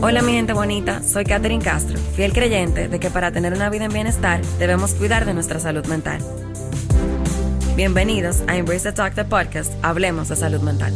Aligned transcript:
Hola 0.00 0.22
mi 0.22 0.30
gente 0.30 0.52
bonita, 0.52 1.02
soy 1.02 1.24
Katherine 1.24 1.64
Castro, 1.64 1.98
fiel 2.14 2.32
creyente 2.32 2.86
de 2.88 3.00
que 3.00 3.10
para 3.10 3.32
tener 3.32 3.52
una 3.52 3.68
vida 3.68 3.86
en 3.86 3.92
bienestar 3.92 4.40
debemos 4.60 4.94
cuidar 4.94 5.26
de 5.26 5.34
nuestra 5.34 5.58
salud 5.58 5.84
mental. 5.86 6.20
Bienvenidos 7.74 8.44
a 8.46 8.56
Embrace 8.56 8.84
the 8.84 8.92
Talk, 8.92 9.14
the 9.14 9.24
podcast, 9.24 9.72
Hablemos 9.82 10.28
de 10.28 10.36
Salud 10.36 10.60
Mental. 10.60 10.92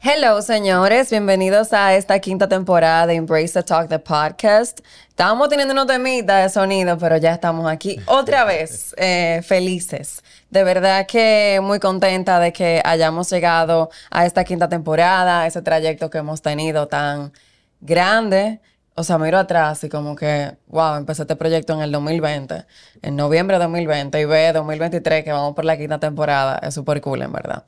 Hello, 0.00 0.40
señores. 0.42 1.10
Bienvenidos 1.10 1.72
a 1.72 1.92
esta 1.96 2.20
quinta 2.20 2.48
temporada 2.48 3.04
de 3.08 3.14
Embrace 3.14 3.54
the 3.54 3.64
Talk, 3.64 3.88
the 3.88 3.98
podcast. 3.98 4.78
Estábamos 5.08 5.48
teniendo 5.48 5.72
unos 5.72 5.88
temitas 5.88 6.44
de 6.44 6.48
sonido, 6.50 6.96
pero 6.98 7.16
ya 7.16 7.34
estamos 7.34 7.68
aquí 7.68 7.98
otra 8.06 8.44
vez, 8.44 8.94
eh, 8.96 9.42
felices. 9.44 10.22
De 10.50 10.62
verdad 10.62 11.04
que 11.06 11.58
muy 11.60 11.80
contenta 11.80 12.38
de 12.38 12.52
que 12.52 12.80
hayamos 12.84 13.28
llegado 13.28 13.90
a 14.08 14.24
esta 14.24 14.44
quinta 14.44 14.68
temporada, 14.68 15.48
ese 15.48 15.62
trayecto 15.62 16.10
que 16.10 16.18
hemos 16.18 16.42
tenido 16.42 16.86
tan 16.86 17.32
grande. 17.80 18.60
O 18.94 19.02
sea, 19.02 19.18
miro 19.18 19.36
atrás 19.36 19.82
y 19.82 19.88
como 19.88 20.14
que, 20.14 20.56
wow, 20.68 20.94
empecé 20.94 21.22
este 21.22 21.34
proyecto 21.34 21.72
en 21.72 21.80
el 21.80 21.90
2020, 21.90 22.66
en 23.02 23.16
noviembre 23.16 23.56
de 23.58 23.64
2020, 23.64 24.20
y 24.20 24.24
ve 24.26 24.52
2023 24.52 25.24
que 25.24 25.32
vamos 25.32 25.54
por 25.56 25.64
la 25.64 25.76
quinta 25.76 25.98
temporada. 25.98 26.60
Es 26.62 26.74
súper 26.74 27.00
cool, 27.00 27.22
en 27.22 27.32
verdad. 27.32 27.64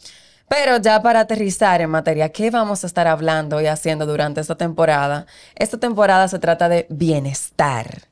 Pero 0.51 0.79
ya 0.79 1.01
para 1.01 1.21
aterrizar 1.21 1.81
en 1.81 1.91
materia, 1.91 2.31
¿qué 2.31 2.51
vamos 2.51 2.83
a 2.83 2.89
estar 2.89 3.07
hablando 3.07 3.61
y 3.61 3.69
haciendo 3.69 4.05
durante 4.05 4.41
esta 4.41 4.57
temporada? 4.57 5.27
Esta 5.55 5.79
temporada 5.79 6.27
se 6.27 6.41
trata 6.41 6.69
de 6.69 6.89
bienestar. 6.91 8.09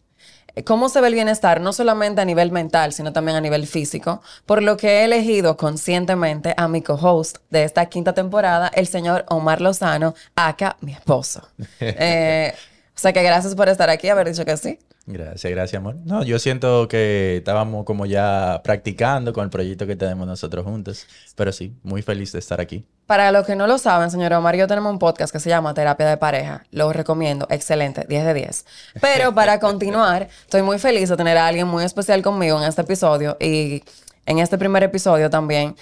¿Cómo 0.64 0.88
se 0.88 1.00
ve 1.00 1.08
el 1.08 1.14
bienestar? 1.14 1.60
No 1.60 1.72
solamente 1.72 2.20
a 2.20 2.24
nivel 2.24 2.52
mental, 2.52 2.92
sino 2.92 3.12
también 3.12 3.36
a 3.36 3.40
nivel 3.40 3.66
físico. 3.66 4.22
Por 4.46 4.62
lo 4.62 4.76
que 4.76 5.00
he 5.00 5.04
elegido 5.04 5.56
conscientemente 5.56 6.54
a 6.56 6.68
mi 6.68 6.80
co-host 6.80 7.38
de 7.50 7.64
esta 7.64 7.86
quinta 7.86 8.12
temporada, 8.12 8.70
el 8.72 8.86
señor 8.86 9.24
Omar 9.30 9.60
Lozano, 9.60 10.14
acá 10.36 10.76
mi 10.80 10.92
esposo. 10.92 11.48
Eh, 11.80 12.54
o 12.94 13.00
sea 13.00 13.12
que 13.12 13.22
gracias 13.24 13.56
por 13.56 13.68
estar 13.68 13.90
aquí, 13.90 14.08
haber 14.08 14.28
dicho 14.28 14.44
que 14.44 14.56
sí. 14.56 14.78
Gracias, 15.10 15.50
gracias, 15.50 15.80
amor. 15.80 15.96
No, 16.04 16.22
yo 16.22 16.38
siento 16.38 16.86
que 16.86 17.38
estábamos 17.38 17.86
como 17.86 18.04
ya 18.04 18.60
practicando 18.62 19.32
con 19.32 19.42
el 19.42 19.48
proyecto 19.48 19.86
que 19.86 19.96
tenemos 19.96 20.26
nosotros 20.26 20.66
juntos, 20.66 21.06
pero 21.34 21.50
sí, 21.50 21.74
muy 21.82 22.02
feliz 22.02 22.30
de 22.32 22.38
estar 22.40 22.60
aquí. 22.60 22.84
Para 23.06 23.32
los 23.32 23.46
que 23.46 23.56
no 23.56 23.66
lo 23.66 23.78
saben, 23.78 24.10
señor 24.10 24.34
Omar 24.34 24.54
y 24.54 24.58
yo 24.58 24.66
tenemos 24.66 24.92
un 24.92 24.98
podcast 24.98 25.32
que 25.32 25.40
se 25.40 25.48
llama 25.48 25.72
Terapia 25.72 26.06
de 26.06 26.18
Pareja. 26.18 26.66
Lo 26.72 26.92
recomiendo, 26.92 27.46
excelente, 27.48 28.04
10 28.06 28.26
de 28.26 28.34
10. 28.34 28.66
Pero 29.00 29.32
para 29.34 29.58
continuar, 29.58 30.28
estoy 30.42 30.60
muy 30.60 30.78
feliz 30.78 31.08
de 31.08 31.16
tener 31.16 31.38
a 31.38 31.46
alguien 31.46 31.66
muy 31.66 31.84
especial 31.84 32.20
conmigo 32.20 32.60
en 32.60 32.68
este 32.68 32.82
episodio 32.82 33.38
y 33.40 33.82
en 34.26 34.40
este 34.40 34.58
primer 34.58 34.82
episodio 34.82 35.30
también 35.30 35.74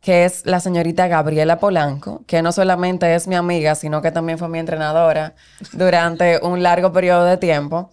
que 0.00 0.26
es 0.26 0.44
la 0.44 0.60
señorita 0.60 1.08
Gabriela 1.08 1.58
Polanco, 1.58 2.24
que 2.26 2.42
no 2.42 2.52
solamente 2.52 3.14
es 3.14 3.26
mi 3.26 3.36
amiga, 3.36 3.74
sino 3.74 4.02
que 4.02 4.12
también 4.12 4.38
fue 4.38 4.50
mi 4.50 4.58
entrenadora 4.58 5.34
durante 5.72 6.40
un 6.42 6.62
largo 6.62 6.92
periodo 6.92 7.24
de 7.24 7.38
tiempo. 7.38 7.90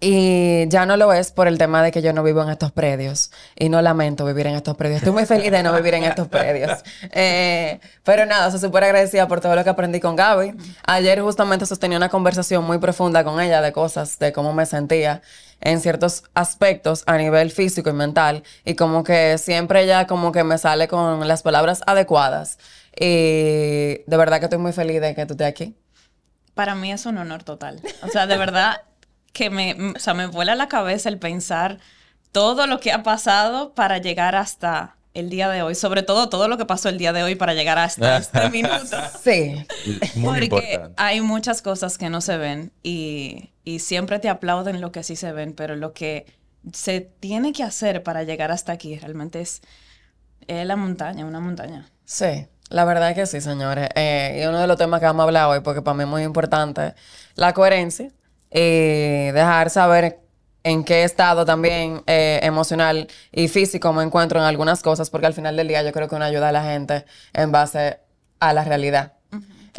Y 0.00 0.68
ya 0.68 0.86
no 0.86 0.96
lo 0.96 1.12
es 1.12 1.32
por 1.32 1.48
el 1.48 1.58
tema 1.58 1.82
de 1.82 1.90
que 1.90 2.02
yo 2.02 2.12
no 2.12 2.22
vivo 2.22 2.40
en 2.42 2.50
estos 2.50 2.70
predios 2.70 3.32
y 3.56 3.68
no 3.68 3.82
lamento 3.82 4.24
vivir 4.24 4.46
en 4.46 4.54
estos 4.54 4.76
predios. 4.76 4.98
Estoy 4.98 5.12
muy 5.12 5.26
feliz 5.26 5.50
de 5.50 5.62
no 5.64 5.74
vivir 5.74 5.94
en 5.94 6.04
estos 6.04 6.28
predios. 6.28 6.78
Eh, 7.10 7.80
pero 8.04 8.26
nada, 8.26 8.50
soy 8.50 8.60
súper 8.60 8.84
agradecida 8.84 9.26
por 9.26 9.40
todo 9.40 9.56
lo 9.56 9.64
que 9.64 9.70
aprendí 9.70 9.98
con 9.98 10.14
Gaby. 10.14 10.54
Ayer 10.86 11.20
justamente 11.20 11.66
sostenía 11.66 11.96
una 11.96 12.08
conversación 12.08 12.64
muy 12.64 12.78
profunda 12.78 13.24
con 13.24 13.40
ella 13.40 13.60
de 13.60 13.72
cosas, 13.72 14.18
de 14.18 14.32
cómo 14.32 14.52
me 14.52 14.66
sentía 14.66 15.22
en 15.60 15.80
ciertos 15.80 16.24
aspectos 16.34 17.02
a 17.06 17.16
nivel 17.16 17.50
físico 17.50 17.90
y 17.90 17.92
mental. 17.92 18.44
Y 18.64 18.74
como 18.74 19.04
que 19.04 19.38
siempre 19.38 19.82
ella 19.82 20.06
como 20.06 20.32
que 20.32 20.44
me 20.44 20.58
sale 20.58 20.86
con 20.86 21.26
las 21.26 21.42
palabras 21.42 21.82
adecuadas. 21.86 22.58
Y 22.94 24.02
de 24.06 24.16
verdad 24.16 24.38
que 24.38 24.46
estoy 24.46 24.58
muy 24.58 24.72
feliz 24.72 25.00
de 25.00 25.14
que 25.14 25.26
tú 25.26 25.34
estés 25.34 25.48
aquí. 25.48 25.76
Para 26.54 26.74
mí 26.74 26.92
es 26.92 27.06
un 27.06 27.18
honor 27.18 27.42
total. 27.42 27.80
O 28.02 28.08
sea, 28.08 28.26
de 28.26 28.36
verdad 28.36 28.82
que 29.38 29.50
me, 29.50 29.92
o 29.94 30.00
sea, 30.00 30.14
me 30.14 30.26
vuela 30.26 30.56
la 30.56 30.66
cabeza 30.66 31.08
el 31.08 31.16
pensar 31.16 31.78
todo 32.32 32.66
lo 32.66 32.80
que 32.80 32.90
ha 32.90 33.04
pasado 33.04 33.72
para 33.72 33.98
llegar 33.98 34.34
hasta 34.34 34.96
el 35.14 35.30
día 35.30 35.48
de 35.48 35.62
hoy, 35.62 35.76
sobre 35.76 36.02
todo 36.02 36.28
todo 36.28 36.48
lo 36.48 36.58
que 36.58 36.66
pasó 36.66 36.88
el 36.88 36.98
día 36.98 37.12
de 37.12 37.22
hoy 37.22 37.36
para 37.36 37.54
llegar 37.54 37.78
hasta 37.78 38.16
este 38.16 38.50
minuto. 38.52 38.96
Sí. 39.22 39.64
Muy 40.16 40.48
Porque 40.48 40.80
hay 40.96 41.20
muchas 41.20 41.62
cosas 41.62 41.98
que 41.98 42.10
no 42.10 42.20
se 42.20 42.36
ven 42.36 42.72
y, 42.82 43.50
y 43.62 43.78
siempre 43.78 44.18
te 44.18 44.28
aplauden 44.28 44.80
lo 44.80 44.90
que 44.90 45.04
sí 45.04 45.14
se 45.14 45.30
ven, 45.30 45.52
pero 45.52 45.76
lo 45.76 45.92
que 45.92 46.26
se 46.72 47.00
tiene 47.00 47.52
que 47.52 47.62
hacer 47.62 48.02
para 48.02 48.24
llegar 48.24 48.50
hasta 48.50 48.72
aquí 48.72 48.98
realmente 48.98 49.40
es, 49.40 49.62
es 50.48 50.66
la 50.66 50.74
montaña, 50.74 51.24
una 51.24 51.38
montaña. 51.38 51.88
Sí. 52.04 52.48
La 52.70 52.84
verdad 52.84 53.10
es 53.10 53.14
que 53.14 53.26
sí, 53.26 53.40
señores. 53.40 53.88
Eh, 53.94 54.40
y 54.42 54.46
uno 54.46 54.58
de 54.58 54.66
los 54.66 54.76
temas 54.76 54.98
que 54.98 55.06
vamos 55.06 55.20
a 55.20 55.24
hablar 55.24 55.46
hoy, 55.48 55.60
porque 55.60 55.80
para 55.80 55.96
mí 55.96 56.02
es 56.02 56.08
muy 56.08 56.22
importante, 56.24 56.94
la 57.34 57.54
coherencia 57.54 58.10
y 58.50 59.30
dejar 59.30 59.70
saber 59.70 60.20
en 60.64 60.84
qué 60.84 61.04
estado 61.04 61.44
también 61.44 62.02
eh, 62.06 62.40
emocional 62.42 63.08
y 63.32 63.48
físico 63.48 63.92
me 63.92 64.02
encuentro 64.02 64.38
en 64.38 64.44
algunas 64.44 64.82
cosas, 64.82 65.10
porque 65.10 65.26
al 65.26 65.34
final 65.34 65.56
del 65.56 65.68
día 65.68 65.82
yo 65.82 65.92
creo 65.92 66.08
que 66.08 66.14
uno 66.14 66.24
ayuda 66.24 66.48
a 66.48 66.52
la 66.52 66.64
gente 66.64 67.04
en 67.32 67.52
base 67.52 68.00
a 68.40 68.52
la 68.52 68.64
realidad. 68.64 69.12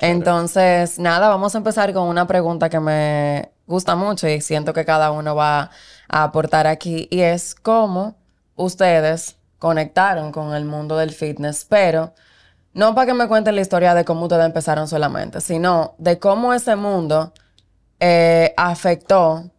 Entonces, 0.02 0.97
nada, 0.97 1.28
vamos 1.28 1.53
a 1.56 1.57
empezar 1.57 1.94
con 1.94 2.03
una 2.03 2.25
pregunta 2.25 2.69
que 2.69 2.80
me 2.80 3.52
gusta 3.68 3.96
mucho 3.96 4.28
y 4.28 4.40
siento 4.41 4.74
que 4.74 4.86
cada 4.86 5.12
uno 5.12 5.36
va 5.36 5.72
a 6.07 6.24
aportar 6.24 6.68
aquí, 6.68 7.07
y 7.12 7.22
es 7.22 7.53
cómo 7.53 8.16
ustedes 8.56 9.36
conectaron 9.59 10.31
con 10.31 10.56
el 10.56 10.66
mundo 10.66 10.97
del 10.97 11.12
fitness, 11.12 11.66
pero 11.66 12.13
no 12.74 12.96
para 12.96 13.07
que 13.07 13.13
me 13.13 13.28
cuenten 13.28 13.56
la 13.56 13.62
historia 13.62 13.94
de 13.94 14.06
cómo 14.06 14.24
ustedes 14.24 14.46
empezaron 14.46 14.88
solamente, 14.88 15.41
sino 15.41 15.96
de 15.97 16.18
cómo 16.18 16.53
ese 16.53 16.75
mundo 16.75 17.34
eh, 17.99 18.53
afectó 18.57 19.51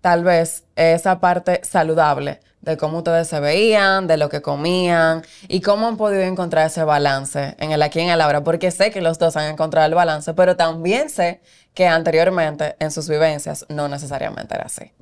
tal 0.00 0.24
vez 0.24 0.64
esa 0.76 1.20
parte 1.20 1.60
saludable 1.64 2.40
de 2.60 2.76
cómo 2.76 2.98
ustedes 2.98 3.28
se 3.28 3.40
veían, 3.40 4.06
de 4.06 4.16
lo 4.16 4.28
que 4.28 4.42
comían 4.42 5.22
y 5.48 5.60
cómo 5.60 5.88
han 5.88 5.96
podido 5.96 6.22
encontrar 6.22 6.66
ese 6.66 6.84
balance 6.84 7.56
en 7.58 7.72
el 7.72 7.82
aquí 7.82 8.00
y 8.00 8.02
en 8.02 8.10
el 8.10 8.20
ahora, 8.20 8.44
porque 8.44 8.70
sé 8.70 8.90
que 8.90 9.00
los 9.00 9.18
dos 9.18 9.36
han 9.36 9.50
encontrado 9.50 9.86
el 9.86 9.94
balance, 9.94 10.34
pero 10.34 10.56
también 10.56 11.08
sé 11.08 11.40
que 11.74 11.86
anteriormente 11.86 12.76
en 12.78 12.90
sus 12.90 13.08
vivencias 13.08 13.64
no 13.68 13.88
necesariamente 13.88 14.54
era 14.54 14.64
así. 14.64 14.92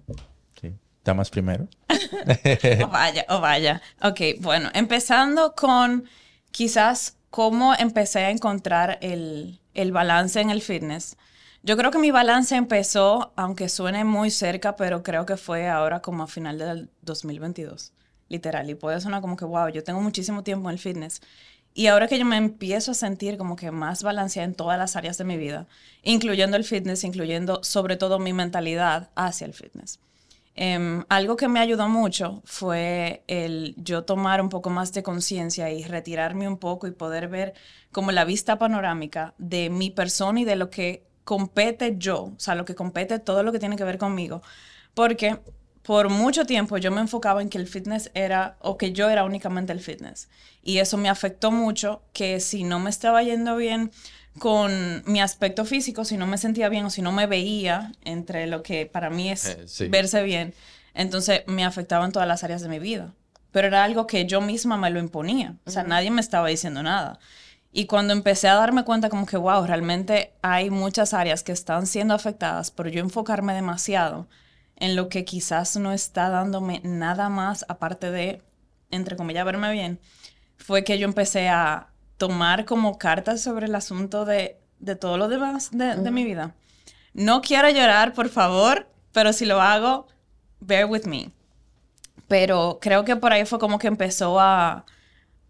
Sí. 0.61 0.75
Damas 1.05 1.31
primero. 1.31 1.67
o 2.85 2.89
vaya, 2.89 3.27
o 3.29 3.41
vaya. 3.41 3.83
Ok, 4.03 4.21
bueno, 4.41 4.71
empezando 4.75 5.55
con 5.55 6.05
quizás 6.51 7.17
cómo 7.31 7.75
empecé 7.75 8.21
a 8.21 8.31
encontrar 8.31 8.99
el, 9.01 9.61
el 9.75 9.93
balance 9.93 10.41
en 10.41 10.51
el 10.51 10.63
fitness. 10.63 11.17
Yo 11.69 11.77
creo 11.77 11.91
que 11.91 11.99
mi 11.99 12.11
balance 12.11 12.57
empezó, 12.57 13.35
aunque 13.37 13.69
suene 13.69 14.03
muy 14.03 14.31
cerca, 14.31 14.75
pero 14.75 15.03
creo 15.03 15.27
que 15.27 15.37
fue 15.37 15.69
ahora 15.69 16.01
como 16.01 16.23
a 16.23 16.27
final 16.27 16.57
del 16.57 16.89
2022, 17.03 17.93
literal. 18.31 18.71
Y 18.71 18.75
puede 18.75 19.03
sonar 19.03 19.21
como 19.21 19.37
que, 19.37 19.45
wow, 19.45 19.69
yo 19.69 19.85
tengo 19.85 20.01
muchísimo 20.01 20.43
tiempo 20.43 20.71
en 20.71 20.73
el 20.73 20.79
fitness. 20.79 21.21
Y 21.75 21.89
ahora 21.89 22.09
que 22.09 22.19
yo 22.19 22.25
me 22.25 22.39
empiezo 22.39 22.93
a 22.93 22.95
sentir 22.95 23.37
como 23.37 23.55
que 23.55 23.71
más 23.71 24.03
balanceada 24.03 24.47
en 24.47 24.55
todas 24.55 24.79
las 24.79 24.97
áreas 24.97 25.19
de 25.19 25.25
mi 25.25 25.37
vida, 25.37 25.67
incluyendo 26.03 26.57
el 26.57 26.65
fitness, 26.65 27.05
incluyendo 27.05 27.63
sobre 27.63 27.99
todo 27.99 28.19
mi 28.19 28.33
mentalidad 28.33 29.11
hacia 29.15 29.47
el 29.47 29.53
fitness. 29.53 30.01
Em, 30.55 31.05
algo 31.11 31.37
que 31.37 31.49
me 31.49 31.61
ayudó 31.61 31.87
mucho 31.91 32.41
fue 32.47 33.25
el 33.27 33.75
yo 33.77 34.05
tomar 34.05 34.41
un 34.41 34.49
poco 34.49 34.71
más 34.71 34.95
de 34.95 35.03
conciencia 35.03 35.71
y 35.71 35.85
retirarme 35.85 36.49
un 36.49 36.57
poco 36.57 36.87
y 36.87 36.93
poder 36.93 37.29
ver 37.29 37.53
como 37.93 38.11
la 38.11 38.25
vista 38.25 38.59
panorámica 38.59 39.35
de 39.37 39.69
mi 39.69 39.91
persona 39.91 40.41
y 40.41 40.45
de 40.47 40.57
lo 40.57 40.71
que 40.71 41.07
compete 41.29 41.97
yo, 41.99 42.23
o 42.23 42.41
sea, 42.41 42.55
lo 42.55 42.65
que 42.65 42.75
compete 42.75 43.19
todo 43.19 43.43
lo 43.43 43.53
que 43.53 43.59
tiene 43.59 43.77
que 43.77 43.85
ver 43.85 43.99
conmigo, 43.99 44.41
porque 44.95 45.39
por 45.83 46.09
mucho 46.09 46.47
tiempo 46.47 46.79
yo 46.79 46.91
me 46.91 47.03
enfocaba 47.03 47.43
en 47.43 47.51
que 47.51 47.59
el 47.59 47.67
fitness 47.67 48.11
era, 48.15 48.57
o 48.61 48.79
que 48.79 48.93
yo 48.93 49.11
era 49.11 49.25
únicamente 49.25 49.75
el 49.75 49.81
fitness. 49.81 50.31
Y 50.63 50.79
eso 50.79 50.97
me 50.97 51.11
afectó 51.11 51.51
mucho, 51.51 52.01
que 52.15 52.41
si 52.41 52.65
no 52.65 52.79
me 52.79 52.89
estaba 52.89 53.23
yendo 53.23 53.57
bien 53.57 53.91
con 54.39 55.03
mi 55.05 55.21
aspecto 55.21 55.67
físico, 55.67 56.07
si 56.07 56.17
no 56.17 56.27
me 56.27 56.39
sentía 56.39 56.71
bien 56.71 56.87
o 56.87 56.91
si 56.91 57.03
no 57.03 57.13
me 57.13 57.27
veía 57.27 57.93
entre 58.07 58.47
lo 58.47 58.63
que 58.63 58.87
para 58.87 59.11
mí 59.11 59.31
es 59.31 59.59
eh, 59.81 59.89
verse 59.91 60.23
bien, 60.23 60.55
entonces 60.95 61.43
me 61.47 61.63
afectaba 61.63 62.07
en 62.07 62.13
todas 62.13 62.27
las 62.27 62.43
áreas 62.43 62.63
de 62.63 62.71
mi 62.71 62.79
vida. 62.79 63.13
Pero 63.53 63.67
era 63.67 63.85
algo 63.85 64.07
que 64.07 64.25
yo 64.25 64.41
misma 64.41 64.79
me 64.79 64.89
lo 64.89 64.99
imponía. 64.99 65.57
O 65.67 65.71
sea, 65.71 65.83
nadie 65.83 66.11
me 66.11 66.23
estaba 66.23 66.49
diciendo 66.49 66.83
nada. 66.83 67.19
Y 67.71 67.87
cuando 67.87 68.13
empecé 68.13 68.49
a 68.49 68.55
darme 68.55 68.85
cuenta 68.85 69.11
como 69.11 69.27
que, 69.27 69.37
wow, 69.37 69.67
realmente 69.67 70.33
hay 70.43 70.71
muchas 70.71 71.13
áreas 71.13 71.43
que 71.43 71.53
están 71.53 71.87
siendo 71.87 72.15
afectadas, 72.15 72.71
pero 72.71 72.89
yo 72.89 73.01
enfocarme 73.01 73.53
demasiado 73.53 74.27
en 74.77 74.97
lo 74.97 75.09
que 75.09 75.25
quizás 75.25 75.77
no 75.77 75.93
está 75.93 76.31
dándome 76.31 76.81
nada 76.85 77.29
más 77.29 77.67
aparte 77.69 78.11
de, 78.11 78.43
entre 78.91 79.17
comillas, 79.17 79.45
verme 79.45 79.73
bien, 79.73 80.01
fue 80.57 80.85
que 80.85 80.99
yo 80.99 81.05
empecé 81.07 81.49
a 81.49 81.89
tomar 82.17 82.65
como 82.65 82.99
cartas 82.99 83.43
sobre 83.43 83.67
el 83.67 83.75
asunto 83.75 84.25
de, 84.25 84.59
de 84.79 84.97
todo 84.97 85.19
lo 85.19 85.29
demás 85.29 85.71
de, 85.73 85.97
de 85.97 86.11
mi 86.11 86.25
vida. 86.25 86.55
No 87.13 87.43
quiero 87.43 87.69
llorar, 87.71 88.13
por 88.13 88.29
favor, 88.29 88.89
pero 89.13 89.33
si 89.33 89.45
lo 89.45 89.61
hago, 89.61 90.07
bear 90.61 90.87
with 90.87 91.05
me. 91.05 91.33
Pero 92.29 92.79
creo 92.81 93.05
que 93.05 93.17
por 93.17 93.33
ahí 93.33 93.45
fue 93.45 93.59
como 93.59 93.79
que 93.79 93.89
empezó 93.89 94.39
a 94.41 94.85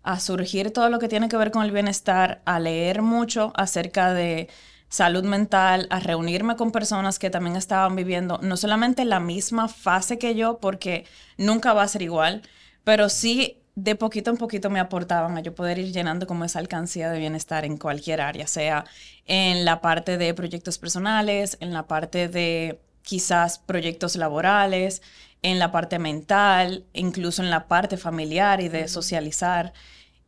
a 0.09 0.21
surgir 0.21 0.71
todo 0.71 0.89
lo 0.89 0.99
que 0.99 1.07
tiene 1.07 1.29
que 1.29 1.37
ver 1.37 1.51
con 1.51 1.63
el 1.63 1.71
bienestar, 1.71 2.41
a 2.47 2.59
leer 2.59 3.03
mucho 3.03 3.53
acerca 3.55 4.15
de 4.15 4.49
salud 4.89 5.23
mental, 5.23 5.87
a 5.91 6.01
reunirme 6.01 6.57
con 6.57 6.73
personas 6.73 7.19
que 7.19 7.29
también 7.29 7.57
estaban 7.57 7.95
viviendo 7.95 8.39
no 8.43 8.57
solamente 8.57 9.05
la 9.05 9.21
misma 9.21 9.69
fase 9.69 10.19
que 10.19 10.35
yo, 10.35 10.61
porque 10.61 11.05
nunca 11.37 11.75
va 11.75 11.83
a 11.83 11.89
ser 11.89 12.01
igual, 12.01 12.41
pero 12.85 13.11
sí 13.11 13.59
de 13.75 13.97
poquito 13.97 14.31
en 14.31 14.39
poquito 14.39 14.71
me 14.71 14.81
aportaban 14.81 15.37
a 15.37 15.41
yo 15.43 15.55
poder 15.55 15.79
ir 15.79 15.93
llenando 15.93 16.27
como 16.27 16.47
esa 16.47 16.59
alcancía 16.59 17.11
de 17.11 17.19
bienestar 17.19 17.67
en 17.67 17.77
cualquier 17.77 18.23
área, 18.23 18.47
sea 18.47 18.87
en 19.27 19.67
la 19.67 19.83
parte 19.83 20.17
de 20.17 20.33
proyectos 20.33 20.79
personales, 20.79 21.59
en 21.61 21.75
la 21.75 21.87
parte 21.87 22.29
de 22.29 22.81
quizás 23.03 23.59
proyectos 23.59 24.17
laborales, 24.17 25.03
en 25.43 25.59
la 25.59 25.71
parte 25.71 25.99
mental, 25.99 26.87
incluso 26.95 27.43
en 27.43 27.51
la 27.51 27.69
parte 27.69 27.99
familiar 27.99 28.63
y 28.63 28.69
de 28.69 28.89
socializar. 28.89 29.75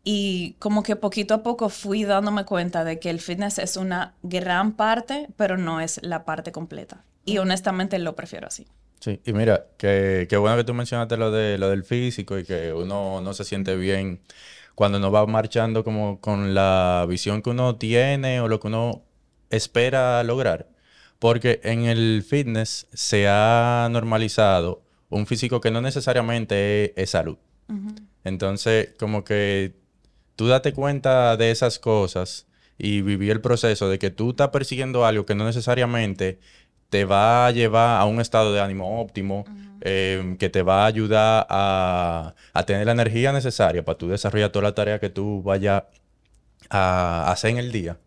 Y 0.03 0.57
como 0.59 0.83
que 0.83 0.97
poquito 0.97 1.35
a 1.35 1.43
poco 1.43 1.69
fui 1.69 2.05
dándome 2.05 2.45
cuenta 2.45 2.85
de 2.85 2.99
que 2.99 3.11
el 3.11 3.21
fitness 3.21 3.59
es 3.59 3.77
una 3.77 4.15
gran 4.23 4.73
parte, 4.73 5.29
pero 5.37 5.59
no 5.59 5.81
es 5.81 6.01
la 6.03 6.25
parte 6.25 6.53
completa. 6.53 7.05
Y 7.25 7.39
honestamente 7.39 7.99
lo 7.99 8.17
prefiero 8.17 8.47
así. 8.47 8.67
Sí, 9.01 9.21
y 9.25 9.33
mira, 9.33 9.67
qué 9.79 10.27
bueno 10.39 10.57
que 10.57 10.65
tú 10.65 10.75
mencionaste 10.75 11.17
lo, 11.17 11.31
de, 11.31 11.59
lo 11.59 11.71
del 11.71 11.85
físico 11.85 12.39
y 12.39 12.45
que 12.45 12.73
uno 12.73 13.21
no 13.21 13.33
se 13.35 13.45
siente 13.45 13.77
bien 13.77 14.21
cuando 14.75 14.99
no 14.99 15.11
va 15.11 15.27
marchando 15.27 15.85
como 15.85 16.21
con 16.21 16.55
la 16.55 17.05
visión 17.09 17.43
que 17.43 17.51
uno 17.51 17.77
tiene 17.77 18.41
o 18.41 18.49
lo 18.49 18.61
que 18.61 18.69
uno 18.69 19.03
espera 19.51 20.23
lograr. 20.25 20.69
Porque 21.19 21.61
en 21.65 21.85
el 21.85 22.25
fitness 22.27 22.87
se 22.93 23.29
ha 23.29 23.89
normalizado 23.91 24.83
un 25.11 25.27
físico 25.27 25.61
que 25.61 25.71
no 25.71 25.81
necesariamente 25.83 27.01
es, 27.01 27.11
salud. 27.11 27.37
Entonces, 28.25 28.95
como 28.99 29.23
que 29.23 29.75
tú 30.41 30.47
date 30.47 30.73
cuenta 30.73 31.37
de 31.37 31.51
esas 31.51 31.79
cosas 31.79 32.47
y 32.79 33.03
vivir 33.03 33.31
el 33.31 33.43
proceso 33.43 33.91
de 33.91 33.99
que 33.99 34.09
tú 34.09 34.31
estás 34.31 34.49
persiguiendo 34.49 35.05
algo 35.05 35.27
que 35.27 35.35
no 35.35 35.45
necesariamente 35.45 36.39
te 36.89 37.05
va 37.05 37.47
a 37.47 37.51
llevar 37.51 38.01
a 38.01 38.07
un 38.07 38.23
estado 38.23 38.51
de 38.55 38.59
ánimo 38.63 39.03
óptimo, 39.03 39.45
em, 39.83 40.39
que 40.39 40.49
te 40.49 40.63
va 40.63 40.85
a 40.85 40.87
ayudar 40.87 41.47
a, 41.51 42.35
tener 42.67 42.87
la 42.87 42.93
energía 42.93 43.35
necesaria 43.35 43.85
para 43.85 43.99
tú 43.99 44.09
desarrollar 44.09 44.49
toda 44.51 44.63
la 44.63 44.75
tarea 44.75 44.99
que 44.99 45.11
tú 45.11 45.43
vayas 45.43 45.83
a 46.71 47.31
hacer 47.31 47.51
en 47.51 47.59
el 47.59 47.71
día, 47.71 47.99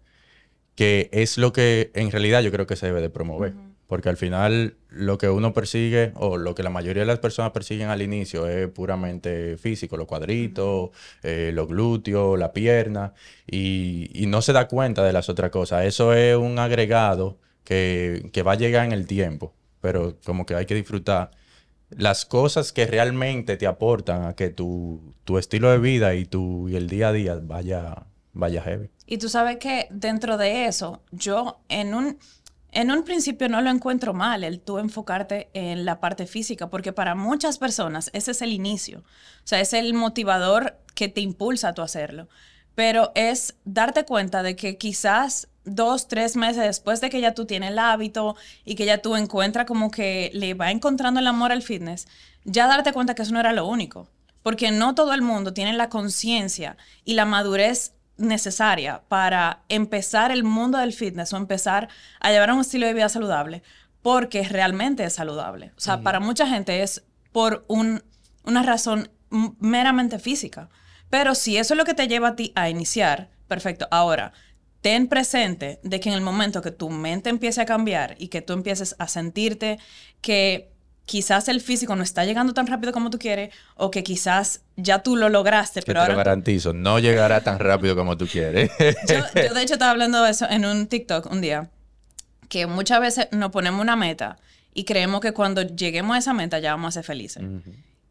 que 0.74 1.12
es 1.14 1.38
lo 1.38 1.54
que 1.54 1.92
en 1.94 2.10
realidad 2.10 2.42
yo 2.42 2.52
creo 2.52 2.66
que 2.66 2.76
se 2.76 2.88
debe 2.88 3.02
de 3.02 3.12
promover. 3.12 3.54
Porque 3.94 4.10
al 4.10 4.18
final 4.18 4.76
lo 4.90 5.20
que 5.20 5.30
uno 5.30 5.54
persigue 5.54 6.14
o 6.16 6.38
lo 6.38 6.56
que 6.56 6.64
la 6.64 6.72
mayoría 6.72 7.04
de 7.04 7.06
las 7.06 7.20
personas 7.20 7.52
persiguen 7.52 7.90
al 7.90 8.02
inicio 8.02 8.48
es 8.48 8.68
puramente 8.70 9.56
físico, 9.58 9.98
los 9.98 10.08
cuadritos, 10.08 10.90
eh, 11.22 11.52
los 11.54 11.68
glúteos, 11.68 12.40
la 12.40 12.54
pierna, 12.54 13.14
y, 13.46 14.26
no 14.26 14.42
se 14.42 14.52
da 14.52 14.68
cuenta 14.68 15.04
de 15.04 15.14
las 15.14 15.30
otras 15.30 15.52
cosas. 15.52 15.86
Eso 15.86 16.12
es 16.16 16.36
un 16.36 16.58
agregado 16.58 17.38
que, 17.64 18.32
va 18.44 18.54
a 18.54 18.56
llegar 18.56 18.84
en 18.84 18.94
el 18.94 19.06
tiempo, 19.06 19.54
pero 19.80 20.18
como 20.26 20.48
que 20.48 20.56
hay 20.56 20.66
que 20.66 20.74
disfrutar 20.74 21.30
las 21.92 22.26
cosas 22.26 22.74
que 22.74 22.88
realmente 22.88 23.58
te 23.58 23.68
aportan 23.68 24.26
a 24.26 24.34
que 24.34 24.50
tu, 24.50 25.14
estilo 25.38 25.70
de 25.70 25.78
vida 25.78 26.16
y, 26.16 26.26
tu, 26.26 26.68
y 26.68 26.78
el 26.78 26.90
día 26.90 27.10
a 27.10 27.14
día 27.14 27.40
vaya, 27.40 28.08
vaya 28.34 28.64
heavy. 28.64 28.90
Y 29.06 29.20
tú 29.20 29.30
sabes 29.30 29.58
que 29.58 29.86
dentro 29.92 30.38
de 30.38 30.66
eso, 30.66 31.04
yo 31.12 31.60
en 31.70 31.94
un 31.94 32.18
en 32.74 32.92
un 32.92 33.04
principio 33.04 33.50
no 33.50 33.62
lo 33.62 33.70
encuentro 33.70 34.14
mal 34.14 34.44
el 34.44 34.60
tú 34.60 34.80
enfocarte 34.80 35.50
en 35.54 35.86
la 35.86 36.00
parte 36.00 36.26
física, 36.26 36.70
porque 36.70 36.94
para 36.94 37.16
muchas 37.16 37.58
personas 37.58 38.10
ese 38.14 38.32
es 38.32 38.42
el 38.42 38.52
inicio. 38.52 39.00
O 39.00 39.48
sea, 39.48 39.60
es 39.60 39.74
el 39.74 39.94
motivador 39.94 40.78
que 40.96 41.08
te 41.08 41.22
impulsa 41.22 41.70
a 41.70 41.74
tú 41.74 41.82
hacerlo. 41.82 42.28
Pero 42.76 43.12
es 43.16 43.56
darte 43.66 44.06
cuenta 44.06 44.42
de 44.42 44.56
que 44.56 44.78
quizás 44.78 45.48
dos, 45.64 46.08
tres 46.08 46.36
meses 46.36 46.64
después 46.64 47.02
de 47.02 47.10
que 47.10 47.22
ya 47.22 47.34
tú 47.34 47.46
tienes 47.46 47.72
el 47.72 47.80
hábito 47.80 48.36
y 48.66 48.76
que 48.76 48.86
ya 48.86 48.98
tú 48.98 49.16
encuentras 49.16 49.66
como 49.66 49.92
que 49.92 50.32
le 50.34 50.54
va 50.54 50.72
encontrando 50.72 51.20
el 51.20 51.28
amor 51.28 51.52
al 51.52 51.62
fitness, 51.62 52.08
ya 52.44 52.68
darte 52.68 52.92
cuenta 52.92 53.16
que 53.16 53.22
eso 53.22 53.34
no 53.34 53.40
era 53.40 53.54
lo 53.54 53.68
único. 53.68 54.10
Porque 54.42 54.72
no 54.72 54.96
todo 54.96 55.14
el 55.14 55.22
mundo 55.22 55.54
tiene 55.54 55.74
la 55.74 55.90
conciencia 55.90 56.76
y 57.06 57.14
la 57.14 57.26
madurez 57.26 57.94
necesaria 58.18 59.04
para 59.08 59.64
empezar 59.70 60.32
el 60.32 60.44
mundo 60.44 60.78
del 60.78 60.94
fitness 60.94 61.34
o 61.34 61.38
empezar 61.38 61.90
a 62.20 62.32
llevar 62.32 62.52
un 62.52 62.62
estilo 62.62 62.86
de 62.86 62.94
vida 62.94 63.10
saludable, 63.10 63.64
porque 64.02 64.44
realmente 64.44 65.04
es 65.04 65.14
saludable. 65.14 65.72
O 65.78 65.80
sea, 65.80 66.02
para 66.02 66.20
mucha 66.20 66.48
gente 66.48 66.84
es 66.84 67.04
por 67.32 67.66
una 67.68 68.64
razón 68.64 69.10
meramente 69.60 70.20
física. 70.20 70.70
Pero 71.10 71.36
si 71.36 71.58
eso 71.58 71.74
es 71.74 71.78
lo 71.78 71.86
que 71.86 71.94
te 71.94 72.08
lleva 72.08 72.30
a 72.30 72.36
ti 72.36 72.52
a 72.56 72.70
iniciar, 72.70 73.30
perfecto. 73.48 73.88
Ahora, 73.92 74.34
ten 74.82 75.08
presente 75.08 75.80
de 75.84 76.00
que 76.00 76.10
en 76.10 76.16
el 76.16 76.22
momento 76.22 76.62
que 76.62 76.72
tu 76.72 76.90
mente 76.90 77.30
empiece 77.30 77.62
a 77.62 77.66
cambiar 77.66 78.16
y 78.20 78.28
que 78.28 78.42
tú 78.42 78.54
empieces 78.54 78.96
a 79.00 79.08
sentirte 79.08 79.80
que 80.22 80.73
quizás 81.06 81.48
el 81.48 81.62
físico 81.62 81.96
no 81.96 82.04
está 82.04 82.26
llegando 82.26 82.54
tan 82.54 82.68
rápido 82.68 82.94
como 82.94 83.10
tú 83.10 83.20
quieres 83.20 83.54
o 83.76 83.92
que 83.92 84.04
quizás 84.04 84.62
ya 84.78 85.00
tú 85.00 85.16
lo 85.16 85.30
lograste, 85.30 85.82
pero 85.82 86.04
te 86.04 86.12
lo 86.12 86.18
garantizo, 86.18 86.74
no 86.74 87.00
llegará 87.00 87.42
tan 87.42 87.60
rápido 87.60 87.96
como 87.96 88.18
tú 88.18 88.28
quieres. 88.28 88.72
yo, 88.80 89.54
de 89.54 89.62
hecho 89.62 89.74
estaba 89.74 89.92
hablando 89.92 90.24
de 90.24 90.32
eso 90.32 90.50
en 90.50 90.66
un 90.66 90.88
TikTok 90.88 91.32
un 91.32 91.42
día, 91.42 91.70
que 92.50 92.68
muchas 92.68 93.00
veces 93.02 93.28
nos 93.32 93.52
ponemos 93.52 93.82
una 93.82 93.96
meta 93.96 94.38
y 94.74 94.86
creemos 94.86 95.22
que 95.22 95.34
cuando 95.34 95.62
lleguemos 95.62 96.16
a 96.16 96.20
esa 96.20 96.34
meta 96.34 96.60
ya 96.60 96.72
vamos 96.72 96.90
a 96.90 96.92
ser 96.92 97.04
felices. 97.04 97.44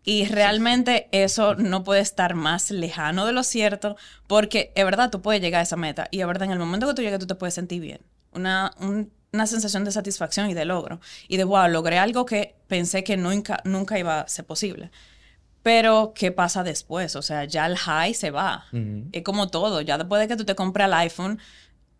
Y 0.05 0.27
realmente 0.27 1.09
eso 1.13 1.55
no 1.55 1.85
puede 1.85 2.01
estar 2.01 2.35
más 2.35 2.71
lejano 2.73 3.25
de 3.25 3.33
lo 3.33 3.45
cierto, 3.45 3.97
porque 4.27 4.73
es 4.75 4.85
verdad, 4.85 5.11
tú 5.11 5.23
puedes 5.23 5.41
llegar 5.41 5.61
a 5.61 5.63
esa 5.63 5.77
meta 5.77 6.09
y 6.11 6.21
es 6.21 6.27
verdad, 6.27 6.47
en 6.47 6.53
el 6.53 6.59
momento 6.59 6.89
que 6.89 6.95
tú 6.95 7.03
llegues 7.03 7.21
tú 7.21 7.27
te 7.27 7.37
puedes 7.37 7.55
sentir 7.55 7.81
bien. 7.81 8.01
Una, 8.33 8.73
un 8.81 9.13
una 9.33 9.47
sensación 9.47 9.85
de 9.85 9.93
satisfacción 9.93 10.51
y 10.51 10.55
de 10.55 10.67
logro. 10.67 11.01
Y 11.27 11.39
de, 11.39 11.45
wow, 11.45 11.69
logré 11.69 11.99
algo 11.99 12.27
que 12.27 12.55
pensé 12.69 13.03
que 13.03 13.17
nunca, 13.17 13.61
nunca 13.65 13.99
iba 13.99 14.21
a 14.21 14.29
ser 14.29 14.45
posible. 14.45 14.91
Pero, 15.63 16.13
¿qué 16.15 16.33
pasa 16.33 16.63
después? 16.63 17.17
O 17.17 17.23
sea, 17.23 17.45
ya 17.45 17.67
el 17.67 17.79
high 17.79 18.15
se 18.15 18.31
va. 18.31 18.67
Es 19.13 19.23
como 19.23 19.49
todo. 19.49 19.81
Ya 19.81 19.97
después 19.97 20.21
de 20.21 20.29
que 20.29 20.37
tú 20.37 20.45
te 20.45 20.55
compras 20.55 20.89
el 20.89 20.95
iPhone, 20.95 21.39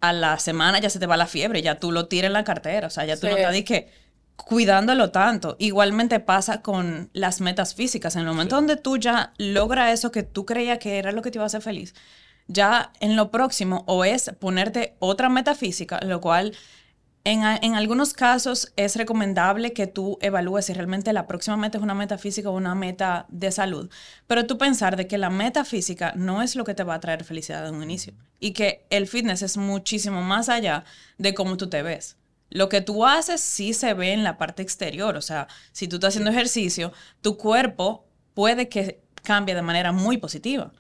a 0.01 0.13
la 0.13 0.39
semana 0.39 0.81
ya 0.81 0.91
se 0.91 0.99
te 0.99 1.07
va 1.07 1.17
la 1.17 1.27
fiebre, 1.27 1.63
ya 1.63 1.79
tú 1.79 1.93
lo 1.93 2.07
tiras 2.07 2.27
en 2.27 2.33
la 2.35 2.45
cartera. 2.45 2.89
O 2.89 2.91
sea, 2.91 3.07
ya 3.07 3.17
tú 3.17 3.29
no 3.29 3.37
estás 3.37 3.63
que 3.63 3.91
cuidándolo 4.37 5.11
tanto. 5.11 5.57
Igualmente 5.59 6.21
pasa 6.21 6.61
con 6.61 7.09
las 7.15 7.41
metas 7.41 7.75
físicas. 7.75 8.15
En 8.17 8.23
el 8.23 8.29
momento 8.29 8.57
donde 8.57 8.77
tú 8.77 8.99
ya 8.99 9.33
logras 9.39 9.93
eso 9.93 10.11
que 10.11 10.23
tú 10.23 10.45
creías 10.45 10.79
que 10.79 10.99
era 10.99 11.13
lo 11.13 11.23
que 11.23 11.31
te 11.31 11.39
iba 11.39 11.45
a 11.45 11.47
hacer 11.47 11.63
feliz, 11.63 11.95
ya 12.49 12.93
en 13.01 13.17
lo 13.17 13.31
próximo 13.31 13.85
o 13.87 14.05
es 14.05 14.33
ponerte 14.39 14.97
otra 14.99 15.29
meta 15.29 15.55
física, 15.55 16.01
lo 16.03 16.21
cual 16.21 16.55
en, 17.25 17.75
algunos 17.75 18.15
casos 18.15 18.73
es 18.77 18.97
recomendable 18.97 19.73
que 19.73 19.87
tú 19.87 20.19
evalúes 20.21 20.67
si 20.67 20.73
realmente 20.73 21.13
la 21.13 21.29
próxima 21.29 21.57
meta 21.57 21.79
es 21.79 21.85
una 21.85 21.95
meta 21.95 22.19
física 22.19 22.51
o 22.51 22.57
una 22.57 22.75
meta 22.75 23.27
de 23.29 23.53
salud. 23.53 23.89
Pero 24.27 24.47
tú 24.47 24.59
pensar 24.59 24.97
de 24.97 25.07
que 25.07 25.19
la 25.19 25.31
meta 25.31 25.65
física 25.65 26.13
no 26.17 26.43
es 26.43 26.57
lo 26.57 26.65
que 26.65 26.75
te 26.75 26.83
va 26.83 26.95
a 26.95 27.01
traer 27.01 27.23
felicidad 27.23 27.69
en 27.69 27.77
un 27.77 27.85
inicio. 27.85 28.15
Y 28.41 28.53
que 28.53 28.87
el 28.91 29.07
fitness 29.07 29.43
es 29.43 29.57
muchísimo 29.57 30.21
más 30.23 30.49
allá 30.49 30.85
de 31.19 31.33
cómo 31.33 31.57
tú 31.57 31.69
te 31.69 31.83
ves. 31.83 32.17
Lo 32.51 32.69
que 32.69 32.81
tú 32.81 33.07
haces 33.07 33.41
sí 33.41 33.73
se 33.73 33.95
ve 33.95 34.13
en 34.13 34.25
la 34.25 34.37
parte 34.37 34.63
exterior. 34.63 35.17
O 35.17 35.23
sea, 35.23 35.47
si 35.71 35.87
tú 35.87 35.97
estás 35.97 36.09
haciendo 36.15 36.31
ejercicio, 36.31 36.93
tu 37.21 37.37
cuerpo 37.37 38.05
puede 38.35 38.69
que 38.69 39.01
cambie 39.23 39.55
de 39.55 39.63
manera 39.63 39.93
muy 39.93 40.19
positiva. 40.19 40.73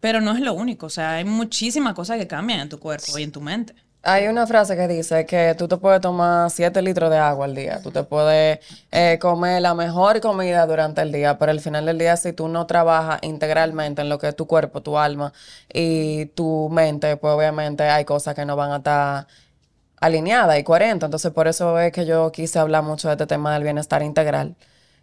Pero 0.00 0.20
no 0.20 0.32
es 0.32 0.40
lo 0.40 0.54
único. 0.54 0.86
O 0.86 0.90
sea, 0.90 1.12
hay 1.12 1.24
muchísimas 1.24 1.94
cosas 1.94 2.18
que 2.18 2.26
cambian 2.26 2.58
en 2.58 2.68
tu 2.68 2.80
cuerpo 2.80 3.16
y 3.16 3.22
en 3.22 3.30
tu 3.30 3.40
mente. 3.40 3.76
Hay 4.06 4.26
una 4.26 4.46
frase 4.46 4.76
que 4.76 4.86
dice 4.86 5.24
que 5.24 5.54
tú 5.56 5.66
te 5.66 5.78
puedes 5.78 5.98
tomar 6.02 6.50
7 6.50 6.82
litros 6.82 7.10
de 7.10 7.16
agua 7.16 7.46
al 7.46 7.54
día, 7.54 7.80
tú 7.82 7.90
te 7.90 8.02
puedes 8.02 8.58
eh, 8.92 9.18
comer 9.18 9.62
la 9.62 9.72
mejor 9.74 10.20
comida 10.20 10.66
durante 10.66 11.00
el 11.00 11.10
día, 11.10 11.38
pero 11.38 11.52
al 11.52 11.60
final 11.60 11.86
del 11.86 11.96
día 11.96 12.14
si 12.18 12.34
tú 12.34 12.48
no 12.48 12.66
trabajas 12.66 13.20
integralmente 13.22 14.02
en 14.02 14.10
lo 14.10 14.18
que 14.18 14.28
es 14.28 14.36
tu 14.36 14.46
cuerpo, 14.46 14.82
tu 14.82 14.98
alma 14.98 15.32
y 15.72 16.26
tu 16.26 16.68
mente, 16.70 17.16
pues 17.16 17.32
obviamente 17.32 17.84
hay 17.84 18.04
cosas 18.04 18.34
que 18.34 18.44
no 18.44 18.56
van 18.56 18.72
a 18.72 18.76
estar 18.76 19.26
alineadas 20.00 20.58
y 20.58 20.64
coherentes. 20.64 21.06
Entonces 21.06 21.32
por 21.32 21.48
eso 21.48 21.78
es 21.78 21.90
que 21.92 22.04
yo 22.04 22.30
quise 22.30 22.58
hablar 22.58 22.82
mucho 22.82 23.08
de 23.08 23.14
este 23.14 23.26
tema 23.26 23.54
del 23.54 23.62
bienestar 23.62 24.02
integral. 24.02 24.54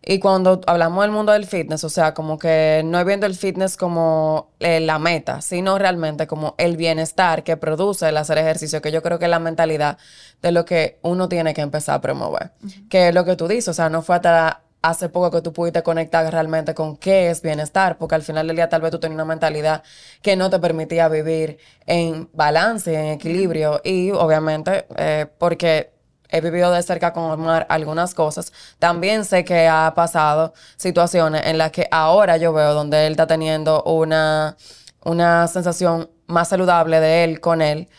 Y 0.03 0.19
cuando 0.19 0.61
hablamos 0.65 1.03
del 1.03 1.11
mundo 1.11 1.31
del 1.31 1.45
fitness, 1.45 1.83
o 1.83 1.89
sea, 1.89 2.15
como 2.15 2.39
que 2.39 2.81
no 2.83 3.03
viendo 3.05 3.27
el 3.27 3.35
fitness 3.35 3.77
como 3.77 4.49
eh, 4.59 4.79
la 4.79 4.97
meta, 4.97 5.41
sino 5.41 5.77
realmente 5.77 6.25
como 6.25 6.55
el 6.57 6.75
bienestar 6.75 7.43
que 7.43 7.55
produce 7.55 8.09
el 8.09 8.17
hacer 8.17 8.39
ejercicio, 8.39 8.81
que 8.81 8.91
yo 8.91 9.03
creo 9.03 9.19
que 9.19 9.25
es 9.25 9.31
la 9.31 9.39
mentalidad 9.39 9.99
de 10.41 10.51
lo 10.51 10.65
que 10.65 10.97
uno 11.03 11.29
tiene 11.29 11.53
que 11.53 11.61
empezar 11.61 11.95
a 11.95 12.01
promover. 12.01 12.51
Que 12.89 13.09
es 13.09 13.13
lo 13.13 13.25
que 13.25 13.35
tú 13.35 13.47
dices, 13.47 13.67
o 13.67 13.73
sea, 13.73 13.89
no 13.89 14.01
fue 14.01 14.15
hasta 14.15 14.63
hace 14.81 15.09
poco 15.09 15.29
que 15.29 15.41
tú 15.41 15.53
pudiste 15.53 15.83
conectar 15.83 16.29
realmente 16.31 16.73
con 16.73 16.97
qué 16.97 17.29
es 17.29 17.41
bienestar, 17.41 17.97
porque 17.97 18.15
al 18.15 18.23
final 18.23 18.47
del 18.47 18.55
día 18.55 18.69
tal 18.69 18.81
vez 18.81 18.91
tú 18.91 18.99
tenías 18.99 19.15
una 19.15 19.25
mentalidad 19.25 19.83
que 20.23 20.35
no 20.35 20.49
te 20.49 20.57
permitía 20.59 21.07
vivir 21.07 21.59
en 21.85 22.29
balance, 22.33 22.93
en 22.93 23.05
equilibrio, 23.13 23.81
y 23.83 24.11
obviamente 24.11 24.87
eh, 24.97 25.27
porque 25.37 25.91
he 26.31 26.41
vivido 26.41 26.71
de 26.71 26.81
cerca 26.81 27.13
con 27.13 27.25
Omar 27.25 27.67
algunas 27.69 28.13
cosas. 28.15 28.51
También 28.79 29.25
sé 29.25 29.45
que 29.45 29.67
ha 29.67 29.93
pasado 29.95 30.53
situaciones 30.77 31.45
en 31.45 31.57
las 31.57 31.71
que 31.71 31.87
ahora 31.91 32.37
yo 32.37 32.53
veo 32.53 32.73
donde 32.73 33.05
él 33.05 33.11
está 33.11 33.27
teniendo 33.27 33.83
una 33.83 34.55
una 35.03 35.47
sensación 35.47 36.09
más 36.27 36.49
saludable 36.49 36.99
de 36.99 37.23
él 37.23 37.39
con 37.39 37.61
él 37.61 37.89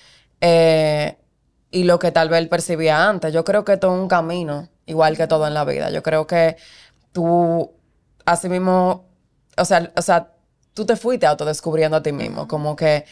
eh, 0.41 1.17
y 1.71 1.85
lo 1.85 1.99
que 1.99 2.13
tal 2.13 2.29
vez 2.29 2.41
él 2.41 2.49
percibía 2.49 3.09
antes. 3.09 3.33
Yo 3.33 3.45
creo 3.45 3.65
que 3.65 3.77
todo 3.77 3.95
es 3.95 4.01
un 4.03 4.09
camino, 4.09 4.69
igual 4.87 5.17
que 5.17 5.27
todo 5.27 5.47
en 5.47 5.55
la 5.55 5.65
vida. 5.65 5.91
Yo 5.91 6.03
creo 6.03 6.27
que 6.27 6.57
tú, 7.13 7.73
así 8.25 8.49
mismo, 8.49 9.07
o 9.57 9.65
sea, 9.65 9.93
o 9.97 10.03
sea, 10.03 10.33
tú 10.75 10.87
te 10.87 10.97
fuiste 10.97 11.27
autodescubriendo 11.27 11.97
a 11.97 12.03
ti 12.03 12.13
mismo, 12.13 12.49
como 12.49 12.77
que 12.77 13.05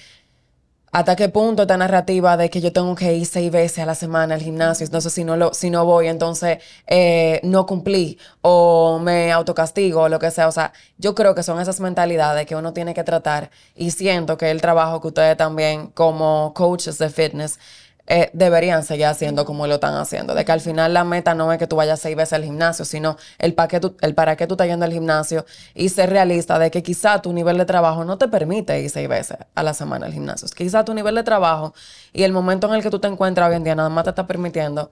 hasta 0.93 1.15
qué 1.15 1.29
punto 1.29 1.63
esta 1.63 1.77
narrativa 1.77 2.37
de 2.37 2.51
que 2.51 2.61
yo 2.61 2.73
tengo 2.73 2.95
que 2.97 3.15
ir 3.15 3.27
seis 3.27 3.51
veces 3.53 3.79
a 3.79 3.87
la 3.87 3.95
semana 3.95 4.35
al 4.35 4.43
gimnasio, 4.43 4.85
entonces 4.85 5.13
si 5.13 5.23
no, 5.25 5.37
lo, 5.37 5.55
si 5.55 5.71
no 5.71 5.85
voy, 5.85 6.09
entonces 6.09 6.59
eh, 6.87 7.41
no 7.45 7.67
cumplí 7.67 8.19
o 8.43 8.99
me 8.99 9.31
autocastigo 9.33 10.03
o 10.03 10.09
lo 10.09 10.19
que 10.19 10.31
sea. 10.31 10.49
O 10.49 10.53
sea, 10.53 10.73
yo 10.99 11.15
creo 11.15 11.35
que 11.35 11.43
son 11.45 11.61
esas 11.61 11.81
mentalidades 11.81 12.47
que 12.47 12.57
uno 12.57 12.73
tiene 12.73 12.95
que 12.95 13.05
tratar 13.05 13.51
y 13.77 13.93
siento 13.93 14.37
que 14.37 14.51
el 14.51 14.61
trabajo 14.61 15.01
que 15.01 15.09
ustedes 15.09 15.37
también 15.37 15.89
como 15.89 16.53
coaches 16.55 16.99
de 16.99 17.09
fitness 17.09 17.59
eh, 18.07 18.31
deberían 18.33 18.83
seguir 18.83 19.07
haciendo 19.07 19.45
como 19.45 19.67
lo 19.67 19.75
están 19.75 19.95
haciendo. 19.95 20.35
De 20.35 20.45
que 20.45 20.53
al 20.53 20.61
final 20.61 20.93
la 20.95 21.05
meta 21.05 21.35
no 21.35 21.53
es 21.53 21.59
que 21.59 21.67
tú 21.67 21.77
vayas 21.77 22.01
seis 22.01 22.17
veces 22.17 22.33
al 22.35 22.45
gimnasio, 22.45 22.85
sino 22.85 23.17
el 23.39 23.55
para 23.55 23.69
qué 23.69 23.81
tú, 23.81 23.97
el 24.01 24.15
para 24.15 24.37
qué 24.37 24.47
tú 24.47 24.55
estás 24.55 24.67
yendo 24.67 24.85
al 24.85 24.93
gimnasio 24.93 25.45
y 25.75 25.89
ser 25.89 26.11
realista 26.11 26.59
de 26.59 26.71
que 26.71 26.83
quizá 26.83 27.23
tu 27.23 27.33
nivel 27.33 27.59
de 27.59 27.65
trabajo 27.65 28.05
no 28.05 28.19
te 28.19 28.29
permite 28.29 28.81
ir 28.81 28.91
seis 28.91 29.09
veces 29.09 29.39
a 29.55 29.63
la 29.63 29.75
semana 29.75 30.07
al 30.07 30.13
gimnasio. 30.13 30.49
Quizá 30.57 30.85
tu 30.85 30.95
nivel 30.95 31.15
de 31.15 31.23
trabajo 31.23 31.75
y 32.13 32.23
el 32.23 32.33
momento 32.33 32.69
en 32.69 32.75
el 32.75 32.83
que 32.83 32.91
tú 32.91 32.99
te 32.99 33.09
encuentras 33.09 33.49
hoy 33.49 33.57
en 33.57 33.65
día 33.65 33.75
nada 33.75 33.89
más 33.89 34.05
te 34.05 34.11
está 34.11 34.27
permitiendo 34.27 34.91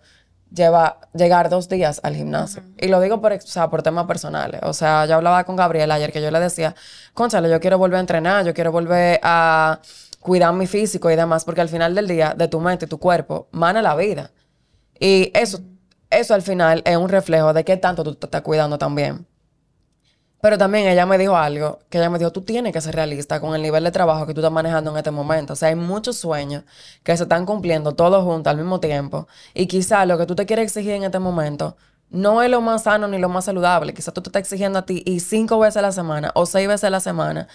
lleva, 0.51 0.99
llegar 1.15 1.49
dos 1.49 1.69
días 1.69 2.01
al 2.03 2.15
gimnasio. 2.15 2.63
Y 2.79 2.89
lo 2.89 3.01
digo 3.01 3.21
por, 3.21 3.33
o 3.33 3.41
sea, 3.41 3.69
por 3.69 3.83
temas 3.83 4.07
personales. 4.07 4.61
O 4.65 4.73
sea, 4.73 5.07
yo 5.07 5.17
hablaba 5.17 5.45
con 5.45 5.57
Gabriel 5.57 5.91
ayer 5.91 6.13
que 6.13 6.23
yo 6.23 6.31
le 6.31 6.41
decía, 6.41 6.75
conchale, 7.15 7.51
yo 7.51 7.61
quiero 7.61 7.79
volver 7.79 7.99
a 7.99 8.01
entrenar, 8.01 8.45
yo 8.45 8.55
quiero 8.55 8.73
volver 8.73 9.21
a 9.23 9.81
cuidar 10.29 10.55
mi 10.55 10.67
físico 10.67 11.11
y 11.11 11.17
demás, 11.17 11.45
porque 11.45 11.61
al 11.61 11.69
final 11.69 11.95
del 11.95 12.07
día, 12.07 12.35
de 12.37 12.47
tu 12.49 12.61
mente 12.61 12.87
tu 12.87 12.99
cuerpo, 12.99 13.49
mana 13.51 13.83
la 13.83 13.97
vida. 13.97 14.31
Y 15.01 15.31
eso, 15.35 15.61
eso 16.11 16.35
al 16.35 16.43
final 16.43 16.83
es 16.85 16.97
un 16.97 17.09
reflejo 17.09 17.53
de 17.53 17.65
qué 17.65 17.77
tanto 17.77 18.05
tú 18.05 18.15
te 18.15 18.27
estás 18.27 18.43
cuidando 18.43 18.79
también. 18.79 19.27
Pero 20.41 20.57
también 20.57 20.87
ella 20.87 21.05
me 21.05 21.19
dijo 21.19 21.37
algo, 21.37 21.81
que 21.89 21.99
ella 21.99 22.11
me 22.11 22.19
dijo, 22.19 22.31
tú 22.31 22.43
tienes 22.43 22.73
que 22.73 22.81
ser 22.81 22.95
realista 22.95 23.41
con 23.41 23.57
el 23.57 23.63
nivel 23.63 23.83
de 23.83 23.91
trabajo 23.91 24.25
que 24.27 24.35
tú 24.35 24.41
estás 24.41 24.53
manejando 24.53 24.93
en 24.93 24.97
este 24.99 25.11
momento. 25.11 25.55
O 25.55 25.57
sea, 25.57 25.69
hay 25.71 25.75
muchos 25.75 26.17
sueños 26.17 26.65
que 27.03 27.17
se 27.17 27.25
están 27.25 27.45
cumpliendo 27.45 27.95
todos 27.95 28.23
juntos 28.23 28.51
al 28.51 28.57
mismo 28.57 28.79
tiempo. 28.79 29.27
Y 29.55 29.67
quizás 29.67 30.07
lo 30.07 30.17
que 30.17 30.27
tú 30.27 30.37
te 30.37 30.47
quieres 30.47 30.67
exigir 30.67 30.93
en 30.93 31.05
este 31.05 31.19
momento 31.19 31.77
no 32.11 32.43
es 32.43 32.51
lo 32.51 32.61
más 32.61 32.85
sano 32.85 33.07
ni 33.07 33.19
lo 33.19 33.29
más 33.29 33.45
saludable. 33.45 33.93
Quizás 33.93 34.15
tú 34.15 34.23
te 34.23 34.29
estás 34.31 34.41
exigiendo 34.41 34.79
a 34.79 34.87
ti 34.87 35.03
y 35.05 35.21
cinco 35.21 35.59
veces 35.59 35.77
a 35.79 35.83
la 35.83 35.93
semana 35.93 36.31
o 36.35 36.47
seis 36.47 36.67
veces 36.67 36.85
a 36.85 36.91
la 36.91 37.01
semana 37.01 37.49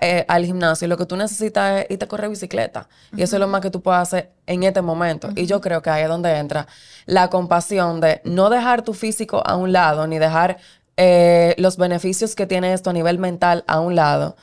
eh, 0.00 0.24
al 0.28 0.44
gimnasio 0.44 0.86
y 0.86 0.88
lo 0.88 0.96
que 0.96 1.06
tú 1.06 1.16
necesitas 1.16 1.82
es 1.82 1.90
irte 1.90 2.04
a 2.04 2.08
correr 2.08 2.28
bicicleta. 2.28 2.88
Y 3.16 3.22
eso 3.22 3.36
es 3.36 3.40
lo 3.40 3.46
más 3.46 3.60
que 3.60 3.70
tú 3.70 3.80
puedes 3.80 4.00
hacer 4.00 4.32
en 4.46 4.64
este 4.64 4.82
momento. 4.82 5.28
Y 5.36 5.46
yo 5.46 5.60
creo 5.60 5.80
que 5.80 5.90
ahí 5.90 6.02
es 6.02 6.08
donde 6.08 6.36
entra 6.36 6.66
la 7.06 7.30
compasión 7.30 8.00
de 8.00 8.20
no 8.24 8.50
dejar 8.50 8.82
tu 8.82 8.94
físico 8.94 9.42
a 9.46 9.56
un 9.56 9.72
lado 9.72 10.06
ni 10.06 10.18
dejar 10.18 10.58
eh, 10.96 11.54
los 11.58 11.76
beneficios 11.76 12.34
que 12.34 12.46
tiene 12.46 12.72
esto 12.72 12.90
a 12.90 12.92
nivel 12.92 13.18
mental 13.18 13.62
a 13.68 13.78
un 13.80 13.94
lado. 13.94 14.36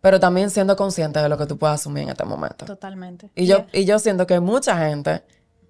Pero 0.00 0.20
también 0.20 0.50
siendo 0.50 0.76
consciente 0.76 1.20
de 1.20 1.28
lo 1.28 1.38
que 1.38 1.46
tú 1.46 1.58
puedes 1.58 1.74
asumir 1.74 2.04
en 2.04 2.10
este 2.10 2.24
momento. 2.24 2.66
Totalmente. 2.66 3.30
Y, 3.34 3.46
yo, 3.46 3.64
y 3.72 3.84
yo 3.84 3.98
siento 3.98 4.26
que 4.26 4.38
mucha 4.38 4.78
gente, 4.78 5.22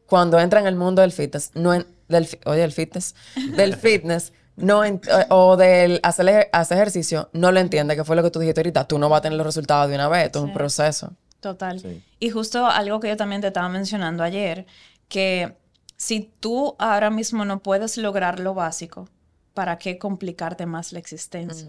cuando 0.06 0.38
entra 0.38 0.60
en 0.60 0.66
el 0.66 0.76
mundo 0.76 1.00
del 1.00 1.12
fitness, 1.12 1.52
no, 1.54 1.72
en, 1.72 1.86
del, 2.08 2.28
oye, 2.46 2.64
el 2.64 2.72
fitness, 2.72 3.14
del 3.56 3.76
fitness, 3.76 4.32
no 4.56 4.82
o 5.30 5.56
del 5.56 6.00
hacer, 6.02 6.48
hacer, 6.52 6.78
ejercicio, 6.78 7.30
no 7.32 7.52
lo 7.52 7.60
entiende, 7.60 7.96
que 7.96 8.04
fue 8.04 8.16
lo 8.16 8.22
que 8.22 8.30
tú 8.30 8.40
dijiste 8.40 8.60
ahorita, 8.60 8.88
tú 8.88 8.98
no 8.98 9.08
vas 9.08 9.18
a 9.18 9.22
tener 9.22 9.38
los 9.38 9.46
resultados 9.46 9.88
de 9.88 9.94
una 9.94 10.08
vez, 10.08 10.26
esto 10.26 10.40
es 10.40 10.44
un 10.46 10.52
proceso. 10.52 11.12
Total. 11.40 12.02
Y 12.18 12.30
justo 12.30 12.66
algo 12.66 12.98
que 12.98 13.08
yo 13.08 13.16
también 13.16 13.40
te 13.40 13.46
estaba 13.48 13.68
mencionando 13.68 14.24
ayer, 14.24 14.66
que 15.08 15.56
si 15.96 16.32
tú 16.40 16.74
ahora 16.78 17.10
mismo 17.10 17.44
no 17.44 17.62
puedes 17.62 17.96
lograr 17.96 18.40
lo 18.40 18.54
básico, 18.54 19.08
¿para 19.54 19.78
qué 19.78 19.98
complicarte 19.98 20.66
más 20.66 20.92
la 20.92 20.98
existencia? 20.98 21.68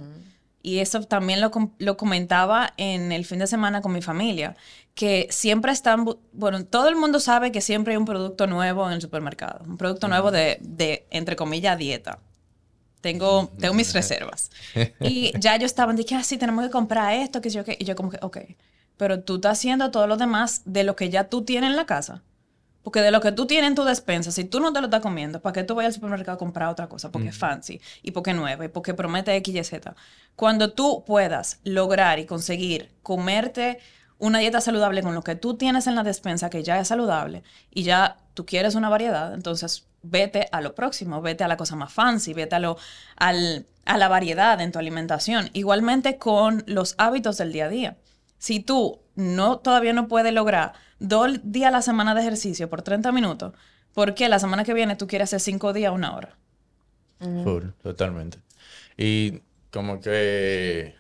Y 0.62 0.80
eso 0.80 1.02
también 1.04 1.40
lo, 1.40 1.52
lo, 1.78 1.98
comentaba 1.98 2.74
en 2.78 3.12
el 3.12 3.26
fin 3.26 3.40
de 3.40 3.48
semana 3.48 3.82
con 3.82 3.94
mi 3.94 4.02
familia, 4.02 4.58
que 4.94 5.28
siempre 5.30 5.72
están, 5.72 6.06
bueno, 6.34 6.66
todo 6.66 6.90
el 6.90 6.98
mundo 6.98 7.20
sabe 7.22 7.52
que 7.52 7.62
siempre 7.62 7.94
hay 7.94 7.98
un 7.98 8.06
producto 8.06 8.46
nuevo 8.46 8.86
en 8.88 8.94
el 8.94 9.02
supermercado, 9.02 9.64
un 9.66 9.78
producto 9.78 10.10
nuevo 10.10 10.32
de, 10.32 10.58
de, 10.62 11.08
entre 11.12 11.36
comillas, 11.36 11.78
dieta. 11.78 12.20
Tengo, 13.00 13.50
tengo 13.58 13.74
mis 13.74 13.94
reservas. 13.94 14.52
Y 15.00 15.32
ya 15.40 15.56
yo 15.56 15.66
estaban 15.66 15.96
de 15.96 16.04
que, 16.04 16.16
ah, 16.16 16.24
sí, 16.24 16.38
tenemos 16.38 16.66
que 16.66 16.72
comprar 16.72 17.14
esto, 17.14 17.40
que 17.40 17.50
yo, 17.50 17.64
que, 17.64 17.78
y 17.80 17.86
yo 17.86 17.96
como 17.96 18.10
que, 18.10 18.20
ok, 18.22 18.38
pero 18.98 19.22
tú 19.22 19.36
estás 19.36 19.58
haciendo 19.58 19.92
todo 19.92 20.08
lo 20.08 20.18
demás 20.18 20.62
de 20.66 20.84
lo 20.84 20.98
que 20.98 21.10
ya 21.10 21.30
tú 21.30 21.44
tienes 21.44 21.70
en 21.70 21.78
la 21.78 21.86
casa. 21.86 22.22
Porque 22.90 23.04
de 23.04 23.12
lo 23.12 23.22
que 23.22 23.32
tú 23.32 23.46
tienes 23.46 23.68
en 23.68 23.76
tu 23.76 23.84
despensa, 23.84 24.32
si 24.32 24.46
tú 24.46 24.60
no 24.60 24.74
te 24.74 24.82
lo 24.82 24.88
estás 24.88 25.02
comiendo, 25.02 25.44
¿para 25.44 25.54
qué 25.54 25.64
tú 25.64 25.76
vayas 25.76 25.90
al 25.90 25.94
supermercado 25.94 26.38
a 26.38 26.40
comprar 26.40 26.70
otra 26.70 26.90
cosa? 26.90 27.12
Porque 27.12 27.28
es 27.28 27.38
fancy 27.38 27.80
y 28.02 28.10
porque 28.10 28.32
es 28.32 28.36
nueva 28.36 28.66
y 28.66 28.68
porque 28.68 28.96
promete 28.96 29.36
X 29.36 29.54
y 29.54 29.64
Z. 29.64 29.96
Cuando 30.36 30.74
tú 30.74 31.04
puedas 31.06 31.60
lograr 31.64 32.18
y 32.18 32.26
conseguir 32.26 32.90
comerte 33.04 33.78
una 34.18 34.40
dieta 34.40 34.60
saludable 34.60 35.04
con 35.04 35.14
lo 35.14 35.22
que 35.22 35.36
tú 35.36 35.56
tienes 35.56 35.86
en 35.86 35.94
la 35.94 36.02
despensa, 36.02 36.50
que 36.50 36.64
ya 36.64 36.80
es 36.80 36.88
saludable, 36.88 37.44
y 37.70 37.84
ya 37.84 38.18
tú 38.34 38.48
quieres 38.48 38.74
una 38.74 38.90
variedad, 38.90 39.36
entonces 39.36 39.86
vete 40.02 40.48
a 40.52 40.60
lo 40.60 40.74
próximo, 40.74 41.22
vete 41.22 41.44
a 41.44 41.48
la 41.48 41.58
cosa 41.58 41.76
más 41.76 41.94
fancy, 41.94 42.34
vete 42.34 42.56
a, 42.56 42.60
lo, 42.60 42.76
al, 43.18 43.68
a 43.86 44.00
la 44.00 44.08
variedad 44.08 44.60
en 44.62 44.72
tu 44.72 44.80
alimentación. 44.80 45.52
Igualmente 45.54 46.18
con 46.18 46.64
los 46.66 46.96
hábitos 46.98 47.38
del 47.38 47.54
día 47.54 47.66
a 47.66 47.70
día. 47.70 47.98
Si 48.40 48.62
tú 48.62 49.00
no, 49.14 49.60
todavía 49.60 49.94
no 49.94 50.08
puedes 50.08 50.34
lograr 50.34 50.74
dos 51.00 51.40
días 51.44 51.70
a 51.70 51.72
la 51.72 51.82
semana 51.82 52.14
de 52.14 52.22
ejercicio 52.22 52.70
por 52.70 52.82
30 52.82 53.12
minutos, 53.12 53.54
¿por 53.94 54.14
qué 54.14 54.30
la 54.30 54.40
semana 54.40 54.64
que 54.64 54.74
viene 54.74 54.96
tú 54.96 55.08
quieres 55.08 55.30
hacer 55.30 55.40
cinco 55.40 55.74
días, 55.74 55.92
una 55.94 56.16
hora? 56.16 56.38
Full, 57.20 57.66
totalmente. 57.84 58.40
Y 58.98 59.42
como 59.72 60.00
que 60.00 60.96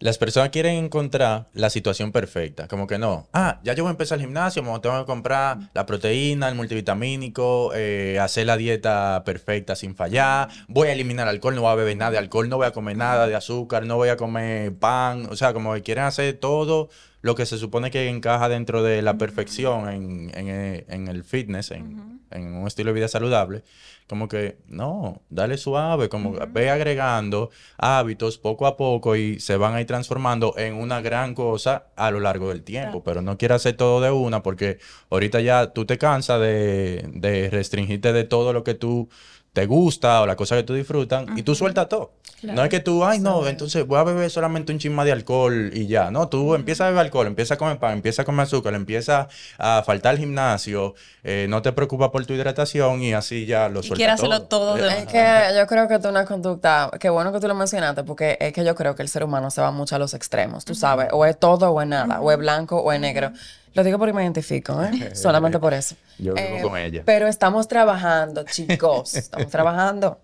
las 0.00 0.16
personas 0.16 0.48
quieren 0.48 0.76
encontrar 0.76 1.48
la 1.52 1.68
situación 1.68 2.10
perfecta. 2.10 2.66
Como 2.68 2.86
que 2.86 2.98
no. 2.98 3.28
Ah, 3.34 3.60
ya 3.62 3.74
yo 3.74 3.84
voy 3.84 3.90
a 3.90 3.92
empezar 3.92 4.16
el 4.18 4.24
gimnasio, 4.24 4.62
me 4.62 4.78
tengo 4.80 4.98
que 4.98 5.04
comprar 5.04 5.58
la 5.74 5.84
proteína, 5.84 6.48
el 6.48 6.54
multivitamínico, 6.54 7.72
eh, 7.74 8.18
hacer 8.18 8.46
la 8.46 8.56
dieta 8.56 9.22
perfecta 9.26 9.76
sin 9.76 9.94
fallar. 9.94 10.48
Voy 10.68 10.88
a 10.88 10.92
eliminar 10.92 11.28
alcohol, 11.28 11.54
no 11.54 11.62
voy 11.62 11.72
a 11.72 11.74
beber 11.74 11.96
nada 11.98 12.12
de 12.12 12.18
alcohol, 12.18 12.48
no 12.48 12.56
voy 12.56 12.66
a 12.66 12.72
comer 12.72 12.96
nada 12.96 13.26
de 13.26 13.34
azúcar, 13.34 13.84
no 13.84 13.96
voy 13.96 14.08
a 14.08 14.16
comer 14.16 14.74
pan. 14.74 15.26
O 15.30 15.36
sea, 15.36 15.52
como 15.52 15.74
que 15.74 15.82
quieren 15.82 16.04
hacer 16.04 16.38
todo 16.38 16.88
lo 17.22 17.34
que 17.34 17.46
se 17.46 17.58
supone 17.58 17.90
que 17.90 18.08
encaja 18.08 18.48
dentro 18.48 18.82
de 18.82 19.02
la 19.02 19.18
perfección 19.18 19.88
en, 19.88 20.30
en, 20.34 20.84
en 20.88 21.08
el 21.08 21.24
fitness, 21.24 21.70
en, 21.70 22.20
en 22.30 22.54
un 22.54 22.66
estilo 22.66 22.90
de 22.90 22.94
vida 22.94 23.08
saludable 23.08 23.62
como 24.10 24.26
que 24.26 24.58
no, 24.66 25.22
dale 25.30 25.56
suave, 25.56 26.08
como 26.08 26.34
ve 26.48 26.68
agregando 26.68 27.50
hábitos 27.78 28.38
poco 28.38 28.66
a 28.66 28.76
poco 28.76 29.14
y 29.14 29.38
se 29.38 29.56
van 29.56 29.74
a 29.74 29.80
ir 29.80 29.86
transformando 29.86 30.52
en 30.56 30.74
una 30.74 31.00
gran 31.00 31.32
cosa 31.32 31.86
a 31.94 32.10
lo 32.10 32.18
largo 32.18 32.48
del 32.48 32.64
tiempo, 32.64 33.04
pero 33.04 33.22
no 33.22 33.38
quieras 33.38 33.62
hacer 33.62 33.76
todo 33.76 34.00
de 34.00 34.10
una 34.10 34.42
porque 34.42 34.78
ahorita 35.10 35.40
ya 35.40 35.72
tú 35.72 35.84
te 35.84 35.96
cansas 35.96 36.40
de, 36.40 37.08
de 37.14 37.50
restringirte 37.50 38.12
de 38.12 38.24
todo 38.24 38.52
lo 38.52 38.64
que 38.64 38.74
tú 38.74 39.08
te 39.52 39.66
gusta 39.66 40.22
o 40.22 40.26
la 40.26 40.36
cosa 40.36 40.56
que 40.56 40.62
tú 40.62 40.74
disfrutas 40.74 41.26
y 41.36 41.42
tú 41.42 41.54
sueltas 41.54 41.88
todo. 41.88 42.12
No 42.42 42.64
es 42.64 42.70
que 42.70 42.80
tú, 42.80 43.04
ay, 43.04 43.18
no, 43.18 43.46
entonces 43.46 43.86
voy 43.86 43.98
a 43.98 44.02
beber 44.02 44.30
solamente 44.30 44.72
un 44.72 44.78
chisma 44.78 45.04
de 45.04 45.12
alcohol 45.12 45.70
y 45.74 45.86
ya. 45.86 46.10
No, 46.10 46.28
tú 46.28 46.54
empiezas 46.54 46.86
a 46.86 46.90
beber 46.90 47.04
alcohol, 47.06 47.26
empiezas 47.26 47.56
a 47.56 47.58
comer 47.58 47.78
pan, 47.78 47.92
empiezas 47.92 48.20
a 48.20 48.24
comer 48.24 48.44
azúcar, 48.44 48.74
empiezas 48.74 49.26
a 49.58 49.82
faltar 49.84 50.12
al 50.12 50.18
gimnasio, 50.18 50.94
eh, 51.22 51.46
no 51.50 51.60
te 51.60 51.72
preocupas 51.72 52.08
por 52.08 52.24
tu 52.24 52.32
hidratación 52.32 53.02
y 53.02 53.12
así 53.12 53.44
ya 53.44 53.68
lo 53.68 53.82
sueltas. 53.82 53.98
Quieres 53.98 54.14
hacerlo 54.14 54.42
todo. 54.42 54.74
de 54.74 54.88
es 54.88 55.06
que 55.06 55.54
yo 55.54 55.66
creo 55.66 55.86
que 55.86 55.96
es 55.96 56.04
una 56.04 56.24
conducta, 56.24 56.90
qué 56.98 57.10
bueno 57.10 57.30
que 57.32 57.40
tú 57.40 57.48
lo 57.48 57.54
mencionaste, 57.54 58.04
porque 58.04 58.38
es 58.40 58.54
que 58.54 58.64
yo 58.64 58.74
creo 58.74 58.94
que 58.94 59.02
el 59.02 59.08
ser 59.08 59.22
humano 59.22 59.50
se 59.50 59.60
va 59.60 59.70
mucho 59.70 59.96
a 59.96 59.98
los 59.98 60.14
extremos, 60.14 60.64
tú 60.64 60.74
sabes, 60.74 61.08
o 61.12 61.26
es 61.26 61.38
todo 61.38 61.70
o 61.70 61.82
es 61.82 61.88
nada, 61.88 62.20
o 62.22 62.32
es 62.32 62.38
blanco 62.38 62.80
o 62.80 62.90
es 62.90 63.00
negro. 63.00 63.32
Lo 63.74 63.84
digo 63.84 63.98
porque 63.98 64.12
me 64.12 64.22
identifico, 64.22 64.82
¿eh? 64.82 65.10
Solamente 65.14 65.58
por 65.58 65.74
eso. 65.74 65.94
Yo 66.18 66.34
vivo 66.34 66.48
eh, 66.48 66.62
con 66.62 66.76
ella. 66.76 67.02
Pero 67.04 67.28
estamos 67.28 67.68
trabajando, 67.68 68.44
chicos. 68.44 69.14
Estamos 69.14 69.48
trabajando. 69.50 70.18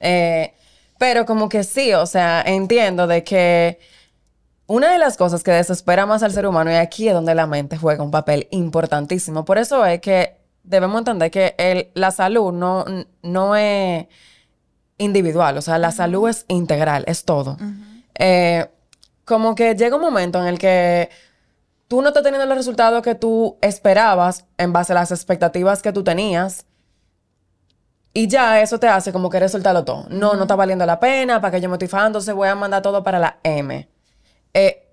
Eh, 0.00 0.54
pero 0.98 1.26
como 1.26 1.48
que 1.48 1.64
sí, 1.64 1.92
o 1.92 2.06
sea, 2.06 2.42
entiendo 2.46 3.06
de 3.06 3.24
que 3.24 3.78
una 4.66 4.92
de 4.92 4.98
las 4.98 5.16
cosas 5.16 5.42
que 5.42 5.50
desespera 5.50 6.06
más 6.06 6.22
al 6.22 6.32
ser 6.32 6.46
humano 6.46 6.70
y 6.70 6.74
aquí 6.74 7.08
es 7.08 7.14
donde 7.14 7.34
la 7.34 7.46
mente 7.46 7.76
juega 7.76 8.02
un 8.02 8.10
papel 8.10 8.48
importantísimo. 8.50 9.44
Por 9.44 9.58
eso 9.58 9.84
es 9.84 10.00
que 10.00 10.36
debemos 10.62 10.98
entender 10.98 11.30
que 11.30 11.54
el, 11.58 11.88
la 11.94 12.10
salud 12.10 12.52
no, 12.52 12.84
no 13.22 13.56
es 13.56 14.06
individual, 14.98 15.58
o 15.58 15.62
sea, 15.62 15.78
la 15.78 15.92
salud 15.92 16.28
es 16.28 16.44
integral, 16.48 17.04
es 17.06 17.24
todo. 17.24 17.58
Eh, 18.14 18.66
como 19.24 19.54
que 19.54 19.74
llega 19.74 19.96
un 19.96 20.02
momento 20.02 20.40
en 20.40 20.46
el 20.46 20.58
que 20.58 21.10
tú 21.88 22.02
no 22.02 22.08
estás 22.08 22.22
teniendo 22.22 22.46
los 22.46 22.56
resultados 22.56 23.02
que 23.02 23.14
tú 23.14 23.56
esperabas 23.60 24.44
en 24.58 24.72
base 24.72 24.92
a 24.92 24.96
las 24.96 25.10
expectativas 25.10 25.82
que 25.82 25.92
tú 25.92 26.04
tenías. 26.04 26.66
Y 28.12 28.28
ya 28.28 28.60
eso 28.60 28.78
te 28.78 28.86
hace 28.86 29.12
como 29.12 29.28
querer 29.28 29.50
soltarlo 29.50 29.84
todo. 29.84 30.06
No, 30.08 30.34
no 30.34 30.42
está 30.42 30.54
valiendo 30.54 30.86
la 30.86 31.00
pena, 31.00 31.40
para 31.40 31.50
que 31.50 31.60
yo 31.60 31.68
me 31.68 31.74
estoy 31.74 31.88
fajando, 31.88 32.20
se 32.20 32.32
voy 32.32 32.48
a 32.48 32.54
mandar 32.54 32.80
todo 32.80 33.02
para 33.02 33.18
la 33.18 33.38
M. 33.42 33.88
Eh, 34.54 34.84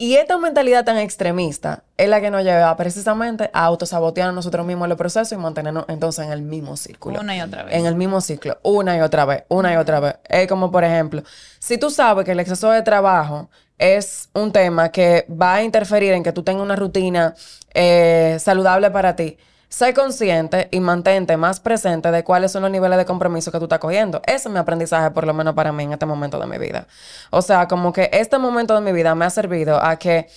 y 0.00 0.14
esta 0.14 0.38
mentalidad 0.38 0.84
tan 0.84 0.96
extremista 0.96 1.82
es 1.96 2.08
la 2.08 2.20
que 2.20 2.30
nos 2.30 2.44
lleva 2.44 2.76
precisamente 2.76 3.50
a 3.52 3.64
autosabotear 3.64 4.28
a 4.28 4.32
nosotros 4.32 4.64
mismos 4.64 4.86
en 4.86 4.92
el 4.92 4.96
proceso 4.96 5.34
y 5.34 5.38
mantenernos 5.38 5.86
entonces 5.88 6.24
en 6.24 6.30
el 6.30 6.42
mismo 6.42 6.76
círculo. 6.76 7.18
Una 7.18 7.36
y 7.36 7.40
otra 7.40 7.64
vez. 7.64 7.74
En 7.74 7.84
el 7.84 7.96
mismo 7.96 8.20
ciclo, 8.20 8.58
una 8.62 8.96
y 8.96 9.00
otra 9.00 9.24
vez, 9.24 9.42
una 9.48 9.72
y 9.72 9.76
otra 9.76 9.98
vez. 9.98 10.14
Es 10.28 10.46
como, 10.46 10.70
por 10.70 10.84
ejemplo, 10.84 11.24
si 11.58 11.78
tú 11.78 11.90
sabes 11.90 12.24
que 12.24 12.30
el 12.30 12.38
exceso 12.38 12.70
de 12.70 12.82
trabajo 12.82 13.50
es 13.78 14.28
un 14.34 14.52
tema 14.52 14.90
que 14.90 15.26
va 15.30 15.54
a 15.54 15.62
interferir 15.62 16.12
en 16.12 16.22
que 16.22 16.32
tú 16.32 16.42
tengas 16.42 16.62
una 16.62 16.76
rutina 16.76 17.34
eh, 17.74 18.36
saludable 18.40 18.90
para 18.90 19.16
ti, 19.16 19.38
sé 19.68 19.94
consciente 19.94 20.68
y 20.70 20.80
mantente 20.80 21.36
más 21.36 21.60
presente 21.60 22.10
de 22.10 22.24
cuáles 22.24 22.52
son 22.52 22.62
los 22.62 22.70
niveles 22.70 22.98
de 22.98 23.04
compromiso 23.04 23.52
que 23.52 23.58
tú 23.58 23.64
estás 23.64 23.78
cogiendo. 23.78 24.20
Ese 24.26 24.48
es 24.48 24.52
mi 24.52 24.58
aprendizaje, 24.58 25.10
por 25.10 25.26
lo 25.26 25.34
menos 25.34 25.54
para 25.54 25.72
mí, 25.72 25.84
en 25.84 25.92
este 25.92 26.06
momento 26.06 26.38
de 26.38 26.46
mi 26.46 26.58
vida. 26.58 26.86
O 27.30 27.42
sea, 27.42 27.68
como 27.68 27.92
que 27.92 28.10
este 28.12 28.38
momento 28.38 28.74
de 28.74 28.80
mi 28.80 28.92
vida 28.92 29.14
me 29.14 29.24
ha 29.24 29.30
servido 29.30 29.82
a 29.82 29.96
que 29.96 30.28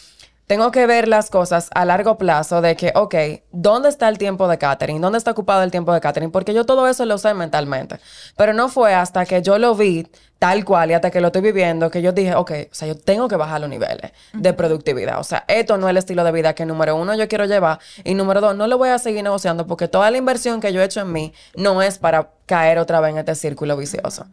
tengo 0.51 0.69
que 0.69 0.85
ver 0.85 1.07
las 1.07 1.29
cosas 1.29 1.69
a 1.73 1.85
largo 1.85 2.17
plazo 2.17 2.59
de 2.59 2.75
que, 2.75 2.91
ok, 2.93 3.15
¿dónde 3.53 3.87
está 3.87 4.09
el 4.09 4.17
tiempo 4.17 4.49
de 4.49 4.57
catering? 4.57 4.99
¿Dónde 4.99 5.17
está 5.17 5.31
ocupado 5.31 5.63
el 5.63 5.71
tiempo 5.71 5.93
de 5.93 6.01
catering? 6.01 6.29
Porque 6.29 6.53
yo 6.53 6.65
todo 6.65 6.89
eso 6.89 7.05
lo 7.05 7.17
sé 7.17 7.33
mentalmente. 7.33 8.01
Pero 8.35 8.51
no 8.51 8.67
fue 8.67 8.93
hasta 8.93 9.25
que 9.25 9.41
yo 9.41 9.57
lo 9.57 9.75
vi 9.75 10.09
tal 10.39 10.65
cual 10.65 10.91
y 10.91 10.93
hasta 10.93 11.09
que 11.09 11.21
lo 11.21 11.27
estoy 11.27 11.41
viviendo 11.41 11.89
que 11.89 12.01
yo 12.01 12.11
dije, 12.11 12.35
ok, 12.35 12.51
o 12.69 12.75
sea, 12.75 12.85
yo 12.85 12.97
tengo 12.97 13.29
que 13.29 13.37
bajar 13.37 13.61
los 13.61 13.69
niveles 13.69 14.11
de 14.33 14.51
productividad. 14.51 15.21
O 15.21 15.23
sea, 15.23 15.45
esto 15.47 15.77
no 15.77 15.87
es 15.87 15.91
el 15.91 15.97
estilo 15.97 16.25
de 16.25 16.33
vida 16.33 16.53
que 16.53 16.65
número 16.65 16.97
uno 16.97 17.15
yo 17.15 17.29
quiero 17.29 17.45
llevar 17.45 17.79
y 18.03 18.13
número 18.13 18.41
dos, 18.41 18.53
no 18.53 18.67
lo 18.67 18.77
voy 18.77 18.89
a 18.89 18.99
seguir 18.99 19.23
negociando 19.23 19.67
porque 19.67 19.87
toda 19.87 20.11
la 20.11 20.17
inversión 20.17 20.59
que 20.59 20.73
yo 20.73 20.81
he 20.81 20.83
hecho 20.83 20.99
en 20.99 21.13
mí 21.13 21.33
no 21.55 21.81
es 21.81 21.97
para 21.97 22.31
caer 22.45 22.77
otra 22.77 22.99
vez 22.99 23.11
en 23.11 23.19
este 23.19 23.35
círculo 23.35 23.77
vicioso. 23.77 24.25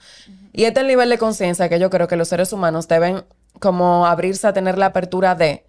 Y 0.52 0.64
este 0.64 0.80
es 0.80 0.82
el 0.82 0.88
nivel 0.88 1.10
de 1.10 1.18
conciencia 1.18 1.68
que 1.68 1.78
yo 1.78 1.90
creo 1.90 2.08
que 2.08 2.16
los 2.16 2.26
seres 2.26 2.52
humanos 2.52 2.88
deben 2.88 3.22
como 3.60 4.04
abrirse 4.04 4.48
a 4.48 4.52
tener 4.52 4.78
la 4.78 4.86
apertura 4.86 5.36
de 5.36 5.67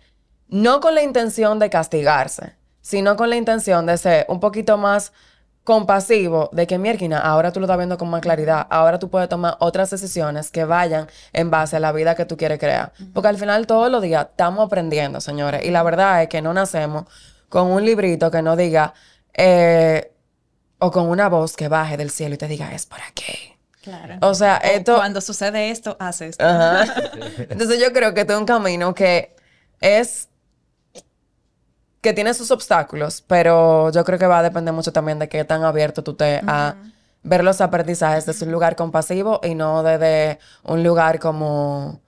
no 0.50 0.80
con 0.80 0.96
la 0.96 1.04
intención 1.04 1.60
de 1.60 1.70
castigarse, 1.70 2.56
sino 2.82 3.16
con 3.16 3.30
la 3.30 3.36
intención 3.36 3.86
de 3.86 3.98
ser 3.98 4.26
un 4.30 4.40
poquito 4.40 4.78
más 4.78 5.14
compasivo 5.64 6.50
de 6.52 6.66
que, 6.66 6.80
mierquina, 6.80 7.20
ahora 7.20 7.52
tú 7.52 7.60
lo 7.60 7.68
estás 7.68 7.78
viendo 7.78 7.98
con 7.98 8.10
más 8.10 8.22
claridad, 8.22 8.66
ahora 8.72 8.98
tú 8.98 9.10
puedes 9.10 9.30
tomar 9.30 9.56
otras 9.60 9.92
decisiones 9.92 10.50
que 10.50 10.64
vayan 10.64 11.08
en 11.32 11.52
base 11.52 11.76
a 11.76 11.80
la 11.80 11.92
vida 11.92 12.16
que 12.16 12.26
tú 12.26 12.38
quieres 12.38 12.58
crear. 12.58 12.92
Porque 13.14 13.28
al 13.28 13.38
final 13.38 13.68
todos 13.68 13.92
los 13.92 14.02
días 14.02 14.28
estamos 14.32 14.66
aprendiendo, 14.66 15.22
señores, 15.22 15.64
y 15.64 15.70
la 15.70 15.84
verdad 15.84 16.24
es 16.24 16.30
que 16.30 16.42
no 16.42 16.54
nacemos 16.54 17.06
con 17.50 17.68
un 17.68 17.86
librito 17.86 18.32
que 18.32 18.42
no 18.42 18.56
diga, 18.56 18.96
eh, 19.34 20.12
o 20.80 20.90
con 20.92 21.08
una 21.08 21.30
voz 21.30 21.56
que 21.56 21.68
baje 21.68 21.98
del 21.98 22.10
cielo 22.10 22.36
y 22.36 22.38
te 22.38 22.48
diga, 22.48 22.74
es 22.74 22.88
por 22.88 23.00
aquí. 23.02 23.56
Claro. 23.84 24.16
O 24.22 24.34
sea, 24.34 24.58
esto... 24.58 24.96
Cuando 24.96 25.22
sucede 25.22 25.70
esto, 25.70 25.98
haces 26.00 26.32
esto. 26.32 26.46
Ajá. 26.46 26.86
Entonces 27.50 27.80
yo 27.80 27.94
creo 27.94 28.14
que 28.14 28.22
este 28.22 28.34
es 28.34 28.40
un 28.40 28.46
camino 28.46 28.94
que 28.96 29.36
es 29.82 30.29
que 32.02 32.14
tiene 32.14 32.34
sus 32.34 32.52
obstáculos, 32.52 33.24
pero 33.28 33.92
yo 33.92 34.04
creo 34.06 34.18
que 34.20 34.28
va 34.28 34.40
a 34.40 34.44
depender 34.44 34.74
mucho 34.74 34.94
también 34.94 35.20
de 35.20 35.28
qué 35.28 35.44
tan 35.44 35.64
abierto 35.64 36.04
tú 36.04 36.12
estés 36.12 36.42
a 36.48 36.76
ver 37.24 37.44
los 37.44 37.60
aprendizajes 37.62 38.26
desde 38.26 38.46
un 38.46 38.52
lugar 38.52 38.76
compasivo 38.76 39.42
y 39.44 39.56
no 39.56 39.84
desde 39.84 40.40
un 40.64 40.84
lugar 40.84 41.20
como 41.20 42.02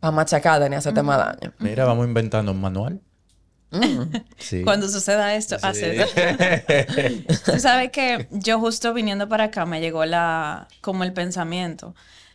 para 0.00 0.10
machacar 0.10 0.68
ni 0.68 0.74
hacerte 0.74 1.02
más 1.02 1.18
daño. 1.18 1.54
Mira, 1.58 1.84
vamos 1.84 2.06
inventando 2.06 2.50
un 2.52 2.60
manual. 2.60 3.00
Sí. 4.36 4.64
Cuando 4.64 4.88
suceda 4.88 5.34
esto, 5.34 5.56
haces 5.62 6.12
Tú 7.44 7.58
sabes 7.58 7.90
que 7.90 8.28
yo 8.30 8.58
justo 8.58 8.92
viniendo 8.92 9.28
para 9.28 9.44
acá 9.44 9.64
me 9.64 9.80
llegó 9.80 10.04
la 10.04 10.68
como 10.82 11.04
el 11.04 11.12
pensamiento 11.14 11.94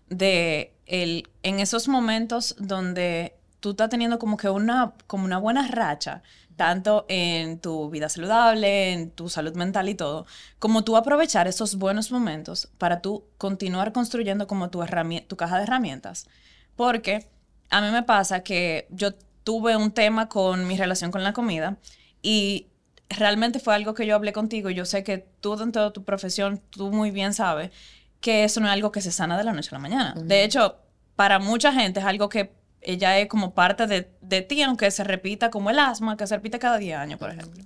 de 0.09 0.73
el 0.87 1.29
en 1.43 1.59
esos 1.59 1.87
momentos 1.89 2.55
donde 2.57 3.35
tú 3.59 3.71
estás 3.71 3.89
teniendo 3.89 4.19
como 4.19 4.37
que 4.37 4.49
una 4.49 4.93
como 5.07 5.25
una 5.25 5.37
buena 5.37 5.67
racha 5.67 6.21
tanto 6.57 7.05
en 7.07 7.59
tu 7.59 7.89
vida 7.89 8.09
saludable, 8.09 8.91
en 8.91 9.11
tu 9.11 9.29
salud 9.29 9.55
mental 9.55 9.87
y 9.87 9.95
todo, 9.95 10.25
como 10.59 10.83
tú 10.83 10.97
aprovechar 10.97 11.47
esos 11.47 11.75
buenos 11.75 12.11
momentos 12.11 12.67
para 12.77 13.01
tú 13.01 13.25
continuar 13.37 13.93
construyendo 13.93 14.47
como 14.47 14.69
tu, 14.69 14.83
tu 15.27 15.37
caja 15.37 15.57
de 15.57 15.63
herramientas. 15.63 16.27
Porque 16.75 17.29
a 17.69 17.79
mí 17.79 17.91
me 17.91 18.03
pasa 18.03 18.41
que 18.41 18.87
yo 18.89 19.13
tuve 19.43 19.77
un 19.77 19.91
tema 19.91 20.27
con 20.27 20.67
mi 20.67 20.75
relación 20.77 21.11
con 21.11 21.23
la 21.23 21.31
comida 21.31 21.77
y 22.21 22.67
realmente 23.07 23.59
fue 23.59 23.75
algo 23.75 23.93
que 23.93 24.05
yo 24.05 24.15
hablé 24.15 24.33
contigo. 24.33 24.69
Yo 24.71 24.85
sé 24.85 25.03
que 25.03 25.27
tú 25.39 25.55
dentro 25.55 25.85
de 25.85 25.91
tu 25.91 26.03
profesión, 26.03 26.61
tú 26.71 26.91
muy 26.91 27.11
bien 27.11 27.33
sabes 27.33 27.71
que 28.19 28.43
eso 28.43 28.59
no 28.59 28.67
es 28.67 28.73
algo 28.73 28.91
que 28.91 29.01
se 29.01 29.11
sana 29.11 29.37
de 29.37 29.43
la 29.43 29.53
noche 29.53 29.69
a 29.71 29.75
la 29.75 29.79
mañana. 29.79 30.15
De 30.17 30.43
hecho, 30.43 30.77
para 31.15 31.37
mucha 31.37 31.71
gente 31.71 31.99
es 31.99 32.05
algo 32.05 32.29
que 32.29 32.56
ella 32.87 33.19
es 33.19 33.27
como 33.27 33.53
parte 33.53 33.85
de, 33.85 34.09
de, 34.21 34.41
ti, 34.41 34.63
aunque 34.63 34.89
se 34.91 35.03
repita 35.03 35.51
como 35.51 35.69
el 35.69 35.77
asma, 35.77 36.15
que 36.15 36.25
se 36.25 36.35
repite 36.35 36.57
cada 36.57 36.77
10 36.77 36.97
años, 36.97 37.19
por 37.19 37.29
ejemplo. 37.29 37.65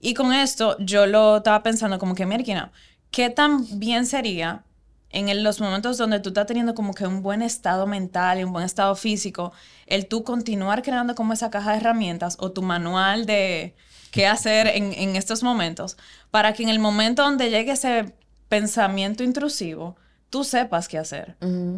Y 0.00 0.14
con 0.14 0.32
esto 0.32 0.76
yo 0.78 1.06
lo 1.06 1.38
estaba 1.38 1.62
pensando 1.62 1.98
como 1.98 2.14
que, 2.14 2.24
mira, 2.24 2.72
¿qué 3.10 3.28
tan 3.28 3.66
bien 3.78 4.06
sería 4.06 4.64
en 5.10 5.44
los 5.44 5.60
momentos 5.60 5.98
donde 5.98 6.20
tú 6.20 6.30
estás 6.30 6.46
teniendo 6.46 6.74
como 6.74 6.94
que 6.94 7.06
un 7.06 7.22
buen 7.22 7.42
estado 7.42 7.86
mental 7.86 8.40
y 8.40 8.44
un 8.44 8.52
buen 8.52 8.64
estado 8.64 8.96
físico, 8.96 9.52
el 9.86 10.06
tú 10.06 10.24
continuar 10.24 10.82
creando 10.82 11.14
como 11.14 11.34
esa 11.34 11.50
caja 11.50 11.72
de 11.72 11.78
herramientas 11.78 12.36
o 12.40 12.50
tu 12.50 12.62
manual 12.62 13.26
de 13.26 13.74
qué 14.10 14.26
hacer 14.26 14.68
en, 14.68 14.94
en 14.94 15.16
estos 15.16 15.42
momentos, 15.42 15.98
para 16.30 16.54
que 16.54 16.62
en 16.62 16.70
el 16.70 16.78
momento 16.78 17.22
donde 17.22 17.50
llegue 17.50 17.72
ese 17.72 18.14
pensamiento 18.48 19.22
intrusivo, 19.22 19.96
tú 20.36 20.44
sepas 20.44 20.86
qué 20.86 20.98
hacer. 20.98 21.34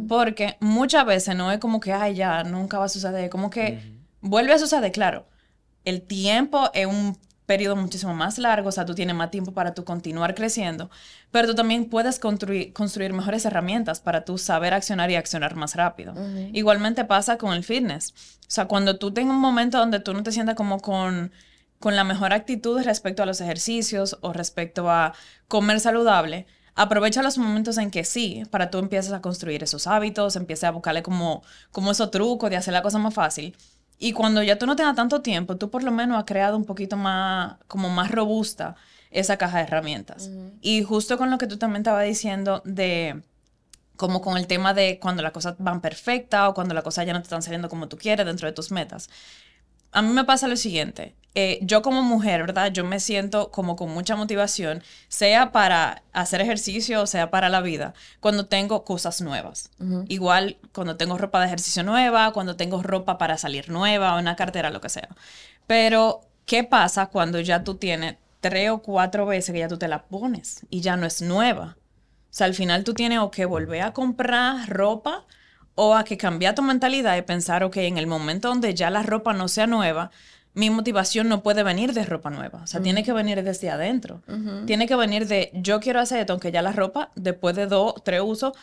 Porque 0.09 0.57
muchas 0.59 1.07
veces 1.07 1.37
no 1.37 1.53
es 1.53 1.59
como 1.59 1.79
que, 1.79 1.93
ay, 1.93 2.17
ya, 2.17 2.43
nunca 2.43 2.77
va 2.77 2.87
a 2.87 2.89
suceder. 2.89 3.31
Como 3.31 3.51
que 3.51 3.79
vuelve 4.21 4.53
a 4.53 4.59
suceder, 4.59 4.91
claro. 4.91 5.29
El 5.85 6.03
tiempo 6.03 6.69
es 6.75 6.87
un 6.87 7.17
periodo 7.47 7.77
muchísimo 7.77 8.15
más 8.15 8.37
largo, 8.39 8.71
o 8.71 8.73
sea, 8.73 8.85
tú 8.85 8.97
tienes 8.97 9.15
más 9.15 9.31
tiempo 9.31 9.53
para 9.53 9.75
tú 9.75 9.85
continuar 9.85 10.35
creciendo, 10.35 10.91
pero 11.31 11.47
tú 11.47 11.55
también 11.55 11.85
puedes 11.85 12.19
construir, 12.19 12.73
construir 12.73 13.13
mejores 13.13 13.45
herramientas 13.45 14.01
para 14.01 14.25
tú 14.25 14.39
saber 14.39 14.75
accionar 14.75 15.09
y 15.13 15.15
accionar 15.15 15.55
más 15.55 15.77
rápido. 15.77 16.15
Igualmente 16.53 17.05
pasa 17.05 17.39
con 17.39 17.55
el 17.55 17.63
fitness. 17.63 18.13
O 18.41 18.51
sea, 18.51 18.67
cuando 18.67 18.99
tú 18.99 19.13
tengas 19.13 19.37
un 19.37 19.41
momento 19.41 19.79
donde 19.79 20.01
tú 20.01 20.13
no 20.15 20.25
te 20.25 20.33
sientas 20.33 20.57
como 20.57 20.81
con, 20.81 21.31
con 21.79 21.95
la 21.95 22.03
mejor 22.03 22.33
actitud 22.33 22.83
respecto 22.83 23.23
a 23.23 23.27
los 23.27 23.41
ejercicios 23.41 24.19
o 24.21 24.33
respecto 24.33 24.91
a 24.91 25.15
comer 25.47 25.79
saludable, 25.79 26.47
aprovecha 26.79 27.23
los 27.23 27.37
momentos 27.39 27.77
en 27.77 27.91
que 27.91 28.05
sí, 28.05 28.45
para 28.51 28.71
tú 28.71 28.79
empiezas 28.79 29.13
a 29.13 29.21
construir 29.21 29.65
esos 29.65 29.89
hábitos, 29.89 30.37
empiezas 30.37 30.69
a 30.69 30.71
buscarle 30.71 31.03
como, 31.03 31.43
como 31.73 31.91
esos 31.91 32.13
trucos 32.13 32.51
de 32.51 32.57
hacer 32.57 32.73
la 32.73 32.83
cosa 32.83 32.99
más 32.99 33.13
fácil. 33.13 33.57
Y 33.99 34.13
cuando 34.13 34.45
ya 34.45 34.59
tú 34.59 34.67
no 34.67 34.77
tengas 34.77 34.95
tanto 34.95 35.21
tiempo, 35.21 35.57
tú 35.57 35.71
por 35.71 35.83
lo 35.83 35.91
menos 35.91 36.17
has 36.17 36.25
creado 36.25 36.57
un 36.57 36.65
poquito 36.65 36.97
más, 36.97 37.57
como 37.67 37.89
más 37.89 38.13
robusta 38.13 38.77
esa 39.11 39.37
caja 39.37 39.59
de 39.59 39.65
herramientas. 39.65 40.31
Y 40.61 40.85
justo 40.85 41.19
con 41.19 41.31
lo 41.31 41.39
que 41.39 41.49
tú 41.49 41.57
también 41.57 41.81
estabas 41.81 42.05
diciendo 42.05 42.63
de 42.65 43.23
como 43.97 44.21
con 44.21 44.37
el 44.37 44.47
tema 44.47 44.73
de 44.73 45.01
cuando 45.01 45.25
las 45.25 45.33
cosas 45.33 45.57
van 45.59 45.81
perfectas 45.81 46.49
o 46.49 46.55
cuando 46.55 46.75
las 46.75 46.85
cosas 46.85 47.05
ya 47.07 47.13
no 47.13 47.19
te 47.19 47.25
están 47.25 47.43
saliendo 47.43 47.69
como 47.69 47.89
tú 47.89 47.99
quieres 47.99 48.25
dentro 48.25 48.47
de 48.47 48.53
tus 48.53 48.71
metas. 48.71 49.11
A 49.91 50.01
mí 50.01 50.13
me 50.13 50.25
pasa 50.25 50.47
lo 50.47 50.57
siguiente, 50.57 51.17
eh, 51.41 51.61
yo 51.63 51.83
como 51.83 52.03
mujer, 52.03 52.41
¿verdad? 52.41 52.73
Yo 52.73 52.83
me 52.83 52.99
siento 52.99 53.53
como 53.53 53.77
con 53.77 53.91
mucha 53.91 54.17
motivación, 54.17 54.83
sea 55.07 55.53
para 55.53 56.03
hacer 56.13 56.41
ejercicio 56.41 57.01
o 57.01 57.07
sea 57.07 57.31
para 57.31 57.49
la 57.49 57.61
vida, 57.61 57.95
cuando 58.19 58.47
tengo 58.47 58.83
cosas 58.83 59.21
nuevas. 59.21 59.71
Igual 60.09 60.59
cuando 60.75 60.97
tengo 60.97 61.17
ropa 61.17 61.39
de 61.39 61.47
ejercicio 61.47 61.85
nueva, 61.85 62.33
cuando 62.33 62.57
tengo 62.57 62.83
ropa 62.83 63.19
para 63.19 63.39
salir 63.39 63.71
nueva, 63.71 64.19
una 64.19 64.35
cartera, 64.35 64.71
lo 64.71 64.81
que 64.81 64.89
sea. 64.89 65.11
Pero, 65.69 66.23
¿qué 66.45 66.65
pasa 66.65 67.07
cuando 67.07 67.39
ya 67.39 67.63
tú 67.63 67.77
tienes 67.77 68.17
tres 68.41 68.71
o 68.71 68.79
cuatro 68.79 69.25
veces 69.25 69.53
que 69.53 69.61
ya 69.61 69.69
tú 69.69 69.79
te 69.79 69.87
la 69.87 70.07
pones 70.07 70.67
y 70.71 70.81
ya 70.81 70.97
no 70.97 71.07
es 71.07 71.23
nueva? 71.23 71.77
O 71.79 72.35
sea, 72.35 72.49
al 72.49 72.55
final 72.55 72.83
tú 72.83 72.95
tienes 72.95 73.21
o 73.21 73.31
que 73.31 73.45
volver 73.45 73.83
a 73.83 73.93
comprar 73.93 74.69
ropa 74.69 75.25
o 75.77 75.95
a 75.95 76.03
que 76.03 76.17
cambiar 76.17 76.57
tu 76.57 76.63
mentalidad 76.63 77.17
y 77.17 77.23
pensar, 77.23 77.63
ok, 77.63 77.77
en 77.77 77.97
el 77.97 78.09
momento 78.09 78.49
donde 78.49 78.75
ya 78.75 78.91
la 78.91 79.05
ropa 79.05 79.35
no 79.35 79.47
sea 79.47 79.69
nueva, 79.69 80.11
mi 80.59 80.71
motivación 80.71 81.29
no 81.29 81.45
puede 81.45 81.63
venir 81.63 81.93
de 81.93 82.05
ropa 82.05 82.31
nueva. 82.31 82.63
O 82.65 82.67
sea, 82.67 82.81
tiene 82.81 83.05
que 83.05 83.13
venir 83.13 83.45
desde 83.45 83.71
adentro. 83.71 84.23
Tiene 84.67 84.89
que 84.89 84.97
venir 84.97 85.29
de, 85.29 85.53
yo 85.55 85.79
quiero 85.79 86.01
hacer 86.01 86.19
esto, 86.19 86.33
aunque 86.33 86.51
ya 86.51 86.63
la 86.63 86.73
ropa, 86.73 87.13
después 87.15 87.55
de 87.55 87.69
dos, 87.69 87.95
tres 88.05 88.23
usos, 88.25 88.55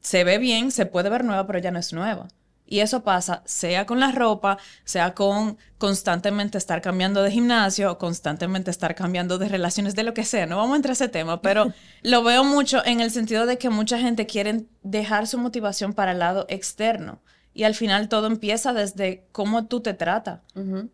se 0.00 0.24
ve 0.24 0.38
bien, 0.38 0.70
se 0.70 0.86
puede 0.86 1.10
ver 1.10 1.24
nueva, 1.24 1.46
pero 1.46 1.58
ya 1.58 1.70
no 1.70 1.78
es 1.78 1.92
nueva. 1.92 2.28
Y 2.64 2.80
eso 2.80 3.04
pasa, 3.04 3.42
sea 3.44 3.84
con 3.84 4.00
la 4.00 4.12
ropa, 4.12 4.56
sea 4.84 5.14
con 5.14 5.58
constantemente 5.76 6.56
estar 6.56 6.80
cambiando 6.80 7.22
de 7.22 7.30
gimnasio, 7.30 7.98
constantemente 7.98 8.70
estar 8.70 8.94
cambiando 8.94 9.36
de 9.36 9.50
relaciones, 9.50 9.94
de 9.94 10.04
lo 10.04 10.14
que 10.14 10.24
sea. 10.24 10.46
No 10.46 10.56
vamos 10.56 10.72
a 10.72 10.76
entrar 10.76 10.92
a 10.92 10.94
ese 10.94 11.08
tema, 11.08 11.42
pero 11.42 11.66
lo 12.02 12.24
veo 12.24 12.44
mucho 12.44 12.82
en 12.86 13.00
el 13.00 13.10
sentido 13.10 13.44
de 13.44 13.58
que 13.58 13.68
mucha 13.68 13.98
gente 13.98 14.24
quiere 14.26 14.64
dejar 14.82 15.26
su 15.26 15.36
motivación 15.36 15.92
para 15.92 16.12
el 16.12 16.18
lado 16.18 16.46
externo. 16.48 17.20
Y 17.56 17.64
al 17.64 17.74
final 17.74 18.10
todo 18.10 18.26
empieza 18.26 18.74
desde 18.74 19.24
cómo 19.32 19.64
tú 19.64 19.80
te 19.80 19.94
tratas, 19.94 20.40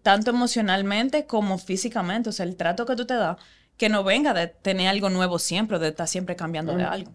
tanto 0.02 0.30
emocionalmente 0.30 1.26
como 1.26 1.58
físicamente. 1.58 2.28
O 2.28 2.32
sea, 2.32 2.46
el 2.46 2.54
trato 2.54 2.86
que 2.86 2.94
tú 2.94 3.04
te 3.04 3.14
das, 3.14 3.36
que 3.76 3.88
no 3.88 4.04
venga 4.04 4.32
de 4.32 4.46
tener 4.46 4.86
algo 4.86 5.10
nuevo 5.10 5.40
siempre, 5.40 5.80
de 5.80 5.88
estar 5.88 6.06
siempre 6.06 6.36
cambiando 6.36 6.76
de 6.76 6.84
algo. 6.84 7.10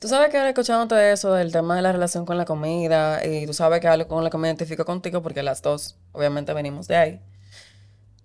Tú 0.00 0.08
sabes 0.08 0.30
que 0.30 0.38
ahora 0.38 0.48
escuchándote 0.48 1.12
eso 1.12 1.32
del 1.32 1.52
tema 1.52 1.76
de 1.76 1.82
la 1.82 1.92
relación 1.92 2.26
con 2.26 2.38
la 2.38 2.44
comida 2.44 3.24
y 3.24 3.46
tú 3.46 3.54
sabes 3.54 3.80
que 3.80 3.86
algo 3.86 4.08
con 4.08 4.24
la 4.24 4.30
comida 4.30 4.48
identifico 4.48 4.84
contigo 4.84 5.22
porque 5.22 5.44
las 5.44 5.62
dos 5.62 5.96
obviamente 6.10 6.52
venimos 6.52 6.88
de 6.88 6.96
ahí. 6.96 7.20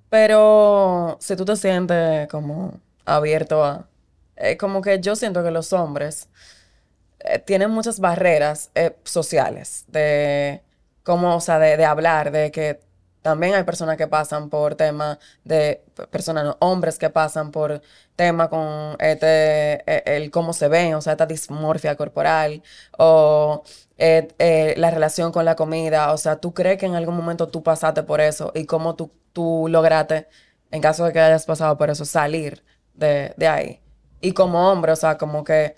Pero 0.10 1.18
si 1.20 1.36
tú 1.36 1.46
te 1.46 1.56
sientes 1.56 2.28
como 2.30 2.80
abierto 3.06 3.64
a... 3.64 3.88
Es 4.36 4.58
como 4.58 4.82
que 4.82 5.00
yo 5.02 5.16
siento 5.16 5.44
que 5.44 5.52
los 5.52 5.72
hombres 5.72 6.30
eh, 7.26 7.40
tienen 7.40 7.72
muchas 7.72 8.00
barreras 8.00 8.72
eh, 8.76 8.96
sociales 9.04 9.86
de 9.88 10.64
cómo, 11.04 11.36
o 11.36 11.42
sea, 11.42 11.60
de, 11.60 11.78
de 11.78 11.86
hablar, 11.86 12.32
de 12.32 12.52
que 12.52 12.80
también 13.22 13.56
hay 13.56 13.64
personas 13.64 13.98
que 13.98 14.08
pasan 14.08 14.50
por 14.50 14.76
temas 14.76 15.18
de 15.44 15.84
personas, 16.12 16.44
no, 16.46 16.58
hombres 16.60 17.00
que 17.00 17.10
pasan 17.10 17.52
por 17.52 17.82
temas 18.16 18.50
con 18.50 18.96
este, 19.00 19.74
eh, 19.92 20.04
el 20.06 20.30
cómo 20.32 20.54
se 20.54 20.68
ven, 20.68 20.94
o 20.96 21.02
sea, 21.02 21.14
esta 21.14 21.26
dismorfia 21.26 21.96
corporal 21.96 22.62
o 22.98 23.64
la 23.98 24.92
relación 24.92 25.32
con 25.32 25.46
la 25.46 25.56
comida. 25.56 26.12
O 26.14 26.18
sea, 26.18 26.38
¿tú 26.40 26.54
crees 26.54 26.78
que 26.78 26.86
en 26.86 26.96
algún 26.96 27.16
momento 27.16 27.48
tú 27.50 27.64
pasaste 27.64 28.04
por 28.04 28.22
eso 28.22 28.52
y 28.56 28.66
cómo 28.66 28.96
tú, 28.96 29.12
tú 29.34 29.68
lograste, 29.70 30.28
en 30.72 30.82
caso 30.82 31.06
de 31.06 31.14
que 31.14 31.20
hayas 31.20 31.46
pasado 31.46 31.78
por 31.78 31.90
eso, 31.90 32.06
salir 32.06 32.64
de, 32.94 33.34
de 33.38 33.48
ahí? 33.48 33.82
Y 34.22 34.34
como 34.34 34.72
hombre, 34.72 34.92
o 34.92 34.96
sea, 34.96 35.18
como 35.18 35.44
que, 35.44 35.76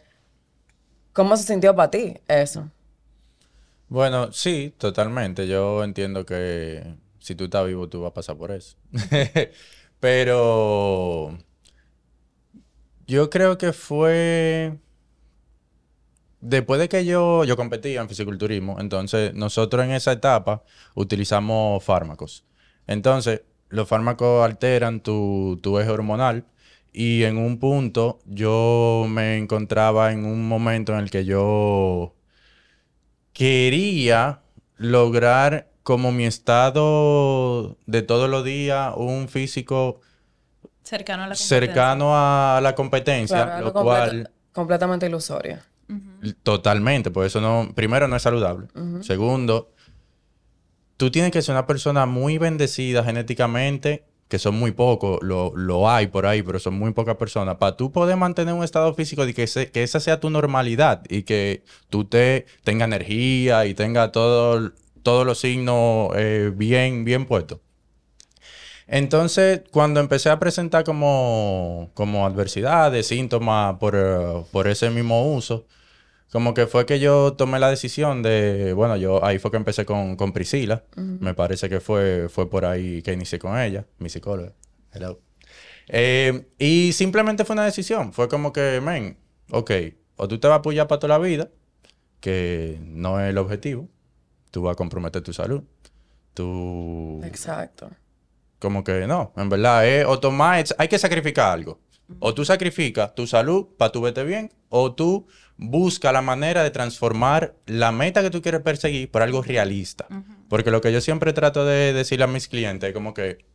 ¿cómo 1.17 1.35
se 1.35 1.45
sintió 1.45 1.75
para 1.75 1.89
ti 1.89 2.13
eso? 2.27 2.69
Bueno, 3.89 4.31
sí, 4.31 4.71
totalmente. 4.77 5.47
Yo 5.47 5.83
entiendo 5.83 6.23
que 6.27 6.95
si 7.17 7.33
tú 7.33 7.45
estás 7.45 7.65
vivo, 7.65 7.89
tú 7.89 8.03
vas 8.03 8.11
a 8.11 8.13
pasar 8.13 8.37
por 8.37 8.51
eso. 8.51 8.77
Pero 9.99 11.35
yo 13.07 13.31
creo 13.31 13.57
que 13.57 13.73
fue 13.73 14.77
después 16.39 16.79
de 16.79 16.87
que 16.87 17.03
yo, 17.03 17.43
yo 17.45 17.57
competía 17.57 18.01
en 18.01 18.09
fisiculturismo, 18.09 18.77
entonces 18.79 19.33
nosotros 19.33 19.83
en 19.85 19.93
esa 19.93 20.11
etapa 20.11 20.63
utilizamos 20.93 21.83
fármacos. 21.83 22.45
Entonces, 22.85 23.41
los 23.69 23.87
fármacos 23.87 24.45
alteran 24.45 24.99
tu, 24.99 25.59
tu 25.63 25.79
eje 25.79 25.89
hormonal 25.89 26.45
y 26.93 27.23
en 27.23 27.37
un 27.37 27.59
punto 27.59 28.19
yo 28.25 29.05
me 29.09 29.37
encontraba 29.37 30.11
en 30.11 30.25
un 30.25 30.47
momento 30.47 30.93
en 30.93 30.99
el 30.99 31.09
que 31.11 31.25
yo 31.25 32.13
quería 33.33 34.41
lograr 34.77 35.69
como 35.83 36.11
mi 36.11 36.25
estado 36.25 37.77
de 37.85 38.01
todos 38.01 38.29
los 38.29 38.43
días, 38.43 38.93
un 38.97 39.27
físico 39.29 40.01
Cercano 40.83 41.23
a 41.23 41.27
la 41.27 41.33
competencia. 41.35 41.47
cercano 41.67 42.11
a 42.15 42.59
la 42.61 42.75
competencia, 42.75 43.45
Claro, 43.45 43.65
lo 43.65 43.73
cual 43.73 44.09
completa- 44.09 44.31
completamente 44.53 45.05
ilusorio. 45.07 45.57
totalmente, 46.43 47.11
por 47.11 47.25
eso 47.25 47.39
no, 47.41 47.71
primero 47.75 48.07
no 48.07 48.15
es 48.15 48.21
saludable. 48.23 48.67
Segundo, 49.01 49.71
tú 50.97 51.11
tienes 51.11 51.31
que 51.31 51.41
ser 51.41 51.53
una 51.53 51.67
persona 51.67 52.05
muy 52.05 52.37
bendecida 52.37 53.03
genéticamente, 53.03 54.05
que 54.27 54.39
son 54.39 54.55
muy 54.55 54.71
pocos, 54.71 55.19
lo, 55.21 55.53
lo 55.55 55.89
hay 55.89 56.07
por 56.07 56.25
ahí, 56.25 56.41
pero 56.43 56.59
son 56.59 56.75
muy 56.77 56.91
pocas 56.93 57.15
personas, 57.17 57.55
para 57.57 57.77
tú 57.77 57.91
poder 57.91 58.17
mantener 58.17 58.53
un 58.53 58.63
estado 58.63 58.93
físico 58.93 59.25
de 59.25 59.33
que, 59.33 59.43
ese- 59.43 59.71
que 59.71 59.83
esa 59.83 59.99
sea 59.99 60.19
tu 60.19 60.29
normalidad 60.29 61.03
y 61.09 61.23
que 61.23 61.63
tú 61.89 62.05
te 62.05 62.45
tenga 62.63 62.85
energía 62.85 63.65
y 63.65 63.73
tenga 63.73 64.11
todo, 64.11 64.71
todos 65.03 65.25
los 65.25 65.39
signos 65.39 66.09
eh, 66.15 66.51
bien, 66.55 67.05
bien 67.05 67.25
puestos. 67.25 67.59
Entonces, 68.87 69.61
cuando 69.71 69.99
empecé 69.99 70.29
a 70.29 70.39
presentar 70.39 70.83
como, 70.83 71.89
como 71.93 72.25
adversidades, 72.25 73.07
síntomas 73.07 73.75
por, 73.79 73.95
eh, 73.95 74.43
por 74.51 74.67
ese 74.67 74.89
mismo 74.89 75.33
uso, 75.33 75.65
como 76.31 76.53
que 76.53 76.67
fue 76.67 76.85
que 76.85 76.99
yo 76.99 77.33
tomé 77.33 77.59
la 77.59 77.69
decisión 77.69 78.21
de, 78.21 78.73
bueno, 78.73 78.97
yo 78.97 79.23
ahí 79.23 79.39
fue 79.39 79.51
que 79.51 79.57
empecé 79.57 79.85
con, 79.85 80.15
con 80.15 80.33
Priscila, 80.33 80.83
me 80.95 81.33
parece 81.33 81.69
que 81.69 81.79
fue, 81.79 82.27
fue 82.29 82.49
por 82.49 82.65
ahí 82.65 83.01
que 83.01 83.13
inicié 83.13 83.39
con 83.39 83.57
ella, 83.57 83.85
mi 83.99 84.09
psicóloga. 84.09 84.53
Hello. 84.91 85.19
Eh, 85.87 86.47
y 86.59 86.91
simplemente 86.91 87.45
fue 87.45 87.53
una 87.53 87.63
decisión, 87.63 88.11
fue 88.11 88.27
como 88.27 88.51
que, 88.51 88.81
men, 88.81 89.17
ok, 89.51 89.71
o 90.17 90.27
tú 90.27 90.37
te 90.37 90.47
vas 90.47 90.55
a 90.55 90.59
apoyar 90.59 90.87
para 90.87 90.99
toda 90.99 91.17
la 91.17 91.23
vida, 91.23 91.49
que 92.19 92.77
no 92.81 93.21
es 93.21 93.29
el 93.29 93.37
objetivo, 93.37 93.87
tú 94.51 94.63
vas 94.63 94.73
a 94.73 94.75
comprometer 94.75 95.21
tu 95.21 95.31
salud, 95.31 95.63
tú 96.33 97.21
Exacto. 97.23 97.89
como 98.59 98.83
que 98.83 99.07
no, 99.07 99.31
en 99.37 99.47
verdad 99.47 99.85
o 100.07 100.19
tomar, 100.19 100.65
hay 100.77 100.87
que 100.89 100.99
sacrificar 100.99 101.53
algo. 101.53 101.79
O 102.19 102.33
tú 102.33 102.45
sacrificas 102.45 103.13
tu 103.15 103.27
salud 103.27 103.67
para 103.77 103.91
tu 103.91 104.01
vete 104.01 104.23
bien, 104.23 104.51
o 104.69 104.93
tú 104.93 105.27
buscas 105.57 106.13
la 106.13 106.21
manera 106.21 106.63
de 106.63 106.71
transformar 106.71 107.55
la 107.65 107.91
meta 107.91 108.21
que 108.21 108.29
tú 108.29 108.41
quieres 108.41 108.61
perseguir 108.61 109.11
por 109.11 109.21
algo 109.21 109.41
realista. 109.41 110.07
Porque 110.49 110.71
lo 110.71 110.81
que 110.81 110.91
yo 110.91 111.01
siempre 111.01 111.33
trato 111.33 111.65
de 111.65 111.93
decirle 111.93 112.25
a 112.25 112.27
mis 112.27 112.47
clientes 112.47 112.87
es 112.87 112.93
como 112.93 113.13
que, 113.13 113.45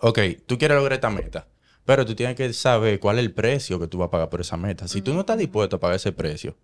ok, 0.00 0.18
tú 0.46 0.58
quieres 0.58 0.76
lograr 0.76 0.94
esta 0.94 1.10
meta, 1.10 1.48
pero 1.84 2.06
tú 2.06 2.14
tienes 2.14 2.36
que 2.36 2.52
saber 2.52 3.00
cuál 3.00 3.18
es 3.18 3.24
el 3.24 3.32
precio 3.32 3.80
que 3.80 3.88
tú 3.88 3.98
vas 3.98 4.08
a 4.08 4.10
pagar 4.10 4.30
por 4.30 4.40
esa 4.40 4.56
meta. 4.56 4.86
Si 4.86 5.02
tú 5.02 5.12
no 5.14 5.20
estás 5.20 5.38
dispuesto 5.38 5.76
a 5.76 5.80
pagar 5.80 5.96
ese 5.96 6.12
precio, 6.12 6.56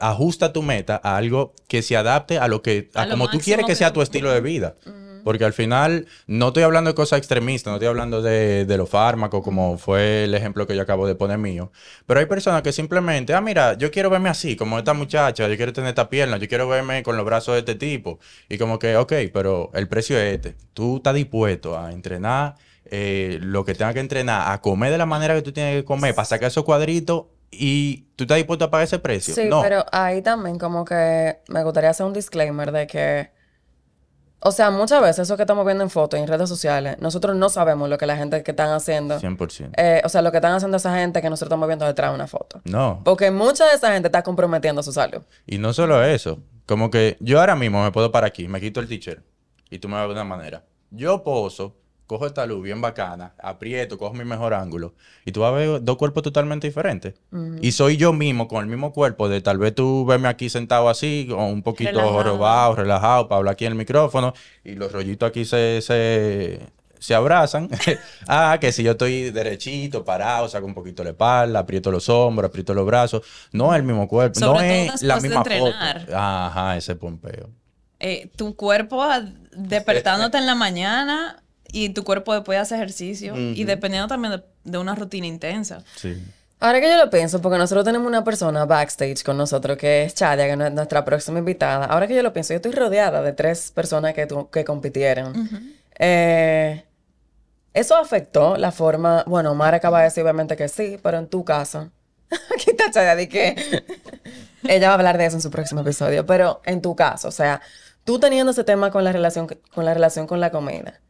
ajusta 0.00 0.52
tu 0.52 0.62
meta 0.62 1.00
a 1.02 1.16
algo 1.16 1.54
que 1.68 1.82
se 1.82 1.96
adapte 1.96 2.38
a 2.38 2.48
lo 2.48 2.62
que, 2.62 2.90
a, 2.94 3.08
como 3.08 3.28
tú 3.28 3.38
quieres 3.38 3.64
que 3.64 3.72
que 3.72 3.76
sea 3.76 3.92
tu 3.92 4.02
estilo 4.02 4.30
de 4.30 4.40
vida. 4.40 4.76
Porque 5.24 5.44
al 5.44 5.52
final 5.52 6.06
no 6.26 6.48
estoy 6.48 6.62
hablando 6.62 6.90
de 6.90 6.94
cosas 6.94 7.18
extremistas, 7.18 7.70
no 7.70 7.76
estoy 7.76 7.88
hablando 7.88 8.22
de, 8.22 8.66
de 8.66 8.76
los 8.76 8.88
fármacos, 8.88 9.42
como 9.42 9.78
fue 9.78 10.24
el 10.24 10.34
ejemplo 10.34 10.66
que 10.66 10.76
yo 10.76 10.82
acabo 10.82 11.06
de 11.06 11.14
poner 11.14 11.38
mío. 11.38 11.72
Pero 12.06 12.20
hay 12.20 12.26
personas 12.26 12.62
que 12.62 12.72
simplemente, 12.72 13.34
ah, 13.34 13.40
mira, 13.40 13.74
yo 13.74 13.90
quiero 13.90 14.10
verme 14.10 14.28
así, 14.28 14.54
como 14.54 14.78
esta 14.78 14.94
muchacha, 14.94 15.48
yo 15.48 15.56
quiero 15.56 15.72
tener 15.72 15.88
esta 15.88 16.08
pierna, 16.08 16.36
yo 16.36 16.46
quiero 16.48 16.68
verme 16.68 17.02
con 17.02 17.16
los 17.16 17.24
brazos 17.24 17.54
de 17.54 17.60
este 17.60 17.74
tipo. 17.74 18.18
Y 18.48 18.58
como 18.58 18.78
que, 18.78 18.96
ok, 18.96 19.12
pero 19.32 19.70
el 19.74 19.88
precio 19.88 20.18
es 20.18 20.34
este. 20.34 20.54
Tú 20.74 20.98
estás 20.98 21.14
dispuesto 21.14 21.78
a 21.78 21.92
entrenar 21.92 22.56
eh, 22.86 23.38
lo 23.40 23.64
que 23.64 23.74
tengas 23.74 23.94
que 23.94 24.00
entrenar, 24.00 24.52
a 24.52 24.60
comer 24.60 24.92
de 24.92 24.98
la 24.98 25.06
manera 25.06 25.34
que 25.34 25.42
tú 25.42 25.52
tienes 25.52 25.76
que 25.76 25.84
comer, 25.84 26.14
para 26.14 26.26
sacar 26.26 26.48
esos 26.48 26.64
cuadritos 26.64 27.24
y 27.50 28.08
tú 28.16 28.24
estás 28.24 28.36
dispuesto 28.36 28.66
a 28.66 28.70
pagar 28.70 28.84
ese 28.84 28.98
precio. 28.98 29.34
Sí, 29.34 29.46
no. 29.48 29.62
pero 29.62 29.84
ahí 29.90 30.22
también 30.22 30.58
como 30.58 30.84
que 30.84 31.38
me 31.48 31.64
gustaría 31.64 31.90
hacer 31.90 32.04
un 32.06 32.12
disclaimer 32.12 32.72
de 32.72 32.86
que, 32.86 33.30
o 34.46 34.52
sea, 34.52 34.70
muchas 34.70 35.00
veces 35.00 35.20
eso 35.20 35.36
que 35.36 35.42
estamos 35.42 35.64
viendo 35.64 35.82
en 35.82 35.90
fotos 35.90 36.20
y 36.20 36.22
en 36.22 36.28
redes 36.28 36.48
sociales, 36.48 36.96
nosotros 37.00 37.34
no 37.34 37.48
sabemos 37.48 37.88
lo 37.88 37.96
que 37.96 38.04
la 38.06 38.16
gente 38.16 38.42
que 38.42 38.50
están 38.50 38.70
haciendo, 38.70 39.18
100%. 39.18 39.70
eh, 39.76 40.02
o 40.04 40.08
sea, 40.10 40.20
lo 40.20 40.30
que 40.30 40.36
están 40.36 40.52
haciendo 40.52 40.76
esa 40.76 40.94
gente 40.96 41.22
que 41.22 41.30
nosotros 41.30 41.48
estamos 41.48 41.66
viendo 41.66 41.86
detrás 41.86 42.10
de 42.10 42.14
una 42.14 42.26
foto. 42.26 42.60
No. 42.64 43.00
Porque 43.04 43.30
mucha 43.30 43.64
de 43.66 43.74
esa 43.74 43.92
gente 43.92 44.08
está 44.08 44.22
comprometiendo 44.22 44.82
su 44.82 44.92
salud. 44.92 45.22
Y 45.46 45.56
no 45.56 45.72
solo 45.72 46.04
eso, 46.04 46.40
como 46.66 46.90
que 46.90 47.16
yo 47.20 47.40
ahora 47.40 47.56
mismo 47.56 47.82
me 47.82 47.90
puedo 47.90 48.12
parar 48.12 48.28
aquí, 48.28 48.46
me 48.46 48.60
quito 48.60 48.80
el 48.80 48.88
t-shirt 48.88 49.22
y 49.70 49.78
tú 49.78 49.88
me 49.88 49.94
vas 49.94 50.06
de 50.06 50.12
una 50.12 50.24
manera. 50.24 50.64
Yo 50.90 51.24
poso, 51.24 51.76
cojo 52.06 52.26
esta 52.26 52.46
luz 52.46 52.62
bien 52.62 52.80
bacana, 52.80 53.34
aprieto, 53.38 53.96
cojo 53.98 54.12
mi 54.14 54.24
mejor 54.24 54.54
ángulo 54.54 54.94
y 55.24 55.32
tú 55.32 55.40
vas 55.40 55.52
a 55.52 55.56
ver 55.56 55.82
dos 55.82 55.96
cuerpos 55.96 56.22
totalmente 56.22 56.66
diferentes. 56.66 57.14
Y 57.60 57.72
soy 57.72 57.96
yo 57.96 58.12
mismo 58.12 58.46
con 58.48 58.62
el 58.62 58.68
mismo 58.70 58.92
cuerpo 58.92 59.28
de 59.28 59.40
tal 59.40 59.58
vez 59.58 59.74
tú 59.74 60.04
verme 60.04 60.28
aquí 60.28 60.48
sentado 60.48 60.88
así, 60.88 61.28
o 61.32 61.46
un 61.46 61.62
poquito 61.62 61.90
Relajado. 61.90 62.12
jorobado, 62.12 62.74
relajado 62.76 63.28
para 63.28 63.38
hablar 63.38 63.52
aquí 63.52 63.64
en 63.64 63.72
el 63.72 63.78
micrófono 63.78 64.34
y 64.62 64.74
los 64.74 64.92
rollitos 64.92 65.28
aquí 65.28 65.44
se... 65.44 65.80
se 65.82 66.60
se 67.04 67.14
abrazan. 67.14 67.68
ah, 68.28 68.56
que 68.58 68.72
si 68.72 68.82
yo 68.82 68.92
estoy 68.92 69.30
derechito, 69.30 70.06
parado, 70.06 70.48
saco 70.48 70.64
un 70.64 70.72
poquito 70.72 71.04
la 71.04 71.10
espalda, 71.10 71.58
aprieto 71.58 71.90
los 71.90 72.08
hombros, 72.08 72.48
aprieto 72.48 72.72
los 72.72 72.86
brazos. 72.86 73.20
No 73.52 73.74
es 73.74 73.80
el 73.80 73.84
mismo 73.84 74.08
cuerpo. 74.08 74.40
Sobre 74.40 74.86
no 74.86 74.86
todo 74.86 74.94
es 74.94 75.02
la 75.02 75.16
de 75.16 75.20
misma 75.20 75.36
entrenar. 75.40 76.00
foto. 76.00 76.16
Ajá, 76.16 76.76
ese 76.78 76.96
pompeo. 76.96 77.50
Eh, 78.00 78.30
tu 78.36 78.56
cuerpo 78.56 79.04
despertándote 79.52 80.38
en 80.38 80.46
la 80.46 80.54
mañana 80.54 81.43
y 81.74 81.88
tu 81.90 82.04
cuerpo 82.04 82.32
después 82.34 82.58
hace 82.58 82.74
ejercicio. 82.76 83.36
Y 83.36 83.64
dependiendo 83.64 84.08
también 84.08 84.32
de, 84.36 84.42
de 84.70 84.78
una 84.78 84.94
rutina 84.94 85.26
intensa. 85.26 85.82
Sí. 85.96 86.16
Ahora 86.60 86.80
que 86.80 86.88
yo 86.88 86.96
lo 86.96 87.10
pienso, 87.10 87.42
porque 87.42 87.58
nosotros 87.58 87.84
tenemos 87.84 88.06
una 88.06 88.24
persona 88.24 88.64
backstage 88.64 89.22
con 89.22 89.36
nosotros 89.36 89.76
que 89.76 90.04
es 90.04 90.14
Chadia, 90.14 90.46
que 90.46 90.52
es 90.64 90.72
nuestra 90.72 91.04
próxima 91.04 91.38
invitada. 91.40 91.84
Ahora 91.86 92.06
que 92.06 92.14
yo 92.14 92.22
lo 92.22 92.32
pienso, 92.32 92.52
yo 92.54 92.56
estoy 92.56 92.72
rodeada 92.72 93.20
de 93.22 93.32
tres 93.32 93.70
personas 93.72 94.14
que, 94.14 94.26
tu- 94.26 94.48
que 94.50 94.64
compitieron. 94.64 95.34
Eh, 95.98 96.84
eso 97.74 97.96
afectó 97.96 98.56
la 98.56 98.70
forma. 98.72 99.24
Bueno, 99.26 99.50
Omar 99.52 99.74
acaba 99.74 99.98
de 99.98 100.04
decir 100.04 100.22
obviamente 100.22 100.56
que 100.56 100.68
sí, 100.68 100.98
pero 101.02 101.18
en 101.18 101.26
tu 101.26 101.44
caso. 101.44 101.90
Aquí 102.54 102.70
está 102.70 102.90
Chadia, 102.90 103.16
de 103.16 103.28
que 103.28 103.56
ella 104.68 104.86
va 104.88 104.94
a 104.94 104.96
hablar 104.96 105.18
de 105.18 105.26
eso 105.26 105.36
en 105.36 105.42
su 105.42 105.50
próximo 105.50 105.80
episodio. 105.82 106.24
Pero 106.24 106.62
en 106.64 106.80
tu 106.80 106.94
caso, 106.96 107.28
o 107.28 107.32
sea, 107.32 107.60
tú 108.04 108.18
teniendo 108.18 108.52
ese 108.52 108.64
tema 108.64 108.90
con 108.90 109.04
la 109.04 109.12
relación 109.12 109.48
con 109.74 109.84
la, 109.84 109.92
relación 109.92 110.26
con 110.26 110.40
la 110.40 110.50
comida, 110.50 111.00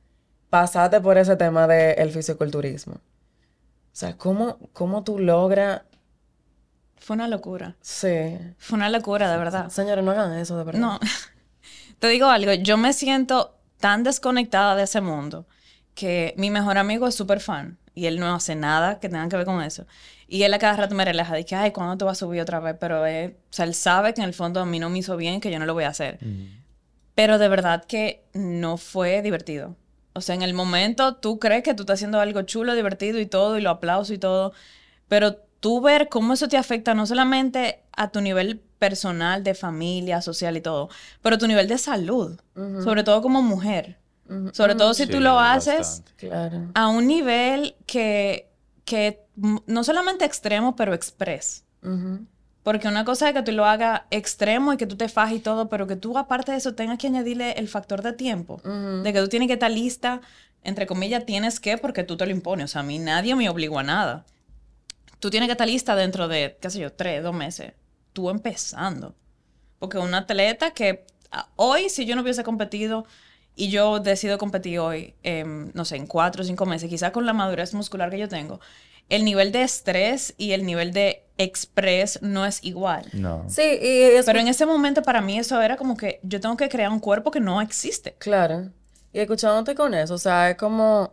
pasaste 0.54 1.00
por 1.00 1.18
ese 1.18 1.34
tema 1.34 1.66
del 1.66 2.12
fisiculturismo. 2.12 2.94
O 2.94 3.00
sea, 3.90 4.16
¿cómo, 4.16 4.60
cómo 4.72 5.02
tú 5.02 5.18
logras... 5.18 5.82
Fue 6.96 7.14
una 7.14 7.26
locura. 7.26 7.74
Sí. 7.80 8.38
Fue 8.58 8.76
una 8.76 8.88
locura, 8.88 9.32
de 9.32 9.36
verdad. 9.36 9.68
Señores, 9.70 10.04
no 10.04 10.12
hagan 10.12 10.38
eso, 10.38 10.56
de 10.56 10.62
verdad. 10.62 10.80
No. 10.80 11.00
Te 11.98 12.06
digo 12.06 12.28
algo, 12.28 12.52
yo 12.52 12.76
me 12.76 12.92
siento 12.92 13.58
tan 13.80 14.04
desconectada 14.04 14.76
de 14.76 14.84
ese 14.84 15.00
mundo 15.00 15.48
que 15.96 16.34
mi 16.36 16.50
mejor 16.50 16.78
amigo 16.78 17.08
es 17.08 17.16
súper 17.16 17.40
fan 17.40 17.76
y 17.92 18.06
él 18.06 18.20
no 18.20 18.32
hace 18.32 18.54
nada 18.54 19.00
que 19.00 19.08
tenga 19.08 19.28
que 19.28 19.36
ver 19.36 19.46
con 19.46 19.60
eso. 19.60 19.88
Y 20.28 20.44
él 20.44 20.54
a 20.54 20.60
cada 20.60 20.76
rato 20.76 20.94
me 20.94 21.04
relaja, 21.04 21.34
dice, 21.34 21.56
ay, 21.56 21.72
¿cuándo 21.72 21.96
te 21.96 22.04
vas 22.04 22.18
a 22.18 22.20
subir 22.26 22.40
otra 22.40 22.60
vez? 22.60 22.76
Pero 22.78 23.04
él, 23.06 23.38
o 23.50 23.52
sea, 23.52 23.64
él 23.64 23.74
sabe 23.74 24.14
que 24.14 24.20
en 24.20 24.28
el 24.28 24.34
fondo 24.34 24.60
a 24.60 24.66
mí 24.66 24.78
no 24.78 24.88
me 24.88 24.98
hizo 24.98 25.16
bien, 25.16 25.40
que 25.40 25.50
yo 25.50 25.58
no 25.58 25.66
lo 25.66 25.74
voy 25.74 25.82
a 25.82 25.88
hacer. 25.88 26.20
Pero 27.16 27.38
de 27.38 27.48
verdad 27.48 27.84
que 27.86 28.22
no 28.34 28.76
fue 28.76 29.20
divertido. 29.20 29.74
O 30.14 30.20
sea, 30.20 30.35
en 30.35 30.42
el 30.42 30.55
momento 30.55 31.16
tú 31.16 31.38
crees 31.38 31.62
que 31.62 31.74
tú 31.74 31.83
estás 31.83 31.98
haciendo 31.98 32.20
algo 32.20 32.42
chulo, 32.42 32.74
divertido 32.74 33.18
y 33.18 33.27
todo, 33.27 33.59
y 33.59 33.61
lo 33.61 33.70
aplauso 33.70 34.14
y 34.14 34.18
todo, 34.18 34.53
pero 35.09 35.37
tú 35.61 35.81
ver 35.81 36.09
cómo 36.09 36.35
eso 36.35 36.48
te 36.48 36.57
afecta 36.57 36.94
no 36.94 37.07
solamente 37.07 37.83
a 37.96 38.11
tu 38.11 38.20
nivel 38.20 38.61
personal, 38.79 39.42
de 39.42 39.55
familia, 39.55 40.20
social 40.20 40.57
y 40.57 40.61
todo, 40.61 40.88
pero 41.22 41.37
a 41.37 41.38
tu 41.38 41.46
nivel 41.46 41.68
de 41.68 41.79
salud, 41.79 42.38
sobre 42.83 43.03
todo 43.03 43.22
como 43.22 43.42
mujer. 43.42 43.98
Sobre 44.53 44.74
todo 44.74 44.94
si 44.94 45.07
tú 45.07 45.20
lo 45.20 45.38
haces 45.38 46.03
a 46.74 46.88
un 46.88 47.07
nivel 47.07 47.77
que, 47.87 48.50
que 48.85 49.20
no 49.66 49.85
solamente 49.85 50.24
extremo, 50.24 50.77
pero 50.77 50.94
express. 50.94 51.64
Porque 52.64 52.88
una 52.88 53.05
cosa 53.05 53.29
es 53.29 53.35
que 53.35 53.42
tú 53.42 53.53
lo 53.53 53.66
hagas 53.66 54.03
extremo 54.11 54.72
y 54.72 54.79
que 54.79 54.87
tú 54.87 54.96
te 54.96 55.11
fajes 55.11 55.37
y 55.37 55.40
todo, 55.40 55.68
pero 55.68 55.87
que 55.87 55.96
tú 55.96 56.16
aparte 56.16 56.50
de 56.50 56.59
eso 56.59 56.74
tengas 56.74 56.98
que 56.98 57.07
añadirle 57.07 57.53
el 57.53 57.68
factor 57.68 58.00
de 58.00 58.14
tiempo. 58.14 58.61
De 58.64 59.12
que 59.12 59.20
tú 59.20 59.29
tienes 59.29 59.48
que 59.48 59.53
estar 59.53 59.70
lista, 59.70 60.22
entre 60.62 60.87
comillas, 60.87 61.27
tienes 61.27 61.61
que 61.61 61.77
porque 61.77 62.05
tú 62.05 62.16
te 62.16 62.24
lo 62.24 62.33
impones. 62.33 62.64
O 62.64 62.68
sea, 62.68 62.81
a 62.81 62.85
mí 62.85 62.98
nadie 62.98 63.37
me 63.37 63.50
obligó 63.50 63.79
a 63.79 63.83
nada. 63.83 64.24
Tú 65.20 65.29
tienes 65.29 65.48
que 65.48 65.53
estar 65.53 65.68
lista 65.68 65.94
dentro 65.94 66.27
de, 66.27 66.57
qué 66.59 66.70
sé 66.70 66.81
yo, 66.81 66.90
tres, 66.90 67.22
dos 67.22 67.35
meses. 67.35 67.74
Tú 68.14 68.31
empezando. 68.31 69.14
Porque 69.79 69.98
un 69.98 70.14
atleta 70.14 70.70
que 70.70 71.05
ah, 71.33 71.50
hoy, 71.57 71.90
si 71.90 72.07
yo 72.07 72.16
no 72.16 72.22
hubiese 72.22 72.44
competido 72.44 73.05
y 73.55 73.68
yo 73.68 74.00
decido 74.00 74.38
competir 74.38 74.79
hoy, 74.79 75.14
no 75.74 75.85
sé, 75.85 75.96
en 75.96 76.07
cuatro 76.07 76.40
o 76.40 76.46
cinco 76.46 76.64
meses, 76.64 76.88
quizás 76.88 77.12
con 77.12 77.27
la 77.27 77.35
madurez 77.35 77.74
muscular 77.74 78.11
que 78.11 78.18
yo 78.18 78.29
tengo, 78.29 78.59
el 79.08 79.24
nivel 79.24 79.52
de 79.52 79.62
estrés 79.62 80.34
y 80.36 80.52
el 80.52 80.64
nivel 80.64 80.92
de 80.92 81.24
express 81.38 82.20
no 82.22 82.46
es 82.46 82.62
igual. 82.62 83.06
No. 83.12 83.44
Sí, 83.48 83.62
y 83.62 84.22
Pero 84.24 84.38
en 84.38 84.48
ese 84.48 84.66
momento 84.66 85.02
para 85.02 85.20
mí 85.20 85.38
eso 85.38 85.60
era 85.60 85.76
como 85.76 85.96
que 85.96 86.20
yo 86.22 86.40
tengo 86.40 86.56
que 86.56 86.68
crear 86.68 86.90
un 86.90 87.00
cuerpo 87.00 87.30
que 87.30 87.40
no 87.40 87.60
existe. 87.60 88.14
Claro. 88.18 88.70
Y 89.12 89.20
escuchándote 89.20 89.74
con 89.74 89.94
eso, 89.94 90.14
o 90.14 90.18
sea, 90.18 90.50
es 90.50 90.56
como... 90.56 91.12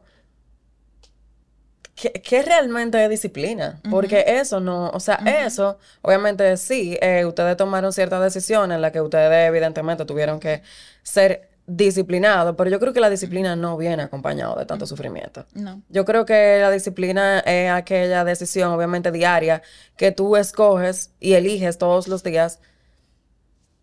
¿Qué, 1.93 2.41
realmente 2.41 3.03
es 3.03 3.09
disciplina? 3.11 3.79
Porque 3.91 4.23
eso 4.25 4.59
no, 4.59 4.89
o 4.89 4.99
sea, 4.99 5.17
eso, 5.45 5.77
obviamente 6.01 6.57
sí, 6.57 6.97
eh, 6.99 7.25
ustedes 7.25 7.55
tomaron 7.57 7.93
ciertas 7.93 8.23
decisiones 8.23 8.75
en 8.75 8.81
las 8.81 8.91
que 8.91 9.01
ustedes 9.01 9.47
evidentemente 9.47 10.03
tuvieron 10.05 10.39
que 10.39 10.63
ser 11.03 11.50
disciplinado, 11.67 12.55
pero 12.55 12.69
yo 12.69 12.79
creo 12.79 12.93
que 12.93 12.99
la 12.99 13.09
disciplina 13.09 13.55
no 13.55 13.77
viene 13.77 14.03
acompañado 14.03 14.55
de 14.55 14.65
tanto 14.65 14.85
sufrimiento. 14.85 15.45
No. 15.53 15.81
Yo 15.89 16.05
creo 16.05 16.25
que 16.25 16.59
la 16.59 16.71
disciplina 16.71 17.39
es 17.39 17.71
aquella 17.71 18.23
decisión, 18.23 18.71
obviamente 18.71 19.11
diaria, 19.11 19.61
que 19.95 20.11
tú 20.11 20.35
escoges 20.35 21.11
y 21.19 21.33
eliges 21.33 21.77
todos 21.77 22.07
los 22.07 22.23
días. 22.23 22.59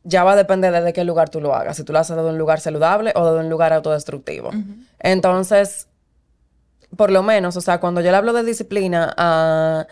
Ya 0.05 0.25
va 0.25 0.33
a 0.33 0.37
depender 0.37 0.73
de, 0.83 0.93
qué 0.93 1.05
lugar 1.05 1.29
tú 1.29 1.41
lo 1.41 1.55
hagas, 1.55 1.77
si 1.77 1.85
tú 1.85 1.93
lo 1.93 1.99
haces 1.99 2.17
de 2.17 2.23
un 2.23 2.39
lugar 2.39 2.61
saludable 2.61 3.13
o 3.15 3.33
de 3.33 3.41
un 3.41 3.51
lugar 3.51 3.73
autodestructivo. 3.73 4.51
Entonces, 5.01 5.89
por 6.97 7.11
lo 7.11 7.23
menos, 7.23 7.57
o 7.57 7.61
sea, 7.61 7.81
cuando 7.81 8.01
yo 8.01 8.11
le 8.11 8.17
hablo 8.17 8.33
de 8.33 8.43
disciplina 8.43 9.13
a, 9.17 9.87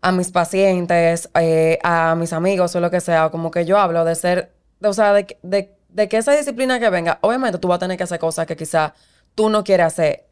a 0.00 0.12
mis 0.12 0.30
pacientes, 0.30 1.28
eh, 1.34 1.78
a 1.82 2.14
mis 2.14 2.32
amigos 2.32 2.74
o 2.76 2.80
lo 2.80 2.90
que 2.90 3.00
sea, 3.00 3.30
como 3.30 3.50
que 3.50 3.64
yo 3.64 3.78
hablo 3.78 4.04
de 4.04 4.14
ser, 4.14 4.52
o 4.82 4.92
sea, 4.92 5.12
de, 5.12 5.38
de 5.42 5.79
de 5.92 6.08
que 6.08 6.18
esa 6.18 6.32
disciplina 6.32 6.78
que 6.78 6.90
venga, 6.90 7.18
obviamente 7.22 7.58
tú 7.58 7.68
vas 7.68 7.76
a 7.76 7.80
tener 7.80 7.96
que 7.96 8.04
hacer 8.04 8.18
cosas 8.18 8.46
que 8.46 8.56
quizás 8.56 8.92
tú 9.34 9.48
no 9.48 9.64
quieres 9.64 9.86
hacer 9.86 10.26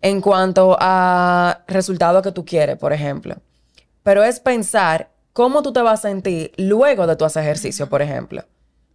en 0.00 0.20
cuanto 0.20 0.76
a 0.80 1.62
resultados 1.68 2.22
que 2.22 2.32
tú 2.32 2.44
quieres, 2.44 2.76
por 2.76 2.92
ejemplo. 2.92 3.36
Pero 4.02 4.24
es 4.24 4.40
pensar 4.40 5.10
cómo 5.32 5.62
tú 5.62 5.72
te 5.72 5.80
vas 5.80 6.00
a 6.00 6.08
sentir 6.08 6.52
luego 6.56 7.06
de 7.06 7.16
tu 7.16 7.24
hacer 7.24 7.44
ejercicio, 7.44 7.88
por 7.88 8.02
ejemplo. 8.02 8.44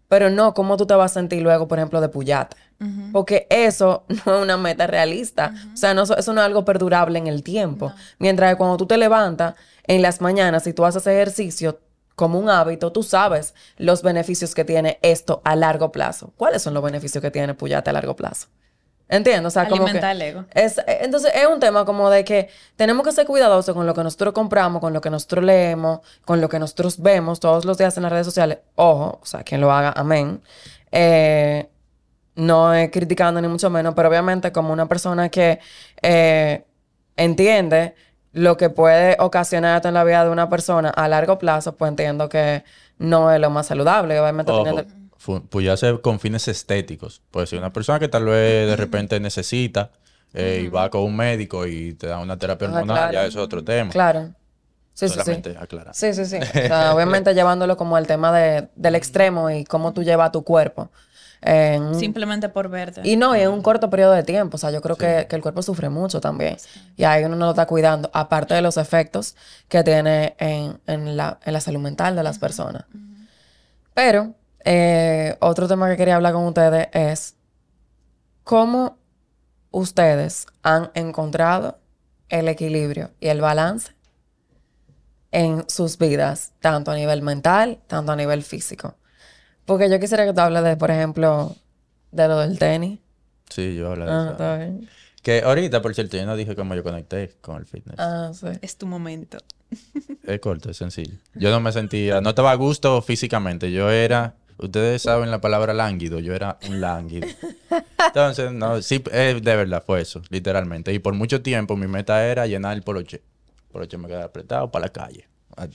Pero 0.09 0.29
no 0.29 0.53
cómo 0.53 0.77
tú 0.77 0.85
te 0.85 0.93
vas 0.93 1.11
a 1.11 1.13
sentir 1.15 1.41
luego, 1.41 1.67
por 1.67 1.79
ejemplo, 1.79 1.99
de 2.01 2.09
puyate. 2.09 2.55
Porque 3.11 3.47
eso 3.49 4.05
no 4.25 4.37
es 4.37 4.43
una 4.43 4.57
meta 4.57 4.87
realista. 4.87 5.53
O 5.73 5.77
sea, 5.77 5.93
no, 5.93 6.03
eso 6.03 6.33
no 6.33 6.41
es 6.41 6.45
algo 6.45 6.63
perdurable 6.63 7.17
en 7.17 7.27
el 7.27 7.43
tiempo. 7.43 7.91
Mientras 8.19 8.51
que 8.51 8.57
cuando 8.57 8.77
tú 8.77 8.85
te 8.85 8.97
levantas 8.97 9.55
en 9.83 10.01
las 10.01 10.21
mañanas 10.21 10.67
y 10.67 10.73
tú 10.73 10.85
haces 10.85 11.07
ejercicio, 11.07 11.79
como 12.17 12.39
un 12.39 12.49
hábito, 12.49 12.91
tú 12.91 13.03
sabes 13.03 13.53
los 13.77 14.01
beneficios 14.01 14.55
que 14.55 14.65
tiene 14.65 14.97
esto 15.03 15.39
a 15.43 15.55
largo 15.55 15.91
plazo. 15.91 16.33
¿Cuáles 16.35 16.63
son 16.63 16.73
los 16.73 16.81
beneficios 16.81 17.21
que 17.21 17.29
tiene 17.29 17.53
Puyate 17.53 17.91
a 17.91 17.93
largo 17.93 18.15
plazo? 18.15 18.47
Entiendo, 19.07 19.49
o 19.49 19.51
sea, 19.51 19.69
como 19.69 19.85
que 19.85 19.99
el 19.99 20.21
ego. 20.23 20.45
Es, 20.51 20.81
entonces 20.87 21.31
es 21.35 21.45
un 21.45 21.59
tema 21.59 21.85
como 21.85 22.09
de 22.09 22.25
que 22.25 22.49
tenemos 22.75 23.05
que 23.05 23.11
ser 23.11 23.27
cuidadosos 23.27 23.75
con 23.75 23.85
lo 23.85 23.93
que 23.93 24.01
nosotros 24.01 24.33
compramos, 24.33 24.81
con 24.81 24.93
lo 24.93 24.99
que 24.99 25.11
nosotros 25.11 25.45
leemos, 25.45 25.99
con 26.25 26.41
lo 26.41 26.49
que 26.49 26.57
nosotros 26.57 26.99
vemos 26.99 27.39
todos 27.39 27.65
los 27.65 27.77
días 27.77 27.95
en 27.97 28.03
las 28.03 28.11
redes 28.11 28.25
sociales. 28.25 28.57
Ojo, 28.73 29.19
o 29.21 29.25
sea, 29.25 29.43
quien 29.43 29.61
lo 29.61 29.71
haga, 29.71 29.93
amén. 29.95 30.41
Eh, 30.91 31.69
no 32.33 32.73
es 32.73 32.89
criticando 32.89 33.39
ni 33.39 33.47
mucho 33.47 33.69
menos, 33.69 33.93
pero 33.93 34.09
obviamente 34.09 34.51
como 34.51 34.73
una 34.73 34.87
persona 34.87 35.29
que 35.29 35.59
eh, 36.01 36.65
entiende 37.15 37.93
lo 38.37 38.55
que 38.55 38.69
puede 38.69 39.17
ocasionar 39.19 39.85
en 39.85 39.93
la 39.93 40.03
vida 40.03 40.23
de 40.23 40.29
una 40.29 40.49
persona 40.49 40.89
a 40.89 41.07
largo 41.07 41.39
plazo, 41.39 41.75
pues 41.75 41.89
entiendo 41.89 42.29
que 42.29 42.63
no 42.99 43.31
es 43.31 43.41
lo 43.41 43.49
más 43.49 43.67
saludable. 43.67 44.19
Obviamente, 44.19 44.51
pues 45.49 45.65
ya 45.65 45.75
se 45.75 45.99
con 46.01 46.19
fines 46.19 46.47
estéticos. 46.47 47.21
Pues 47.31 47.49
si 47.49 47.57
una 47.57 47.73
persona 47.73 47.99
que 47.99 48.07
tal 48.07 48.25
vez 48.25 48.67
de 48.67 48.75
repente 48.75 49.19
necesita 49.19 49.91
eh, 50.33 50.61
y 50.65 50.67
va 50.67 50.89
con 50.89 51.01
un 51.01 51.15
médico 51.15 51.65
y 51.65 51.93
te 51.93 52.07
da 52.07 52.19
una 52.19 52.37
terapia 52.37 52.67
hormonal, 52.67 53.11
ya 53.11 53.25
eso 53.25 53.39
es 53.39 53.45
otro 53.45 53.63
tema. 53.63 53.89
Claro. 53.89 54.29
Sí, 54.93 55.09
sí, 55.09 55.19
sí. 55.23 55.43
Sí, 55.93 56.13
sí, 56.13 56.25
sí. 56.25 56.37
obviamente 56.91 57.33
llevándolo 57.35 57.77
como 57.77 57.95
al 57.95 58.07
tema 58.07 58.31
de, 58.31 58.69
del 58.75 58.95
extremo 58.95 59.49
y 59.49 59.63
cómo 59.63 59.93
tú 59.93 60.03
llevas 60.03 60.31
tu 60.31 60.43
cuerpo. 60.43 60.89
Simplemente 61.93 62.49
por 62.49 62.69
verte. 62.69 63.01
Y 63.03 63.15
no, 63.15 63.35
en 63.35 63.49
un 63.49 63.61
corto 63.61 63.89
periodo 63.89 64.13
de 64.13 64.23
tiempo. 64.23 64.55
O 64.55 64.57
sea, 64.57 64.71
yo 64.71 64.81
creo 64.81 64.95
que, 64.95 65.27
el 65.29 65.41
cuerpo 65.41 65.61
sufre 65.61 65.89
mucho 65.89 66.19
también. 66.19 66.57
Y 66.95 67.03
ahí 67.03 67.23
uno 67.23 67.35
no 67.35 67.45
lo 67.45 67.51
está 67.51 67.65
cuidando, 67.65 68.09
aparte 68.13 68.53
de 68.53 68.61
los 68.61 68.77
efectos 68.77 69.35
que 69.67 69.83
tiene 69.83 70.35
en, 70.39 71.17
la, 71.17 71.39
salud 71.59 71.79
mental 71.79 72.15
de 72.15 72.23
las 72.23 72.39
personas. 72.39 72.85
Pero, 73.93 74.33
eh, 74.63 75.37
otro 75.39 75.67
tema 75.67 75.89
que 75.89 75.97
quería 75.97 76.15
hablar 76.15 76.33
con 76.33 76.45
ustedes 76.45 76.87
es 76.91 77.35
cómo 78.43 78.97
ustedes 79.71 80.47
han 80.63 80.91
encontrado 80.93 81.79
el 82.29 82.47
equilibrio 82.47 83.11
y 83.19 83.27
el 83.27 83.41
balance 83.41 83.93
en 85.31 85.69
sus 85.69 85.97
vidas, 85.97 86.53
tanto 86.61 86.91
a 86.91 86.95
nivel 86.95 87.21
mental, 87.21 87.79
tanto 87.87 88.11
a 88.11 88.15
nivel 88.15 88.43
físico. 88.43 88.95
Porque 89.67 89.89
yo 89.89 89.99
quisiera 89.99 90.25
que 90.25 90.33
tú 90.33 90.39
hables 90.39 90.63
de, 90.63 90.77
por 90.77 90.89
ejemplo, 90.89 91.53
de 92.13 92.27
lo 92.29 92.39
del 92.39 92.57
tenis. 92.57 92.99
Sí, 93.49 93.75
yo 93.75 93.91
hablo 93.91 94.05
de 94.05 94.11
ah, 94.11 94.21
eso. 94.23 94.31
Está 94.31 94.57
bien. 94.57 94.89
Que 95.21 95.41
ahorita, 95.41 95.81
por 95.81 95.93
cierto, 95.93 96.15
yo 96.15 96.25
no 96.25 96.37
dije 96.37 96.55
cómo 96.55 96.73
yo 96.73 96.83
conecté 96.83 97.35
con 97.41 97.57
el 97.57 97.65
fitness. 97.65 97.99
Ah, 97.99 98.31
sí. 98.33 98.47
Es 98.61 98.77
tu 98.77 98.87
momento. 98.87 99.37
Es 100.23 100.39
corto, 100.39 100.71
es 100.71 100.77
sencillo. 100.77 101.15
Yo 101.35 101.51
no 101.51 101.59
me 101.61 101.71
sentía, 101.71 102.19
no 102.19 102.29
estaba 102.29 102.51
a 102.51 102.55
gusto 102.55 103.01
físicamente. 103.01 103.71
Yo 103.71 103.89
era, 103.89 104.35
ustedes 104.57 105.01
saben 105.01 105.31
la 105.31 105.39
palabra 105.39 105.73
lánguido, 105.73 106.19
yo 106.19 106.33
era 106.33 106.57
un 106.67 106.81
lánguido. 106.81 107.27
Entonces, 108.07 108.51
no, 108.51 108.81
sí, 108.81 108.99
de 108.99 109.41
verdad 109.41 109.83
fue 109.85 110.01
eso, 110.01 110.21
literalmente. 110.29 110.93
Y 110.93 110.99
por 110.99 111.13
mucho 111.13 111.41
tiempo 111.41 111.77
mi 111.77 111.87
meta 111.87 112.25
era 112.25 112.45
llenar 112.45 112.75
el 112.75 112.83
poloche. 112.83 113.17
El 113.17 113.71
poloche 113.71 113.97
me 113.97 114.07
quedaba 114.07 114.25
apretado 114.25 114.69
para 114.69 114.87
la 114.87 114.91
calle. 114.91 115.27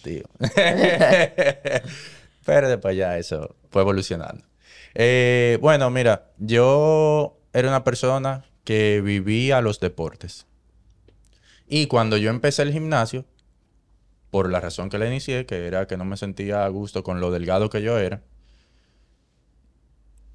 tío. 0.03 0.25
Pero 2.45 2.69
después 2.69 2.97
ya 2.97 3.19
eso 3.19 3.57
fue 3.71 3.83
evolucionando. 3.83 4.45
Eh, 4.95 5.59
bueno, 5.61 5.91
mira, 5.91 6.31
yo 6.39 7.39
era 7.53 7.69
una 7.69 7.85
persona 7.85 8.45
que 8.65 9.01
vivía 9.01 9.61
los 9.61 9.81
deportes. 9.81 10.47
Y 11.69 11.87
cuando 11.87 12.17
yo 12.17 12.31
empecé 12.31 12.63
el 12.63 12.73
gimnasio, 12.73 13.25
por 14.31 14.51
la 14.51 14.61
razón 14.61 14.89
que 14.89 14.99
le 14.99 15.07
inicié, 15.07 15.47
que 15.47 15.67
era 15.67 15.87
que 15.87 15.97
no 15.97 16.05
me 16.05 16.17
sentía 16.17 16.65
a 16.65 16.69
gusto 16.69 17.03
con 17.03 17.21
lo 17.21 17.31
delgado 17.31 17.71
que 17.71 17.83
yo 17.83 17.99
era, 17.99 18.23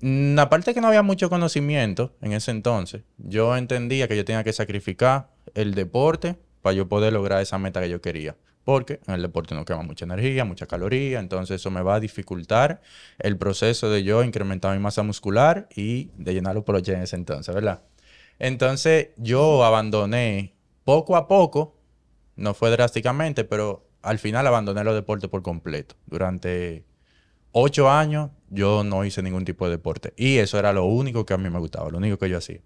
mm, 0.01 0.37
aparte 0.39 0.73
que 0.73 0.81
no 0.81 0.87
había 0.87 1.03
mucho 1.03 1.29
conocimiento 1.29 2.15
en 2.21 2.33
ese 2.33 2.51
entonces, 2.51 3.03
yo 3.17 3.55
entendía 3.57 4.07
que 4.07 4.15
yo 4.15 4.25
tenía 4.25 4.43
que 4.43 4.53
sacrificar 4.53 5.29
el 5.55 5.73
deporte 5.73 6.37
para 6.61 6.73
yo 6.73 6.87
poder 6.87 7.13
lograr 7.13 7.41
esa 7.41 7.57
meta 7.57 7.81
que 7.81 7.89
yo 7.89 8.01
quería 8.01 8.35
porque 8.67 8.99
en 9.07 9.13
el 9.13 9.21
deporte 9.21 9.55
no 9.55 9.63
quema 9.63 9.81
mucha 9.81 10.03
energía, 10.03 10.43
mucha 10.43 10.65
caloría, 10.65 11.21
entonces 11.21 11.61
eso 11.61 11.71
me 11.71 11.81
va 11.81 11.95
a 11.95 11.99
dificultar 12.01 12.81
el 13.17 13.37
proceso 13.37 13.89
de 13.89 14.03
yo 14.03 14.25
incrementar 14.25 14.75
mi 14.75 14.83
masa 14.83 15.03
muscular 15.03 15.69
y 15.73 16.11
de 16.17 16.33
llenar 16.33 16.53
los 16.53 16.65
poloches 16.65 16.93
en 16.93 17.01
ese 17.01 17.15
entonces, 17.15 17.55
¿verdad? 17.55 17.83
Entonces 18.39 19.11
yo 19.15 19.63
abandoné 19.63 20.53
poco 20.83 21.15
a 21.15 21.29
poco, 21.29 21.77
no 22.35 22.53
fue 22.53 22.69
drásticamente, 22.69 23.45
pero 23.45 23.87
al 24.01 24.19
final 24.19 24.45
abandoné 24.45 24.83
los 24.83 24.95
deportes 24.95 25.29
por 25.29 25.43
completo. 25.43 25.95
Durante 26.05 26.83
ocho 27.53 27.89
años 27.89 28.31
yo 28.49 28.83
no 28.83 29.05
hice 29.05 29.23
ningún 29.23 29.45
tipo 29.45 29.63
de 29.63 29.71
deporte 29.71 30.13
y 30.17 30.39
eso 30.39 30.59
era 30.59 30.73
lo 30.73 30.83
único 30.83 31.25
que 31.25 31.33
a 31.33 31.37
mí 31.37 31.49
me 31.49 31.59
gustaba, 31.59 31.89
lo 31.89 31.99
único 31.99 32.17
que 32.17 32.27
yo 32.27 32.37
hacía. 32.37 32.59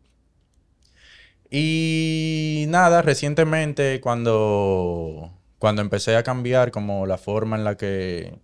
Y 1.52 2.66
nada, 2.70 3.04
recientemente 3.04 4.02
cuando 4.02 5.38
cuando 5.62 5.84
empecé 5.84 6.16
a 6.16 6.24
cambiar 6.24 6.72
como 6.72 7.06
la 7.06 7.20
forma 7.20 7.56
en 7.56 7.64
la 7.64 7.78
que 7.78 8.40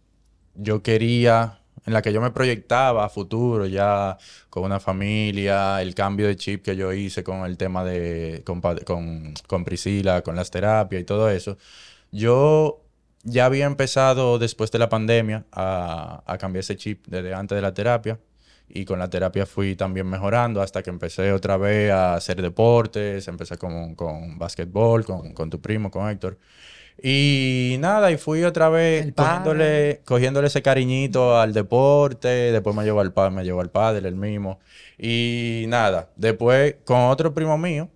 yo 0.53 0.83
quería, 0.83 1.61
en 1.87 1.93
la 1.93 2.03
que 2.03 2.13
yo 2.13 2.21
me 2.21 2.29
proyectaba 2.29 3.05
a 3.05 3.09
futuro, 3.09 3.65
ya 3.65 4.19
con 4.51 4.63
una 4.65 4.79
familia, 4.79 5.81
el 5.81 5.95
cambio 5.95 6.27
de 6.27 6.35
chip 6.35 6.63
que 6.63 6.75
yo 6.75 6.93
hice 6.93 7.23
con 7.23 7.43
el 7.47 7.57
tema 7.57 7.83
de, 7.83 8.43
con, 8.45 8.61
con, 8.61 9.33
con 9.47 9.65
Priscila, 9.65 10.21
con 10.21 10.35
las 10.35 10.51
terapias 10.51 11.01
y 11.01 11.05
todo 11.05 11.31
eso, 11.31 11.57
yo 12.11 12.83
ya 13.23 13.45
había 13.45 13.65
empezado 13.65 14.37
después 14.37 14.69
de 14.71 14.77
la 14.77 14.89
pandemia 14.89 15.43
a, 15.51 16.21
a 16.23 16.37
cambiar 16.37 16.59
ese 16.59 16.75
chip 16.77 17.07
desde 17.07 17.33
antes 17.33 17.55
de 17.55 17.63
la 17.63 17.73
terapia 17.73 18.19
y 18.69 18.85
con 18.85 18.99
la 18.99 19.09
terapia 19.09 19.47
fui 19.47 19.75
también 19.75 20.07
mejorando 20.07 20.61
hasta 20.61 20.83
que 20.83 20.91
empecé 20.91 21.31
otra 21.31 21.57
vez 21.57 21.91
a 21.91 22.13
hacer 22.13 22.39
deportes, 22.43 23.27
empecé 23.27 23.57
con, 23.57 23.95
con 23.95 24.37
básquetbol, 24.37 25.03
con, 25.03 25.33
con 25.33 25.49
tu 25.49 25.59
primo, 25.59 25.89
con 25.89 26.07
Héctor. 26.09 26.37
Y 27.01 27.77
nada, 27.79 28.11
y 28.11 28.17
fui 28.17 28.43
otra 28.43 28.69
vez 28.69 29.13
cogiéndole, 29.13 30.01
cogiéndole, 30.05 30.47
ese 30.47 30.61
cariñito 30.63 31.39
al 31.39 31.53
deporte, 31.53 32.27
después 32.27 32.75
me 32.75 32.83
llevó 32.83 33.01
al 33.01 33.13
padre, 33.13 33.35
me 33.35 33.43
llevó 33.43 33.61
al 33.61 33.69
padre, 33.69 34.07
el 34.07 34.15
mismo. 34.15 34.59
Y 34.97 35.65
nada, 35.67 36.09
después 36.15 36.75
con 36.85 37.01
otro 37.01 37.33
primo 37.33 37.57
mío, 37.57 37.89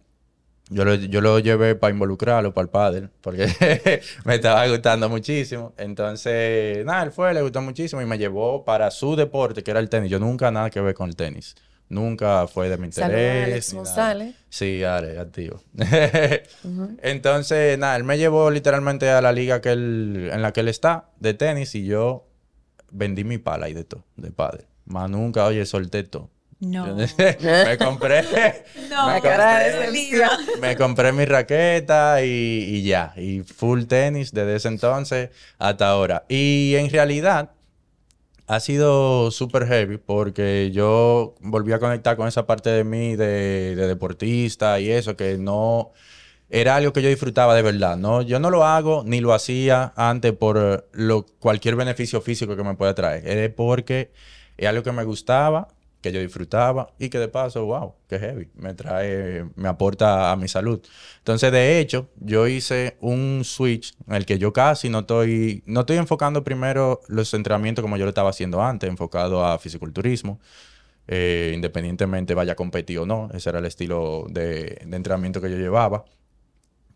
yo 0.70 0.86
lo, 0.86 0.94
yo 0.96 1.20
lo 1.20 1.40
llevé 1.40 1.76
para 1.76 1.92
involucrarlo, 1.92 2.54
para 2.54 2.64
el 2.64 2.70
padre, 2.70 3.10
porque 3.22 3.48
me 4.26 4.36
estaba 4.36 4.68
gustando 4.68 5.10
muchísimo. 5.10 5.74
Entonces, 5.78 6.86
nada, 6.86 7.04
él 7.04 7.12
fue, 7.12 7.34
le 7.34 7.42
gustó 7.42 7.62
muchísimo 7.62 8.02
y 8.02 8.06
me 8.06 8.18
llevó 8.18 8.64
para 8.64 8.90
su 8.92 9.16
deporte, 9.16 9.64
que 9.64 9.72
era 9.72 9.80
el 9.80 9.90
tenis. 9.90 10.10
Yo 10.10 10.20
nunca 10.20 10.52
nada 10.52 10.70
que 10.70 10.80
ver 10.80 10.94
con 10.94 11.10
el 11.10 11.16
tenis. 11.16 11.56
Nunca 11.92 12.48
fue 12.48 12.70
de 12.70 12.78
mi 12.78 12.86
interés. 12.86 13.76
Alex 13.98 14.36
Sí, 14.48 14.82
Ale, 14.82 15.20
activo. 15.20 15.62
Entonces, 17.02 17.78
nada, 17.78 17.98
él 17.98 18.06
me 18.06 18.18
llevó 18.18 18.50
literalmente 18.50 19.10
a 19.10 19.20
la 19.20 19.34
liga 19.34 19.60
que 19.60 19.74
él, 19.74 20.30
en 20.32 20.42
la 20.42 20.54
que 20.54 20.62
él 20.62 20.70
está, 20.70 21.10
de 21.20 21.34
tenis, 21.34 21.76
y 21.76 21.84
yo 21.84 22.30
vendí 22.92 23.26
mi 23.26 23.40
pala 23.40 23.68
y 23.68 23.74
de 23.74 23.84
todo, 23.84 24.06
de 24.16 24.32
padre. 24.32 24.68
Más 24.86 25.10
nunca, 25.10 25.46
oye, 25.46 25.66
solté 25.66 26.04
todo. 26.04 26.30
No. 26.62 26.96
me 26.96 27.78
compré. 27.78 28.24
no, 28.90 29.08
me 29.08 29.20
compré, 29.20 30.22
me 30.62 30.78
compré 30.78 31.12
mi 31.12 31.26
raqueta 31.26 32.24
y, 32.24 32.30
y, 32.30 32.84
ya. 32.84 33.14
Y 33.18 33.42
full 33.42 33.84
tenis 33.84 34.32
desde 34.32 34.56
ese 34.56 34.70
entonces 34.70 35.30
hasta 35.60 35.90
ahora. 35.90 36.24
Y 36.30 36.76
en 36.78 36.90
realidad 36.90 37.50
ha 38.52 38.60
sido 38.60 39.32
súper 39.32 39.66
heavy 39.66 39.98
porque 39.98 40.72
yo 40.74 41.36
volví 41.40 41.72
a 41.72 41.80
conectar 41.80 42.18
con 42.18 42.28
esa 42.28 42.46
parte 42.46 42.70
de 42.70 42.84
mí 42.84 43.16
de, 43.16 43.76
de, 43.78 43.88
deportista 43.88 44.78
y 44.82 44.92
eso 44.92 45.16
que 45.16 45.38
no 45.38 45.92
era 46.50 46.76
algo 46.76 46.92
que 46.92 47.02
yo 47.02 47.08
disfrutaba 47.08 47.56
de 47.56 47.62
verdad. 47.62 47.96
No, 47.96 48.22
yo 48.22 48.42
no 48.42 48.50
lo 48.50 48.66
hago 48.66 49.04
ni 49.06 49.22
lo 49.22 49.34
hacía 49.34 49.94
antes 49.96 50.34
por 50.34 50.90
cualquier 51.40 51.78
beneficio 51.78 52.20
físico 52.20 52.58
que 52.58 52.64
me 52.64 52.76
pueda 52.76 52.94
traer. 52.94 53.26
Es 53.26 53.54
porque 53.54 54.12
es 54.58 54.68
algo 54.68 54.84
que 54.84 54.92
me 54.92 55.06
gustaba 55.06 55.70
que 56.02 56.12
yo 56.12 56.20
disfrutaba 56.20 56.94
y 56.98 57.10
que 57.10 57.20
de 57.20 57.28
paso, 57.28 57.66
wow, 57.66 57.94
qué 58.10 58.20
heavy, 58.20 58.50
me 58.56 58.74
trae, 58.74 59.46
me 59.56 59.70
aporta 59.70 60.32
a 60.32 60.36
mi 60.36 60.48
salud. 60.48 60.82
Entonces, 61.20 61.52
de 61.52 61.80
hecho, 61.80 62.10
yo 62.20 62.48
hice 62.48 62.98
un 63.00 63.44
switch 63.46 63.94
en 64.08 64.16
el 64.16 64.26
que 64.26 64.40
yo 64.40 64.52
casi 64.52 64.90
no 64.90 65.00
estoy, 65.00 65.64
no 65.68 65.82
estoy 65.82 65.98
enfocando 65.98 66.44
primero 66.44 67.02
los 67.08 67.34
entrenamientos 67.34 67.84
como 67.84 67.98
yo 67.98 68.06
lo 68.06 68.10
estaba 68.10 68.32
haciendo 68.32 68.62
antes, 68.62 68.90
enfocado 68.90 69.46
a 69.46 69.60
fisiculturismo, 69.60 70.40
eh, 71.08 71.52
independientemente 71.54 72.34
vaya 72.34 72.54
a 72.54 72.56
competir 72.56 73.00
o 73.00 73.06
no, 73.06 73.30
ese 73.34 73.50
era 73.50 73.60
el 73.60 73.66
estilo 73.66 74.26
de, 74.30 74.82
de 74.86 74.96
entrenamiento 74.98 75.40
que 75.40 75.52
yo 75.52 75.58
llevaba. 75.58 76.06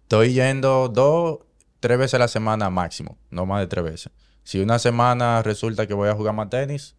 Estoy 0.04 0.34
yendo 0.34 0.90
dos, 0.90 1.40
tres 1.80 1.98
veces 1.98 2.16
a 2.16 2.20
la 2.20 2.28
semana 2.28 2.70
máximo, 2.70 3.18
no 3.30 3.46
más 3.46 3.62
de 3.62 3.68
tres 3.68 3.84
veces. 3.84 4.12
Si 4.44 4.60
una 4.60 4.80
semana 4.80 5.42
resulta 5.42 5.88
que 5.88 5.94
voy 5.94 6.10
a 6.10 6.14
jugar 6.14 6.34
más 6.36 6.50
tenis, 6.50 6.96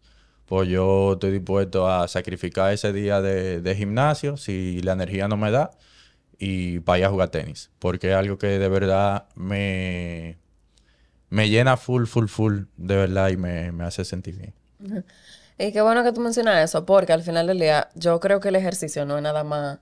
pues 0.47 0.69
yo 0.69 1.13
estoy 1.13 1.31
dispuesto 1.31 1.89
a 1.89 2.07
sacrificar 2.07 2.71
ese 2.71 2.93
día 2.93 3.21
de, 3.21 3.75
gimnasio 3.75 4.37
si 4.37 4.81
la 4.81 4.93
energía 4.93 5.27
no 5.27 5.35
me 5.35 5.51
da 5.51 5.71
y 6.39 6.79
para 6.79 6.99
ir 6.99 7.05
a 7.05 7.09
jugar 7.09 7.29
tenis, 7.29 7.69
porque 7.79 8.11
es 8.11 8.15
algo 8.15 8.37
que 8.37 8.47
de 8.47 8.69
verdad 8.69 9.25
me, 9.35 10.37
me 11.29 11.49
llena 11.49 11.75
full, 11.75 12.05
full, 12.05 12.27
full, 12.27 12.61
de 12.77 12.95
verdad, 12.95 13.29
y 13.29 13.37
me, 13.37 13.71
hace 13.83 14.05
sentir 14.05 14.37
bien. 14.37 15.05
Y 15.57 15.71
qué 15.73 15.81
bueno 15.81 16.03
que 16.03 16.13
tú 16.13 16.21
mencionas 16.21 16.63
eso, 16.63 16.85
porque 16.85 17.11
al 17.11 17.23
final 17.23 17.47
del 17.47 17.59
día 17.59 17.89
yo 17.95 18.19
creo 18.21 18.39
que 18.39 18.47
el 18.49 18.55
ejercicio 18.55 19.05
no 19.05 19.17
es 19.17 19.23
nada 19.23 19.43
más 19.43 19.79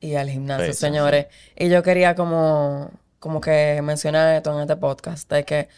ir 0.00 0.16
al 0.16 0.30
gimnasio, 0.30 0.72
señores. 0.72 1.26
Y 1.56 1.68
yo 1.68 1.82
quería 1.82 2.14
como, 2.14 2.90
como 3.18 3.40
que 3.42 3.80
mencionar 3.82 4.34
esto 4.34 4.54
en 4.54 4.62
este 4.62 4.76
podcast, 4.76 5.30
de 5.30 5.44
que 5.44 5.68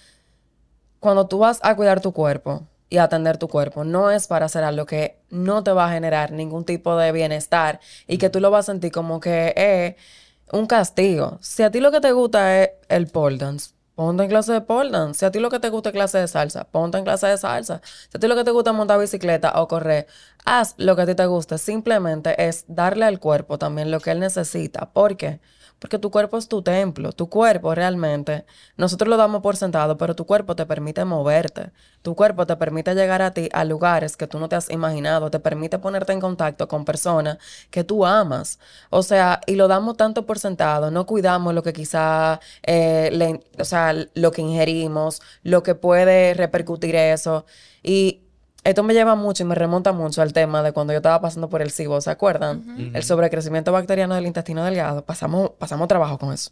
cuando 1.01 1.27
tú 1.27 1.39
vas 1.39 1.59
a 1.63 1.75
cuidar 1.75 2.01
tu 2.01 2.13
cuerpo, 2.13 2.69
y 2.91 2.99
atender 2.99 3.39
tu 3.39 3.49
cuerpo. 3.49 3.85
No 3.85 4.11
es 4.11 4.27
para 4.27 4.47
hacer 4.47 4.65
algo 4.65 4.87
que 4.87 5.19
no 5.31 5.63
te 5.63 5.73
va 5.73 5.87
a 5.87 5.93
generar 5.93 6.33
ningún 6.33 6.65
tipo 6.65 6.97
de 6.97 7.13
bienestar 7.13 7.81
y 8.07 8.19
que 8.19 8.31
tú 8.31 8.41
lo 8.41 8.51
vas 8.51 8.69
a 8.69 8.73
sentir 8.73 8.93
como 8.93 9.21
que 9.21 9.55
es 9.57 10.57
un 10.57 10.67
castigo. 10.67 11.39
Si 11.41 11.63
a 11.63 11.71
ti 11.71 11.81
lo 11.81 11.91
que 11.91 12.01
te 12.01 12.13
gusta 12.13 12.63
es 12.63 12.71
el 12.89 13.07
pole 13.09 13.39
dance, 13.39 13.73
ponte 13.95 14.23
en 14.23 14.29
clase 14.31 14.53
de 14.53 14.61
pole 14.61 14.91
dance. 14.91 15.21
Si 15.21 15.25
a 15.27 15.31
ti 15.31 15.41
lo 15.41 15.51
que 15.51 15.61
te 15.61 15.71
gusta 15.71 15.91
es 15.91 15.93
clase 15.93 16.19
de 16.19 16.29
salsa, 16.29 16.65
ponte 16.65 16.99
en 16.99 17.05
clase 17.05 17.27
de 17.27 17.37
salsa. 17.37 17.81
Si 18.11 18.17
a 18.17 18.21
ti 18.21 18.29
lo 18.29 18.37
que 18.37 18.45
te 18.45 18.53
gusta 18.53 18.71
es 18.71 18.77
montar 18.77 18.99
bicicleta 19.01 19.61
o 19.61 19.69
correr, 19.69 20.07
haz 20.49 20.75
lo 20.79 20.97
que 20.97 21.03
a 21.03 21.07
ti 21.07 21.15
te 21.15 21.27
guste. 21.27 21.59
Simplemente 21.59 22.49
es 22.49 22.65
darle 22.69 23.05
al 23.05 23.21
cuerpo 23.21 23.59
también 23.59 23.91
lo 23.91 24.01
que 24.01 24.13
él 24.13 24.21
necesita. 24.21 24.91
¿Por 24.93 25.17
qué? 25.17 25.41
Porque 25.79 25.99
tu 25.99 26.11
cuerpo 26.11 26.39
es 26.39 26.49
tu 26.49 26.63
templo, 26.63 27.13
tu 27.13 27.29
cuerpo 27.29 27.73
realmente, 27.73 28.45
nosotros 28.77 29.09
lo 29.09 29.17
damos 29.17 29.43
por 29.43 29.57
sentado, 29.57 29.97
pero 29.97 30.17
tu 30.17 30.27
cuerpo 30.27 30.57
te 30.57 30.67
permite 30.67 31.05
moverte, 31.05 31.71
tu 32.03 32.17
cuerpo 32.17 32.47
te 32.47 32.57
permite 32.57 32.95
llegar 32.97 33.23
a 33.23 33.33
ti 33.33 33.49
a 33.53 33.65
lugares 33.65 34.17
que 34.17 34.27
tú 34.27 34.41
no 34.41 34.49
te 34.49 34.57
has 34.57 34.71
imaginado, 34.71 35.31
te 35.31 35.39
permite 35.39 35.79
ponerte 35.79 36.13
en 36.13 36.21
contacto 36.21 36.67
con 36.67 36.85
personas 36.85 37.39
que 37.71 37.85
tú 37.85 38.05
amas. 38.07 38.59
O 38.91 39.05
sea, 39.05 39.41
y 39.47 39.55
lo 39.55 39.69
damos 39.69 39.97
tanto 39.97 40.27
por 40.27 40.41
sentado, 40.41 40.91
no 40.91 41.07
cuidamos 41.07 41.55
lo 41.55 41.63
que 41.63 41.73
quizá, 41.73 42.41
eh, 42.65 43.41
o 43.61 43.65
sea, 43.65 43.95
lo 44.15 44.33
que 44.33 44.43
ingerimos, 44.43 45.23
lo 45.45 45.63
que 45.63 45.77
puede 45.77 46.35
repercutir 46.35 46.97
eso. 46.97 47.47
Y 47.85 48.28
esto 48.65 48.83
me 48.83 48.93
lleva 48.95 49.15
mucho 49.15 49.45
y 49.45 49.47
me 49.47 49.55
remonta 49.55 49.93
mucho 49.93 50.21
al 50.21 50.33
tema 50.33 50.63
de 50.63 50.73
cuando 50.73 50.93
yo 50.93 50.99
estaba 50.99 51.21
pasando 51.21 51.49
por 51.49 51.63
el 51.63 51.71
SIBO, 51.71 52.01
¿se 52.01 52.11
acuerdan? 52.11 52.93
El 52.95 53.03
sobrecrecimiento 53.03 53.73
bacteriano 53.73 54.15
del 54.15 54.27
intestino 54.27 54.65
delgado. 54.65 55.05
Pasamos, 55.05 55.53
pasamos 55.59 55.89
trabajo 55.89 56.19
con 56.19 56.33
eso. 56.33 56.51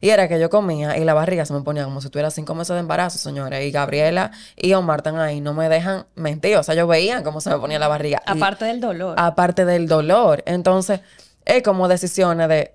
Y 0.00 0.10
era 0.10 0.28
que 0.28 0.38
yo 0.38 0.50
comía 0.50 0.98
y 0.98 1.04
la 1.04 1.14
barriga 1.14 1.46
se 1.46 1.54
me 1.54 1.62
ponía 1.62 1.84
como 1.84 2.02
si 2.02 2.10
tuviera 2.10 2.30
cinco 2.30 2.54
meses 2.54 2.74
de 2.74 2.80
embarazo, 2.80 3.18
señores. 3.18 3.64
Y 3.64 3.70
Gabriela 3.70 4.32
y 4.56 4.74
Omar 4.74 4.98
están 4.98 5.18
ahí, 5.18 5.40
no 5.40 5.54
me 5.54 5.68
dejan 5.68 6.04
mentir. 6.14 6.56
O 6.56 6.62
sea, 6.62 6.74
yo 6.74 6.86
veía 6.86 7.22
cómo 7.22 7.40
se 7.40 7.48
me 7.48 7.58
ponía 7.58 7.78
la 7.78 7.88
barriga. 7.88 8.20
Aparte 8.26 8.66
del 8.66 8.80
dolor. 8.80 9.14
Aparte 9.18 9.64
del 9.64 9.88
dolor. 9.88 10.42
Entonces, 10.46 11.00
es 11.46 11.62
como 11.62 11.88
decisiones 11.88 12.48
de 12.48 12.74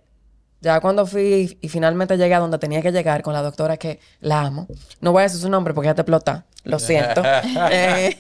ya 0.62 0.80
cuando 0.82 1.06
fui 1.06 1.58
y 1.62 1.70
finalmente 1.70 2.18
llegué 2.18 2.34
a 2.34 2.40
donde 2.40 2.58
tenía 2.58 2.82
que 2.82 2.92
llegar 2.92 3.22
con 3.22 3.34
la 3.34 3.42
doctora 3.42 3.78
que 3.78 4.00
la 4.20 4.42
amo, 4.42 4.68
no 5.02 5.12
voy 5.12 5.22
a 5.22 5.24
decir 5.24 5.40
su 5.40 5.50
nombre 5.50 5.74
porque 5.74 5.88
ya 5.88 5.96
te 5.96 6.02
explota, 6.02 6.46
lo 6.64 6.80
siento. 6.80 7.22
Eh, 7.72 8.18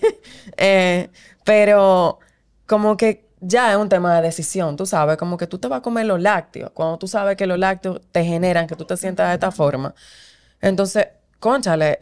eh, 0.57 1.09
pero 1.43 2.19
como 2.65 2.95
que 2.95 3.29
ya 3.41 3.71
es 3.71 3.77
un 3.77 3.89
tema 3.89 4.15
de 4.15 4.21
decisión, 4.21 4.75
tú 4.75 4.85
sabes, 4.85 5.17
como 5.17 5.37
que 5.37 5.47
tú 5.47 5.57
te 5.57 5.67
vas 5.67 5.79
a 5.79 5.81
comer 5.81 6.05
los 6.05 6.21
lácteos, 6.21 6.71
cuando 6.71 6.97
tú 6.97 7.07
sabes 7.07 7.35
que 7.35 7.47
los 7.47 7.57
lácteos 7.57 8.01
te 8.11 8.23
generan 8.23 8.67
que 8.67 8.75
tú 8.75 8.85
te 8.85 8.97
sientas 8.97 9.29
de 9.29 9.33
esta 9.35 9.51
forma. 9.51 9.93
Entonces, 10.61 11.07
conchale, 11.39 11.97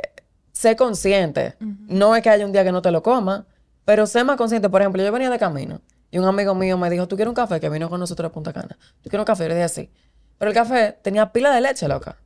sé 0.51 0.75
consciente. 0.75 1.55
No 1.59 2.15
es 2.15 2.23
que 2.23 2.29
haya 2.29 2.45
un 2.45 2.51
día 2.51 2.63
que 2.63 2.71
no 2.71 2.81
te 2.81 2.91
lo 2.91 3.03
coma, 3.03 3.45
pero 3.85 4.07
sé 4.07 4.23
más 4.23 4.37
consciente. 4.37 4.69
Por 4.69 4.81
ejemplo, 4.81 5.03
yo 5.03 5.11
venía 5.11 5.29
de 5.29 5.37
camino 5.37 5.81
y 6.09 6.17
un 6.17 6.25
amigo 6.25 6.55
mío 6.55 6.77
me 6.77 6.89
dijo, 6.89 7.07
¿tú 7.07 7.15
quieres 7.15 7.29
un 7.29 7.35
café? 7.35 7.59
Que 7.59 7.69
vino 7.69 7.89
con 7.89 7.99
nosotros 7.99 8.29
a 8.29 8.33
Punta 8.33 8.53
Cana. 8.53 8.77
¿Tú 9.01 9.09
quieres 9.09 9.19
un 9.19 9.25
café? 9.25 9.43
Yo 9.43 9.49
le 9.49 9.55
dije 9.55 9.65
así. 9.65 9.91
Pero 10.37 10.51
el 10.51 10.55
café 10.55 10.97
tenía 11.01 11.31
pila 11.31 11.53
de 11.53 11.61
leche, 11.61 11.87
loca. 11.87 12.17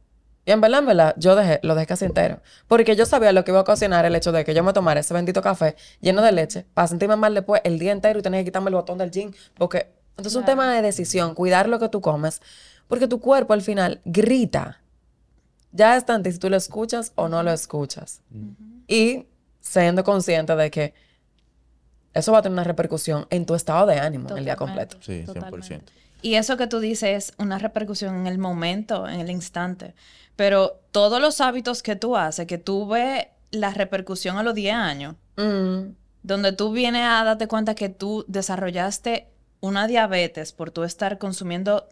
Y 0.45 0.51
en 0.51 0.59
verdad, 0.59 0.79
en 0.79 0.85
verdad, 0.87 1.13
yo 1.17 1.35
dejé, 1.35 1.59
lo 1.61 1.75
dejé 1.75 1.87
casi 1.87 2.05
entero. 2.05 2.41
Porque 2.67 2.95
yo 2.95 3.05
sabía 3.05 3.31
lo 3.31 3.43
que 3.43 3.51
iba 3.51 3.59
a 3.59 3.61
ocasionar 3.61 4.05
el 4.05 4.15
hecho 4.15 4.31
de 4.31 4.43
que 4.43 4.53
yo 4.53 4.63
me 4.63 4.73
tomara 4.73 4.99
ese 4.99 5.13
bendito 5.13 5.41
café 5.41 5.75
lleno 6.01 6.21
de 6.21 6.31
leche 6.31 6.65
para 6.73 6.87
sentirme 6.87 7.15
mal 7.15 7.33
después 7.33 7.61
el 7.63 7.77
día 7.77 7.91
entero 7.91 8.19
y 8.19 8.21
tener 8.21 8.41
que 8.41 8.45
quitarme 8.45 8.69
el 8.69 8.75
botón 8.75 8.97
del 8.97 9.11
jean. 9.11 9.35
Porque 9.55 9.91
entonces 10.11 10.33
es 10.33 10.37
un 10.37 10.45
tema 10.45 10.73
de 10.73 10.81
decisión, 10.81 11.35
cuidar 11.35 11.69
lo 11.69 11.79
que 11.79 11.89
tú 11.89 12.01
comes. 12.01 12.41
Porque 12.87 13.07
tu 13.07 13.19
cuerpo 13.19 13.53
al 13.53 13.61
final 13.61 14.01
grita. 14.03 14.81
Ya 15.71 15.95
es 15.95 16.05
tanto 16.05 16.29
si 16.29 16.37
tú 16.37 16.49
lo 16.49 16.57
escuchas 16.57 17.13
o 17.15 17.29
no 17.29 17.43
lo 17.43 17.51
escuchas. 17.51 18.21
Y 18.87 19.27
siendo 19.61 20.03
consciente 20.03 20.55
de 20.55 20.71
que 20.71 20.93
eso 22.13 22.31
va 22.31 22.39
a 22.39 22.41
tener 22.41 22.53
una 22.53 22.63
repercusión 22.63 23.25
en 23.29 23.45
tu 23.45 23.55
estado 23.55 23.85
de 23.85 23.99
ánimo 23.99 24.35
el 24.35 24.43
día 24.43 24.55
completo. 24.55 24.97
Sí, 24.99 25.23
100%. 25.25 25.81
Y 26.21 26.35
eso 26.35 26.57
que 26.57 26.67
tú 26.67 26.79
dices 26.79 27.29
es 27.29 27.33
una 27.37 27.57
repercusión 27.57 28.15
en 28.15 28.27
el 28.27 28.37
momento, 28.37 29.07
en 29.07 29.19
el 29.19 29.29
instante. 29.29 29.95
Pero 30.35 30.79
todos 30.91 31.21
los 31.21 31.41
hábitos 31.41 31.83
que 31.83 31.95
tú 31.95 32.15
haces, 32.15 32.47
que 32.47 32.57
tú 32.57 32.87
ves 32.87 33.27
la 33.51 33.71
repercusión 33.71 34.37
a 34.37 34.43
los 34.43 34.55
10 34.55 34.73
años, 34.75 35.15
mm. 35.37 35.93
donde 36.23 36.51
tú 36.53 36.71
vienes 36.71 37.03
a 37.03 37.23
darte 37.23 37.47
cuenta 37.47 37.75
que 37.75 37.89
tú 37.89 38.23
desarrollaste 38.27 39.27
una 39.59 39.87
diabetes 39.87 40.53
por 40.53 40.71
tú 40.71 40.83
estar 40.83 41.17
consumiendo 41.17 41.87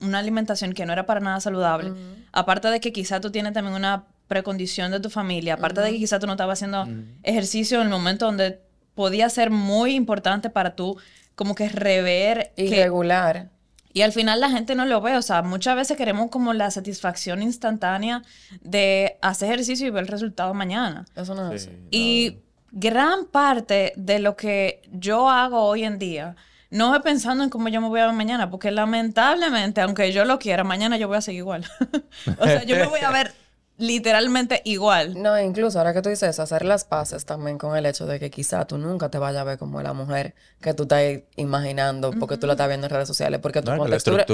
una 0.00 0.18
alimentación 0.18 0.72
que 0.72 0.86
no 0.86 0.92
era 0.92 1.06
para 1.06 1.20
nada 1.20 1.40
saludable. 1.40 1.90
Mm. 1.90 2.26
Aparte 2.32 2.68
de 2.68 2.80
que 2.80 2.92
quizá 2.92 3.20
tú 3.20 3.30
tienes 3.30 3.52
también 3.52 3.74
una 3.74 4.06
precondición 4.28 4.90
de 4.90 5.00
tu 5.00 5.10
familia, 5.10 5.54
aparte 5.54 5.80
de 5.80 5.92
que 5.92 5.98
quizás 5.98 6.18
tú 6.18 6.26
no 6.26 6.32
estabas 6.32 6.58
haciendo 6.58 6.88
ejercicio 7.22 7.78
en 7.78 7.84
el 7.84 7.90
momento 7.90 8.26
donde 8.26 8.60
podía 8.94 9.28
ser 9.28 9.50
muy 9.50 9.94
importante 9.94 10.50
para 10.50 10.74
tú 10.74 10.96
como 11.34 11.54
que 11.54 11.68
rever... 11.68 12.52
Irregular. 12.56 13.50
Y 13.94 14.02
al 14.02 14.12
final 14.12 14.40
la 14.40 14.50
gente 14.50 14.74
no 14.74 14.84
lo 14.84 15.00
ve, 15.00 15.16
o 15.16 15.22
sea, 15.22 15.42
muchas 15.42 15.76
veces 15.76 15.96
queremos 15.96 16.28
como 16.28 16.52
la 16.52 16.72
satisfacción 16.72 17.42
instantánea 17.42 18.22
de 18.60 19.18
hacer 19.22 19.50
ejercicio 19.50 19.86
y 19.86 19.90
ver 19.90 20.02
el 20.02 20.08
resultado 20.08 20.52
mañana. 20.52 21.06
Eso 21.14 21.36
no 21.36 21.52
es 21.52 21.62
así. 21.62 21.78
Y 21.92 22.38
gran 22.72 23.26
parte 23.26 23.92
de 23.94 24.18
lo 24.18 24.34
que 24.34 24.82
yo 24.90 25.30
hago 25.30 25.62
hoy 25.62 25.84
en 25.84 26.00
día 26.00 26.34
no 26.70 26.92
es 26.96 27.02
pensando 27.02 27.44
en 27.44 27.50
cómo 27.50 27.68
yo 27.68 27.80
me 27.80 27.86
voy 27.86 28.00
a 28.00 28.06
ver 28.06 28.16
mañana, 28.16 28.50
porque 28.50 28.72
lamentablemente, 28.72 29.80
aunque 29.80 30.10
yo 30.10 30.24
lo 30.24 30.40
quiera, 30.40 30.64
mañana 30.64 30.96
yo 30.96 31.06
voy 31.06 31.18
a 31.18 31.20
seguir 31.20 31.38
igual. 31.38 31.64
o 32.40 32.44
sea, 32.44 32.64
yo 32.64 32.74
me 32.74 32.86
voy 32.86 33.00
a 33.00 33.12
ver 33.12 33.32
literalmente 33.76 34.62
igual. 34.64 35.20
No, 35.20 35.38
incluso 35.40 35.78
ahora 35.78 35.92
que 35.92 36.02
tú 36.02 36.08
dices 36.08 36.30
eso, 36.30 36.42
hacer 36.42 36.64
las 36.64 36.84
paces 36.84 37.24
también 37.24 37.58
con 37.58 37.76
el 37.76 37.86
hecho 37.86 38.06
de 38.06 38.20
que 38.20 38.30
quizá 38.30 38.64
tú 38.66 38.78
nunca 38.78 39.08
te 39.08 39.18
vayas 39.18 39.40
a 39.40 39.44
ver 39.44 39.58
como 39.58 39.82
la 39.82 39.92
mujer 39.92 40.34
que 40.60 40.74
tú 40.74 40.84
estás 40.84 41.02
imaginando 41.36 42.12
porque 42.12 42.36
tú 42.36 42.46
la 42.46 42.52
estás 42.54 42.68
viendo 42.68 42.86
en 42.86 42.92
redes 42.92 43.08
sociales, 43.08 43.40
porque 43.40 43.62
tu 43.62 43.70
No, 43.70 43.78
contextura, 43.78 44.24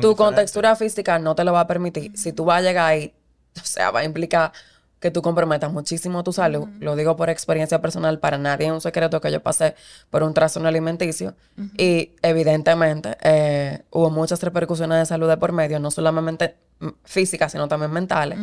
tu 0.00 0.16
contextura 0.16 0.76
física 0.76 1.18
no 1.18 1.34
te 1.34 1.44
lo 1.44 1.52
va 1.52 1.60
a 1.60 1.66
permitir. 1.66 2.16
Si 2.16 2.32
tú 2.32 2.44
vas 2.44 2.58
a 2.58 2.62
llegar 2.62 2.86
ahí, 2.90 3.14
o 3.56 3.64
sea, 3.64 3.90
va 3.90 4.00
a 4.00 4.04
implicar 4.04 4.52
que 5.00 5.12
tú 5.12 5.22
comprometas 5.22 5.72
muchísimo 5.72 6.24
tu 6.24 6.32
salud. 6.32 6.68
Lo 6.80 6.96
digo 6.96 7.14
por 7.14 7.30
experiencia 7.30 7.80
personal, 7.80 8.18
para 8.18 8.36
nadie 8.36 8.66
es 8.66 8.72
un 8.72 8.80
secreto 8.80 9.20
que 9.20 9.30
yo 9.30 9.40
pasé 9.40 9.76
por 10.10 10.24
un 10.24 10.34
trastorno 10.34 10.68
alimenticio 10.68 11.36
y 11.76 12.16
evidentemente 12.22 13.16
eh, 13.22 13.82
hubo 13.90 14.10
muchas 14.10 14.42
repercusiones 14.42 14.98
de 14.98 15.06
salud 15.06 15.28
de 15.28 15.36
por 15.36 15.52
medio, 15.52 15.78
no 15.78 15.92
solamente 15.92 16.56
físicas, 17.04 17.52
sino 17.52 17.68
también 17.68 17.92
mentales. 17.92 18.40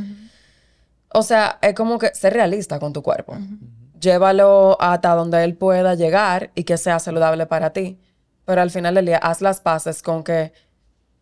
O 1.17 1.23
sea, 1.23 1.59
es 1.61 1.73
como 1.75 1.97
que 1.97 2.13
ser 2.13 2.33
realista 2.33 2.77
con 2.77 2.91
tu 2.91 3.01
cuerpo. 3.01 3.37
Llévalo 3.99 4.75
hasta 4.81 5.15
donde 5.15 5.43
él 5.45 5.55
pueda 5.55 5.95
llegar 5.95 6.51
y 6.55 6.65
que 6.65 6.77
sea 6.77 6.99
saludable 6.99 7.45
para 7.45 7.71
ti. 7.71 7.99
Pero 8.43 8.61
al 8.61 8.69
final 8.69 8.95
del 8.95 9.05
día, 9.05 9.17
haz 9.17 9.39
las 9.41 9.61
paces 9.61 10.03
con 10.03 10.23
que 10.25 10.51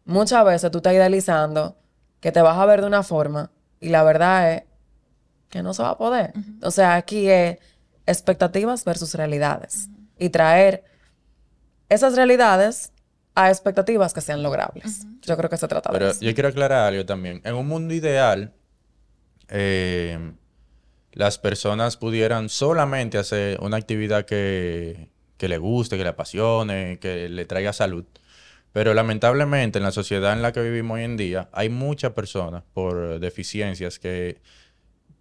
muchas 0.06 0.44
veces 0.46 0.72
tú 0.72 0.80
estás 0.80 0.94
idealizando 0.94 1.78
que 2.20 2.32
te 2.32 2.42
vas 2.42 2.58
a 2.58 2.66
ver 2.66 2.82
de 2.82 2.88
una 2.88 3.04
forma 3.04 3.52
y 3.80 3.90
la 3.90 4.04
verdad 4.04 4.52
es 4.54 4.64
que 5.50 5.62
no 5.62 5.76
se 5.76 5.84
va 5.84 5.92
a 5.92 5.98
poder. 5.98 6.34
O 6.64 6.72
sea, 6.72 6.96
aquí 6.96 7.30
es 7.30 7.60
expectativas 8.08 8.84
versus 8.86 9.14
realidades. 9.14 9.90
Y 10.18 10.30
traer 10.30 10.84
esas 11.88 12.16
realidades 12.16 12.92
a 13.36 13.50
expectativas 13.50 14.12
que 14.14 14.22
sean 14.22 14.42
logrables. 14.42 15.06
Yo 15.22 15.38
creo 15.38 15.52
que 15.52 15.58
se 15.58 15.68
trata 15.68 15.92
de 15.92 16.00
Pero 16.00 16.10
eso. 16.12 16.22
yo 16.22 16.34
quiero 16.34 16.50
aclarar 16.50 16.88
algo 16.88 17.06
también. 17.06 17.42
En 17.44 17.54
un 17.54 17.68
mundo 17.68 17.94
ideal, 17.94 18.54
eh, 19.56 20.34
las 21.12 21.38
personas 21.38 21.96
pudieran 21.96 22.50
solamente 22.50 23.20
hacer 23.20 23.60
una 23.62 23.78
actividad 23.78 24.26
que, 24.26 25.10
que 25.38 25.48
le 25.48 25.60
guste, 25.60 25.96
que 25.96 26.04
le 26.04 26.10
apasione, 26.10 26.98
que 27.00 27.30
le 27.30 27.46
traiga 27.46 27.72
salud. 27.72 28.04
Pero 28.72 28.96
lamentablemente 28.96 29.78
en 29.78 29.84
la 29.84 29.92
sociedad 29.92 30.34
en 30.34 30.42
la 30.42 30.52
que 30.52 30.62
vivimos 30.62 30.96
hoy 30.96 31.04
en 31.04 31.16
día 31.18 31.50
hay 31.54 31.70
muchas 31.70 32.14
personas 32.14 32.64
por 32.74 33.20
deficiencias 33.20 34.00
que 34.00 34.42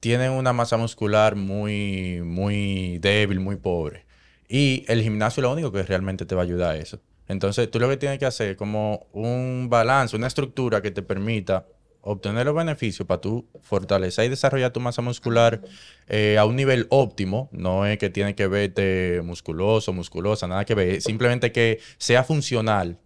tienen 0.01 0.33
una 0.33 0.55
masa 0.55 0.79
muscular 0.79 1.37
muy, 1.37 2.23
muy 2.25 2.99
débil, 2.99 3.41
muy 3.41 3.57
pobre. 3.57 4.07
Y 4.49 4.85
el 4.89 5.03
gimnasio 5.03 5.43
es 5.43 5.45
lo 5.45 5.53
único 5.53 5.73
que 5.73 5.83
realmente 5.83 6.25
te 6.25 6.35
va 6.35 6.41
a 6.41 6.45
ayudar 6.45 6.71
a 6.75 6.77
eso. 6.79 7.01
Entonces, 7.29 7.71
tú 7.71 7.79
lo 7.79 7.89
que 7.89 7.99
tienes 7.99 8.19
que 8.19 8.27
hacer 8.27 8.53
es 8.53 8.57
como 8.57 9.07
un 9.13 9.69
balance, 9.71 10.17
una 10.17 10.27
estructura 10.27 10.81
que 10.81 10.91
te 10.91 11.03
permita 11.03 11.67
obtener 12.03 12.47
los 12.47 12.55
beneficios 12.55 13.07
para 13.07 13.21
tú 13.21 13.49
fortalecer 13.63 14.27
y 14.27 14.29
desarrollar 14.29 14.73
tu 14.73 14.81
masa 14.81 15.03
muscular 15.03 15.63
eh, 16.09 16.37
a 16.39 16.45
un 16.45 16.57
nivel 16.57 16.87
óptimo. 16.91 17.49
No 17.53 17.87
es 17.87 17.99
que 17.99 18.11
tiene 18.11 18.35
que 18.35 18.47
verte 18.49 19.23
musculoso, 19.25 19.93
musculosa, 19.93 20.47
nada 20.47 20.65
que 20.65 20.75
ver. 20.75 20.89
Es 20.89 21.05
Simplemente 21.05 21.53
que 21.53 21.81
sea 21.99 22.25
funcional 22.25 22.99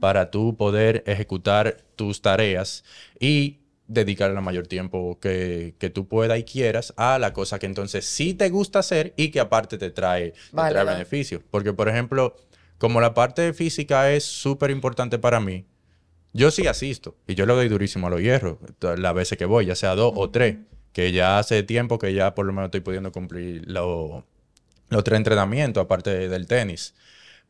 para 0.00 0.30
tú 0.30 0.56
poder 0.56 1.02
ejecutar 1.06 1.78
tus 1.96 2.22
tareas 2.22 2.84
y 3.18 3.58
dedicar 3.86 4.30
el 4.30 4.40
mayor 4.40 4.66
tiempo 4.66 5.18
que, 5.20 5.74
que 5.78 5.90
tú 5.90 6.08
puedas 6.08 6.38
y 6.38 6.44
quieras 6.44 6.94
a 6.96 7.18
la 7.18 7.32
cosa 7.32 7.58
que 7.58 7.66
entonces 7.66 8.04
sí 8.04 8.34
te 8.34 8.48
gusta 8.50 8.78
hacer 8.78 9.12
y 9.16 9.30
que 9.30 9.40
aparte 9.40 9.78
te 9.78 9.90
trae, 9.90 10.32
te 10.32 10.70
trae 10.70 10.84
beneficios. 10.84 11.42
Porque, 11.50 11.72
por 11.72 11.88
ejemplo, 11.88 12.36
como 12.78 13.00
la 13.00 13.14
parte 13.14 13.52
física 13.52 14.12
es 14.12 14.24
súper 14.24 14.70
importante 14.70 15.18
para 15.18 15.40
mí, 15.40 15.66
yo 16.34 16.50
sí 16.50 16.66
asisto 16.66 17.16
y 17.26 17.34
yo 17.34 17.46
le 17.46 17.54
doy 17.54 17.68
durísimo 17.68 18.08
a 18.08 18.10
los 18.10 18.20
hierros 18.20 18.58
las 18.80 19.14
veces 19.14 19.38
que 19.38 19.46
voy, 19.46 19.64
ya 19.66 19.74
sea 19.74 19.94
dos 19.94 20.12
o 20.14 20.28
tres, 20.28 20.56
que 20.92 21.10
ya 21.12 21.38
hace 21.38 21.62
tiempo 21.62 21.98
que 21.98 22.12
ya 22.12 22.34
por 22.34 22.44
lo 22.44 22.52
menos 22.52 22.66
estoy 22.66 22.80
pudiendo 22.80 23.10
cumplir 23.12 23.62
lo- 23.66 24.26
los 24.90 25.02
tres 25.04 25.16
entrenamientos 25.16 25.82
aparte 25.82 26.10
de- 26.10 26.28
del 26.28 26.46
tenis. 26.46 26.94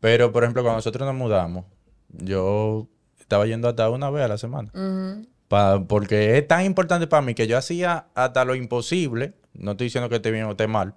Pero, 0.01 0.31
por 0.33 0.45
ejemplo, 0.45 0.63
cuando 0.63 0.79
nosotros 0.79 1.07
nos 1.07 1.17
mudamos, 1.17 1.65
yo 2.09 2.87
estaba 3.19 3.47
yendo 3.47 3.69
hasta 3.69 3.91
una 3.91 4.11
vez 4.11 4.25
a 4.25 4.29
la 4.29 4.39
semana. 4.39 4.71
Pa- 5.49 5.83
porque 5.87 6.37
es 6.39 6.47
tan 6.47 6.65
importante 6.65 7.07
para 7.07 7.23
mí 7.23 7.35
que 7.35 7.47
yo 7.47 7.57
hacía 7.59 8.07
hasta 8.15 8.45
lo 8.45 8.55
imposible, 8.55 9.35
no 9.55 9.73
estoy 9.73 9.87
diciendo 9.87 10.09
que 10.09 10.17
esté 10.17 10.31
bien 10.31 10.45
o 10.45 10.53
esté 10.53 10.67
mal, 10.67 10.95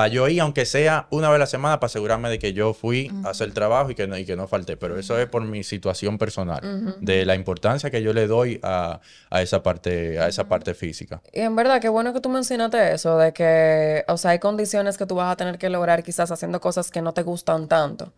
para 0.00 0.08
yo 0.08 0.26
ir, 0.28 0.40
aunque 0.40 0.64
sea 0.64 1.06
una 1.10 1.28
vez 1.28 1.36
a 1.36 1.38
la 1.40 1.46
semana, 1.46 1.78
para 1.78 1.88
asegurarme 1.88 2.30
de 2.30 2.38
que 2.38 2.54
yo 2.54 2.72
fui 2.72 3.12
a 3.22 3.28
hacer 3.28 3.48
el 3.48 3.52
trabajo 3.52 3.90
y 3.90 3.94
que 3.94 4.06
no, 4.06 4.16
y 4.16 4.24
que 4.24 4.34
no 4.34 4.48
falté. 4.48 4.78
Pero 4.78 4.98
eso 4.98 5.18
es 5.18 5.28
por 5.28 5.42
mi 5.42 5.62
situación 5.62 6.16
personal, 6.16 6.96
de 7.02 7.26
la 7.26 7.34
importancia 7.34 7.90
que 7.90 8.02
yo 8.02 8.14
le 8.14 8.26
doy 8.26 8.58
a, 8.62 9.00
a 9.28 9.42
esa 9.42 9.62
parte, 9.62 10.18
a 10.18 10.26
esa 10.26 10.48
parte 10.48 10.72
física. 10.72 11.20
Y 11.34 11.40
en 11.40 11.54
verdad, 11.54 11.82
qué 11.82 11.90
bueno 11.90 12.14
que 12.14 12.20
tú 12.22 12.30
mencionaste 12.30 12.94
eso, 12.94 13.18
de 13.18 13.34
que, 13.34 14.02
o 14.08 14.16
sea, 14.16 14.30
hay 14.30 14.38
condiciones 14.38 14.96
que 14.96 15.04
tú 15.04 15.16
vas 15.16 15.30
a 15.30 15.36
tener 15.36 15.58
que 15.58 15.68
lograr 15.68 16.02
quizás 16.02 16.30
haciendo 16.30 16.62
cosas 16.62 16.90
que 16.90 17.02
no 17.02 17.12
te 17.12 17.22
gustan 17.22 17.68
tanto. 17.68 18.10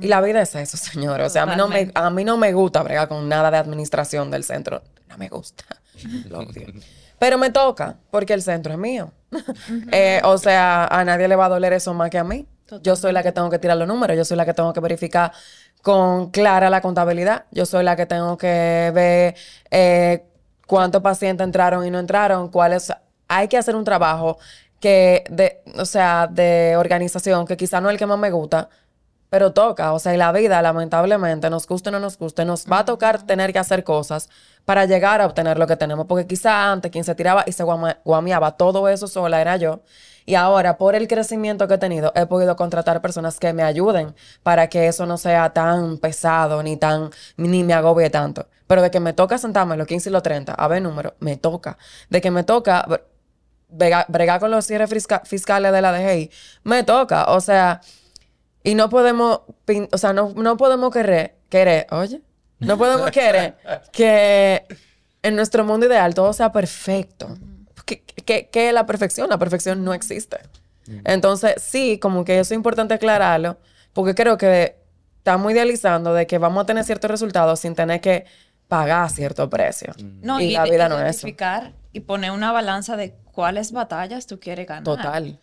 Y 0.00 0.08
la 0.08 0.20
vida 0.20 0.42
es 0.42 0.56
eso, 0.56 0.76
señor. 0.92 1.20
O 1.20 1.30
sea, 1.30 1.44
a 1.44 1.46
mí, 1.46 1.52
no 1.56 1.68
me, 1.68 1.92
a 1.94 2.10
mí 2.10 2.24
no 2.24 2.36
me 2.36 2.52
gusta 2.52 2.82
bregar 2.82 3.06
con 3.06 3.28
nada 3.28 3.52
de 3.52 3.58
administración 3.58 4.32
del 4.32 4.42
centro. 4.42 4.82
No 5.08 5.16
me 5.16 5.28
gusta. 5.28 5.62
Lo 6.28 6.40
odio. 6.40 6.66
Pero 7.18 7.38
me 7.38 7.50
toca, 7.50 7.96
porque 8.10 8.34
el 8.34 8.42
centro 8.42 8.72
es 8.72 8.78
mío. 8.78 9.12
Eh, 9.92 10.20
o 10.24 10.38
sea, 10.38 10.86
a 10.86 11.04
nadie 11.04 11.28
le 11.28 11.36
va 11.36 11.46
a 11.46 11.48
doler 11.48 11.72
eso 11.72 11.92
más 11.94 12.10
que 12.10 12.18
a 12.18 12.24
mí. 12.24 12.46
Yo 12.82 12.96
soy 12.96 13.12
la 13.12 13.22
que 13.22 13.32
tengo 13.32 13.48
que 13.50 13.58
tirar 13.58 13.76
los 13.76 13.88
números, 13.88 14.16
yo 14.16 14.24
soy 14.24 14.36
la 14.36 14.44
que 14.44 14.52
tengo 14.52 14.72
que 14.72 14.80
verificar 14.80 15.32
con 15.82 16.30
clara 16.30 16.68
la 16.68 16.80
contabilidad, 16.82 17.46
yo 17.50 17.64
soy 17.64 17.82
la 17.82 17.96
que 17.96 18.04
tengo 18.04 18.36
que 18.36 18.90
ver 18.94 19.34
eh, 19.70 20.24
cuántos 20.66 21.00
pacientes 21.02 21.44
entraron 21.44 21.86
y 21.86 21.90
no 21.90 21.98
entraron, 21.98 22.48
cuáles... 22.48 22.92
Hay 23.28 23.48
que 23.48 23.58
hacer 23.58 23.76
un 23.76 23.84
trabajo 23.84 24.38
que, 24.80 25.24
de, 25.30 25.62
o 25.76 25.84
sea, 25.84 26.26
de 26.30 26.76
organización, 26.76 27.46
que 27.46 27.56
quizá 27.56 27.80
no 27.80 27.88
es 27.88 27.94
el 27.94 27.98
que 27.98 28.06
más 28.06 28.18
me 28.18 28.30
gusta, 28.30 28.68
pero 29.30 29.52
toca, 29.52 29.92
o 29.92 29.98
sea, 29.98 30.14
y 30.14 30.16
la 30.16 30.32
vida, 30.32 30.62
lamentablemente, 30.62 31.50
nos 31.50 31.66
guste 31.66 31.90
o 31.90 31.92
no 31.92 32.00
nos 32.00 32.18
guste, 32.18 32.44
nos 32.44 32.66
va 32.66 32.80
a 32.80 32.84
tocar 32.84 33.22
tener 33.26 33.52
que 33.52 33.58
hacer 33.58 33.84
cosas 33.84 34.28
para 34.64 34.84
llegar 34.86 35.20
a 35.20 35.26
obtener 35.26 35.58
lo 35.58 35.66
que 35.66 35.76
tenemos, 35.76 36.06
porque 36.06 36.26
quizá 36.26 36.70
antes 36.72 36.90
quien 36.90 37.04
se 37.04 37.14
tiraba 37.14 37.44
y 37.46 37.52
se 37.52 37.64
guameaba 38.04 38.56
todo 38.56 38.88
eso 38.88 39.06
sola 39.06 39.40
era 39.40 39.56
yo, 39.56 39.80
y 40.26 40.34
ahora 40.34 40.76
por 40.76 40.94
el 40.94 41.08
crecimiento 41.08 41.66
que 41.68 41.74
he 41.74 41.78
tenido, 41.78 42.12
he 42.14 42.26
podido 42.26 42.54
contratar 42.56 43.00
personas 43.00 43.38
que 43.38 43.52
me 43.54 43.62
ayuden 43.62 44.14
para 44.42 44.68
que 44.68 44.86
eso 44.86 45.06
no 45.06 45.16
sea 45.16 45.50
tan 45.54 45.98
pesado, 45.98 46.62
ni 46.62 46.76
tan, 46.76 47.10
ni 47.38 47.64
me 47.64 47.72
agobie 47.72 48.10
tanto. 48.10 48.46
Pero 48.66 48.82
de 48.82 48.90
que 48.90 49.00
me 49.00 49.14
toca 49.14 49.38
sentarme 49.38 49.76
los 49.78 49.86
15 49.86 50.10
y 50.10 50.12
los 50.12 50.22
30 50.22 50.52
a 50.52 50.68
ver 50.68 50.82
números, 50.82 51.14
me 51.20 51.36
toca. 51.38 51.78
De 52.10 52.20
que 52.20 52.30
me 52.30 52.44
toca 52.44 52.84
bre- 52.86 53.02
brega- 53.70 54.04
bregar 54.08 54.38
con 54.40 54.50
los 54.50 54.66
cierres 54.66 54.90
fisca- 54.90 55.22
fiscales 55.24 55.72
de 55.72 55.80
la 55.80 55.92
DGI, 55.92 56.30
me 56.64 56.82
toca, 56.84 57.24
o 57.32 57.40
sea... 57.40 57.80
Y 58.68 58.74
no 58.74 58.88
podemos, 58.90 59.40
pin- 59.66 59.88
o 59.92 59.98
sea, 59.98 60.12
no, 60.12 60.32
no 60.36 60.56
podemos 60.56 60.92
querer, 60.92 61.36
querer, 61.48 61.86
oye, 61.90 62.20
no 62.58 62.76
podemos 62.76 63.10
querer 63.10 63.56
que 63.92 64.64
en 65.22 65.36
nuestro 65.36 65.64
mundo 65.64 65.86
ideal 65.86 66.14
todo 66.14 66.32
sea 66.32 66.52
perfecto. 66.52 67.28
¿Qué, 67.86 68.02
qué- 68.24 68.48
qué 68.52 68.68
es 68.68 68.74
la 68.74 68.84
perfección? 68.84 69.28
La 69.30 69.38
perfección 69.38 69.84
no 69.84 69.94
existe. 69.94 70.38
Entonces, 71.04 71.54
sí, 71.62 71.98
como 71.98 72.24
que 72.24 72.38
eso 72.40 72.54
es 72.54 72.56
importante 72.56 72.94
aclararlo, 72.94 73.58
porque 73.92 74.14
creo 74.14 74.36
que 74.38 74.76
estamos 75.18 75.52
idealizando 75.52 76.14
de 76.14 76.26
que 76.26 76.38
vamos 76.38 76.62
a 76.62 76.66
tener 76.66 76.84
ciertos 76.84 77.10
resultados 77.10 77.60
sin 77.60 77.74
tener 77.74 78.00
que 78.00 78.24
pagar 78.68 79.08
cierto 79.10 79.48
precio. 79.50 79.94
No, 80.22 80.40
y, 80.40 80.52
la 80.52 80.64
vida 80.64 80.88
no 80.88 80.96
es 80.96 81.16
eso. 81.16 81.26
identificar 81.26 81.72
y 81.92 82.00
poner 82.00 82.30
una 82.30 82.52
balanza 82.52 82.96
de 82.96 83.14
cuáles 83.32 83.72
batallas 83.72 84.26
tú 84.26 84.40
quieres 84.40 84.66
ganar. 84.66 84.84
Total. 84.84 85.38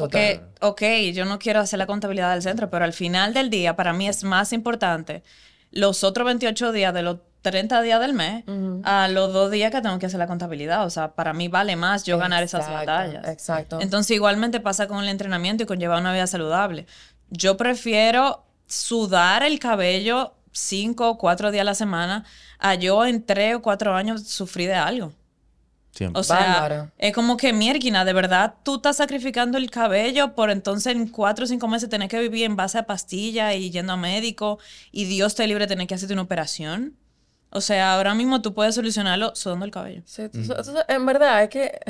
Porque, 0.00 0.42
Total. 0.58 0.70
ok, 0.70 0.82
yo 1.12 1.24
no 1.24 1.38
quiero 1.38 1.60
hacer 1.60 1.78
la 1.78 1.86
contabilidad 1.86 2.32
del 2.32 2.42
centro, 2.42 2.70
pero 2.70 2.84
al 2.84 2.92
final 2.92 3.34
del 3.34 3.50
día, 3.50 3.76
para 3.76 3.92
mí 3.92 4.08
es 4.08 4.24
más 4.24 4.52
importante 4.52 5.22
los 5.70 6.02
otros 6.04 6.26
28 6.26 6.72
días 6.72 6.92
de 6.92 7.02
los 7.02 7.18
30 7.42 7.80
días 7.82 8.00
del 8.00 8.12
mes 8.12 8.44
a 8.84 9.08
los 9.08 9.32
dos 9.32 9.50
días 9.50 9.70
que 9.70 9.80
tengo 9.80 9.98
que 9.98 10.06
hacer 10.06 10.18
la 10.18 10.26
contabilidad. 10.26 10.84
O 10.84 10.90
sea, 10.90 11.12
para 11.14 11.32
mí 11.32 11.48
vale 11.48 11.76
más 11.76 12.04
yo 12.04 12.18
ganar 12.18 12.42
esas 12.42 12.68
batallas. 12.68 13.26
exacto. 13.28 13.78
Entonces, 13.80 14.14
igualmente 14.14 14.60
pasa 14.60 14.86
con 14.86 15.02
el 15.02 15.08
entrenamiento 15.08 15.62
y 15.62 15.66
con 15.66 15.78
llevar 15.78 16.00
una 16.00 16.12
vida 16.12 16.26
saludable. 16.26 16.86
Yo 17.30 17.56
prefiero 17.56 18.44
sudar 18.66 19.42
el 19.42 19.58
cabello 19.58 20.34
cinco 20.52 21.08
o 21.08 21.18
cuatro 21.18 21.50
días 21.50 21.62
a 21.62 21.64
la 21.64 21.74
semana 21.74 22.24
a 22.58 22.74
yo 22.74 23.06
en 23.06 23.24
tres 23.24 23.54
o 23.54 23.62
cuatro 23.62 23.94
años 23.94 24.24
sufrir 24.28 24.68
de 24.68 24.74
algo. 24.74 25.12
Siempre. 25.92 26.20
O 26.20 26.22
sea, 26.22 26.36
Bárbaro. 26.38 26.90
es 26.98 27.12
como 27.12 27.36
que 27.36 27.52
mierquina, 27.52 28.04
de 28.04 28.12
verdad, 28.12 28.54
tú 28.62 28.76
estás 28.76 28.96
sacrificando 28.98 29.58
el 29.58 29.70
cabello 29.70 30.34
por 30.34 30.50
entonces 30.50 30.94
en 30.94 31.08
cuatro 31.08 31.44
o 31.44 31.48
cinco 31.48 31.66
meses 31.68 31.88
tener 31.88 32.08
que 32.08 32.18
vivir 32.20 32.44
en 32.44 32.54
base 32.56 32.78
a 32.78 32.84
pastillas 32.84 33.54
y 33.56 33.70
yendo 33.70 33.92
a 33.94 33.96
médico 33.96 34.58
y 34.92 35.04
Dios 35.06 35.34
te 35.34 35.46
libre 35.46 35.64
de 35.64 35.68
tener 35.68 35.86
que 35.86 35.94
hacerte 35.94 36.12
una 36.14 36.22
operación. 36.22 36.94
O 37.50 37.60
sea, 37.60 37.94
ahora 37.96 38.14
mismo 38.14 38.40
tú 38.40 38.54
puedes 38.54 38.76
solucionarlo 38.76 39.34
sudando 39.34 39.64
el 39.64 39.72
cabello. 39.72 40.02
Sí, 40.06 40.28
tú- 40.28 40.42
tú- 40.46 40.54
en 40.86 41.04
verdad, 41.06 41.42
es 41.42 41.48
que 41.50 41.80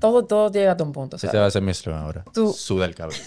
todo, 0.00 0.24
todo 0.24 0.50
llega 0.50 0.72
a 0.78 0.82
un 0.82 0.92
punto. 0.92 1.18
¿sabes? 1.18 1.34
va 1.40 1.46
a 1.46 1.50
ser 1.50 1.62
mi 1.62 1.70
eslogan 1.70 2.02
ahora. 2.02 2.24
Tú- 2.32 2.52
Suda 2.52 2.84
el 2.86 2.94
cabello. 2.94 3.22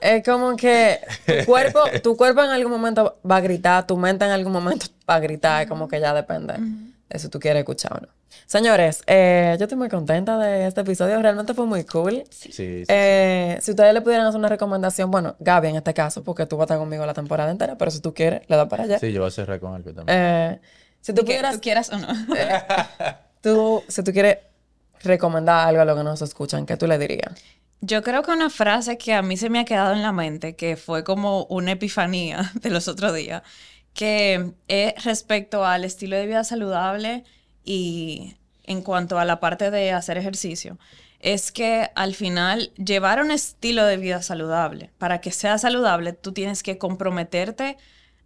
Es 0.00 0.24
como 0.24 0.56
que 0.56 0.98
tu 1.26 1.44
cuerpo, 1.46 1.80
tu 2.02 2.16
cuerpo 2.16 2.42
en 2.42 2.50
algún 2.50 2.72
momento 2.72 3.18
va 3.28 3.36
a 3.36 3.40
gritar, 3.40 3.86
tu 3.86 3.96
mente 3.98 4.24
en 4.24 4.30
algún 4.30 4.52
momento 4.52 4.86
va 5.08 5.16
a 5.16 5.20
gritar, 5.20 5.62
es 5.62 5.68
como 5.68 5.88
que 5.88 6.00
ya 6.00 6.14
depende 6.14 6.54
de 6.54 6.60
si 7.18 7.28
tú 7.28 7.40
quieres 7.40 7.60
escuchar 7.60 7.92
o 7.92 8.00
no. 8.00 8.08
Señores, 8.46 9.02
eh, 9.06 9.56
yo 9.58 9.64
estoy 9.64 9.78
muy 9.78 9.88
contenta 9.88 10.38
de 10.38 10.66
este 10.66 10.82
episodio, 10.82 11.20
realmente 11.20 11.54
fue 11.54 11.66
muy 11.66 11.84
cool. 11.84 12.22
Sí, 12.30 12.52
sí. 12.52 12.84
Eh, 12.88 13.58
si 13.60 13.72
ustedes 13.72 13.92
le 13.92 14.00
pudieran 14.00 14.26
hacer 14.26 14.38
una 14.38 14.48
recomendación, 14.48 15.10
bueno, 15.10 15.36
Gaby 15.40 15.68
en 15.68 15.76
este 15.76 15.94
caso, 15.94 16.22
porque 16.22 16.46
tú 16.46 16.56
vas 16.56 16.62
a 16.62 16.74
estar 16.74 16.78
conmigo 16.78 17.04
la 17.06 17.14
temporada 17.14 17.50
entera, 17.50 17.76
pero 17.76 17.90
si 17.90 18.00
tú 18.00 18.14
quieres, 18.14 18.42
le 18.48 18.56
das 18.56 18.68
para 18.68 18.84
allá. 18.84 18.98
Sí, 18.98 19.12
yo 19.12 19.20
voy 19.20 19.28
a 19.28 19.30
cerrar 19.32 19.60
con 19.60 19.74
algo 19.74 19.92
también. 19.92 20.18
Eh, 20.18 20.60
si 21.00 21.12
tú 21.12 21.22
Que 21.22 21.26
pudieras, 21.26 21.54
tú 21.54 21.60
quieras 21.60 21.90
o 21.90 21.98
no. 21.98 22.08
tú, 23.40 23.82
si 23.88 24.02
tú 24.02 24.12
quieres 24.12 24.38
recomendar 25.02 25.68
algo 25.68 25.82
a 25.82 25.84
los 25.84 25.96
que 25.96 26.04
nos 26.04 26.22
escuchan, 26.22 26.66
¿qué 26.66 26.76
tú 26.76 26.86
le 26.86 26.98
dirías? 26.98 27.32
Yo 27.82 28.02
creo 28.02 28.22
que 28.22 28.30
una 28.30 28.50
frase 28.50 28.98
que 28.98 29.14
a 29.14 29.22
mí 29.22 29.36
se 29.38 29.48
me 29.48 29.60
ha 29.60 29.64
quedado 29.64 29.94
en 29.94 30.02
la 30.02 30.12
mente, 30.12 30.54
que 30.54 30.76
fue 30.76 31.02
como 31.02 31.44
una 31.44 31.72
epifanía 31.72 32.52
de 32.54 32.70
los 32.70 32.88
otros 32.88 33.14
días, 33.14 33.42
que 33.94 34.52
es 34.68 35.04
respecto 35.04 35.64
al 35.64 35.84
estilo 35.84 36.16
de 36.16 36.26
vida 36.26 36.44
saludable 36.44 37.24
y 37.64 38.36
en 38.64 38.82
cuanto 38.82 39.18
a 39.18 39.24
la 39.24 39.40
parte 39.40 39.70
de 39.70 39.92
hacer 39.92 40.16
ejercicio, 40.16 40.78
es 41.20 41.52
que 41.52 41.90
al 41.94 42.14
final 42.14 42.72
llevar 42.76 43.20
un 43.22 43.30
estilo 43.30 43.84
de 43.84 43.98
vida 43.98 44.22
saludable, 44.22 44.90
para 44.98 45.20
que 45.20 45.32
sea 45.32 45.58
saludable, 45.58 46.12
tú 46.12 46.32
tienes 46.32 46.62
que 46.62 46.78
comprometerte 46.78 47.76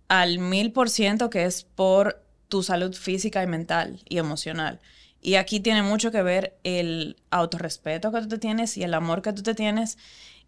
al 0.08 0.38
mil 0.38 0.72
por 0.72 0.90
ciento 0.90 1.30
que 1.30 1.44
es 1.44 1.64
por 1.64 2.22
tu 2.48 2.62
salud 2.62 2.94
física 2.94 3.42
y 3.42 3.46
mental 3.46 4.00
y 4.08 4.18
emocional. 4.18 4.80
Y 5.20 5.36
aquí 5.36 5.58
tiene 5.58 5.82
mucho 5.82 6.12
que 6.12 6.22
ver 6.22 6.56
el 6.62 7.16
autorrespeto 7.30 8.12
que 8.12 8.20
tú 8.20 8.28
te 8.28 8.38
tienes 8.38 8.76
y 8.76 8.82
el 8.82 8.92
amor 8.92 9.22
que 9.22 9.32
tú 9.32 9.42
te 9.42 9.54
tienes. 9.54 9.96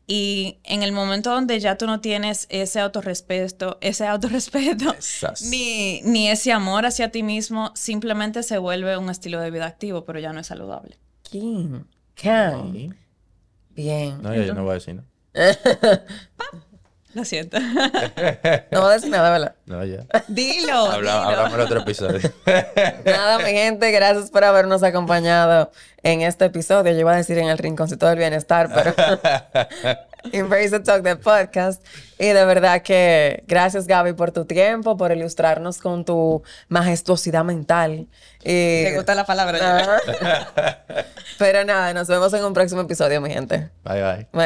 Y 0.09 0.59
en 0.63 0.85
el 0.85 0.93
momento 0.93 1.33
donde 1.33 1.59
ya 1.59 1.77
tú 1.77 1.87
no 1.87 2.01
tienes 2.01 2.47
ese 2.49 2.79
autorrespeto, 2.79 3.79
ese 3.81 4.07
autorrespeto, 4.07 4.95
ni, 5.51 6.01
ni 6.03 6.29
ese 6.29 6.53
amor 6.53 6.87
hacia 6.87 7.11
ti 7.11 7.25
mismo, 7.25 7.73
simplemente 7.75 8.45
se 8.45 8.59
vuelve 8.59 8.97
un 8.97 9.11
estilo 9.11 9.41
de 9.41 9.51
vida 9.51 9.67
activo, 9.67 10.05
pero 10.05 10.21
ya 10.21 10.33
no 10.33 10.41
es 10.41 10.47
saludable. 10.47 10.97
¿Quién? 11.29 11.87
¿Can? 12.15 12.73
Sí. 12.73 12.91
Bien. 13.71 14.23
No, 14.23 14.35
ya 14.35 14.45
yo 14.45 14.55
no 14.55 14.63
voy 14.63 14.73
a 14.73 14.75
decir, 14.75 14.95
¿no? 14.95 15.05
Lo 17.17 17.25
siento. 17.25 17.57
No 18.71 18.83
voy 18.83 18.91
a 18.91 18.95
decir 18.95 19.09
nada, 19.11 19.31
¿verdad? 19.31 19.55
No, 19.65 19.83
ya. 19.85 20.05
dilo, 20.29 20.73
Habla- 20.87 20.99
dilo. 20.99 21.11
hablamos 21.13 21.55
en 21.55 21.61
otro 21.61 21.81
episodio. 21.81 22.31
Nada, 23.07 23.39
mi 23.39 23.53
gente, 23.53 23.91
gracias 23.91 24.31
por 24.31 24.45
habernos 24.45 24.83
acompañado 24.83 25.71
en 26.03 26.21
este 26.21 26.45
episodio. 26.45 26.93
Yo 26.93 26.99
iba 27.01 27.15
a 27.15 27.17
decir 27.17 27.39
en 27.39 27.49
el 27.49 27.57
rinconcito 27.57 28.07
del 28.07 28.19
bienestar, 28.19 28.69
pero 28.73 28.95
Embrace 30.33 30.71
the 30.71 30.81
Talk 30.81 31.03
del 31.03 31.19
podcast. 31.19 31.83
Y 32.19 32.27
de 32.27 32.45
verdad 32.45 32.83
que 32.83 33.45
gracias, 33.47 33.87
Gaby, 33.87 34.13
por 34.13 34.31
tu 34.33 34.45
tiempo, 34.45 34.97
por 34.99 35.11
ilustrarnos 35.13 35.79
con 35.79 36.05
tu 36.05 36.43
majestuosidad 36.69 37.45
mental. 37.45 38.09
Y... 38.43 38.85
¿Te 38.85 38.93
gusta 38.97 39.15
la 39.15 39.25
palabra? 39.25 39.59
Ajá. 39.59 40.83
Pero 41.39 41.65
nada, 41.65 41.93
nos 41.95 42.09
vemos 42.09 42.33
en 42.35 42.45
un 42.45 42.53
próximo 42.55 42.83
episodio, 42.83 43.21
mi 43.21 43.31
gente. 43.31 43.71
Bye, 43.85 44.03
bye. 44.03 44.17
Bye. 44.33 44.45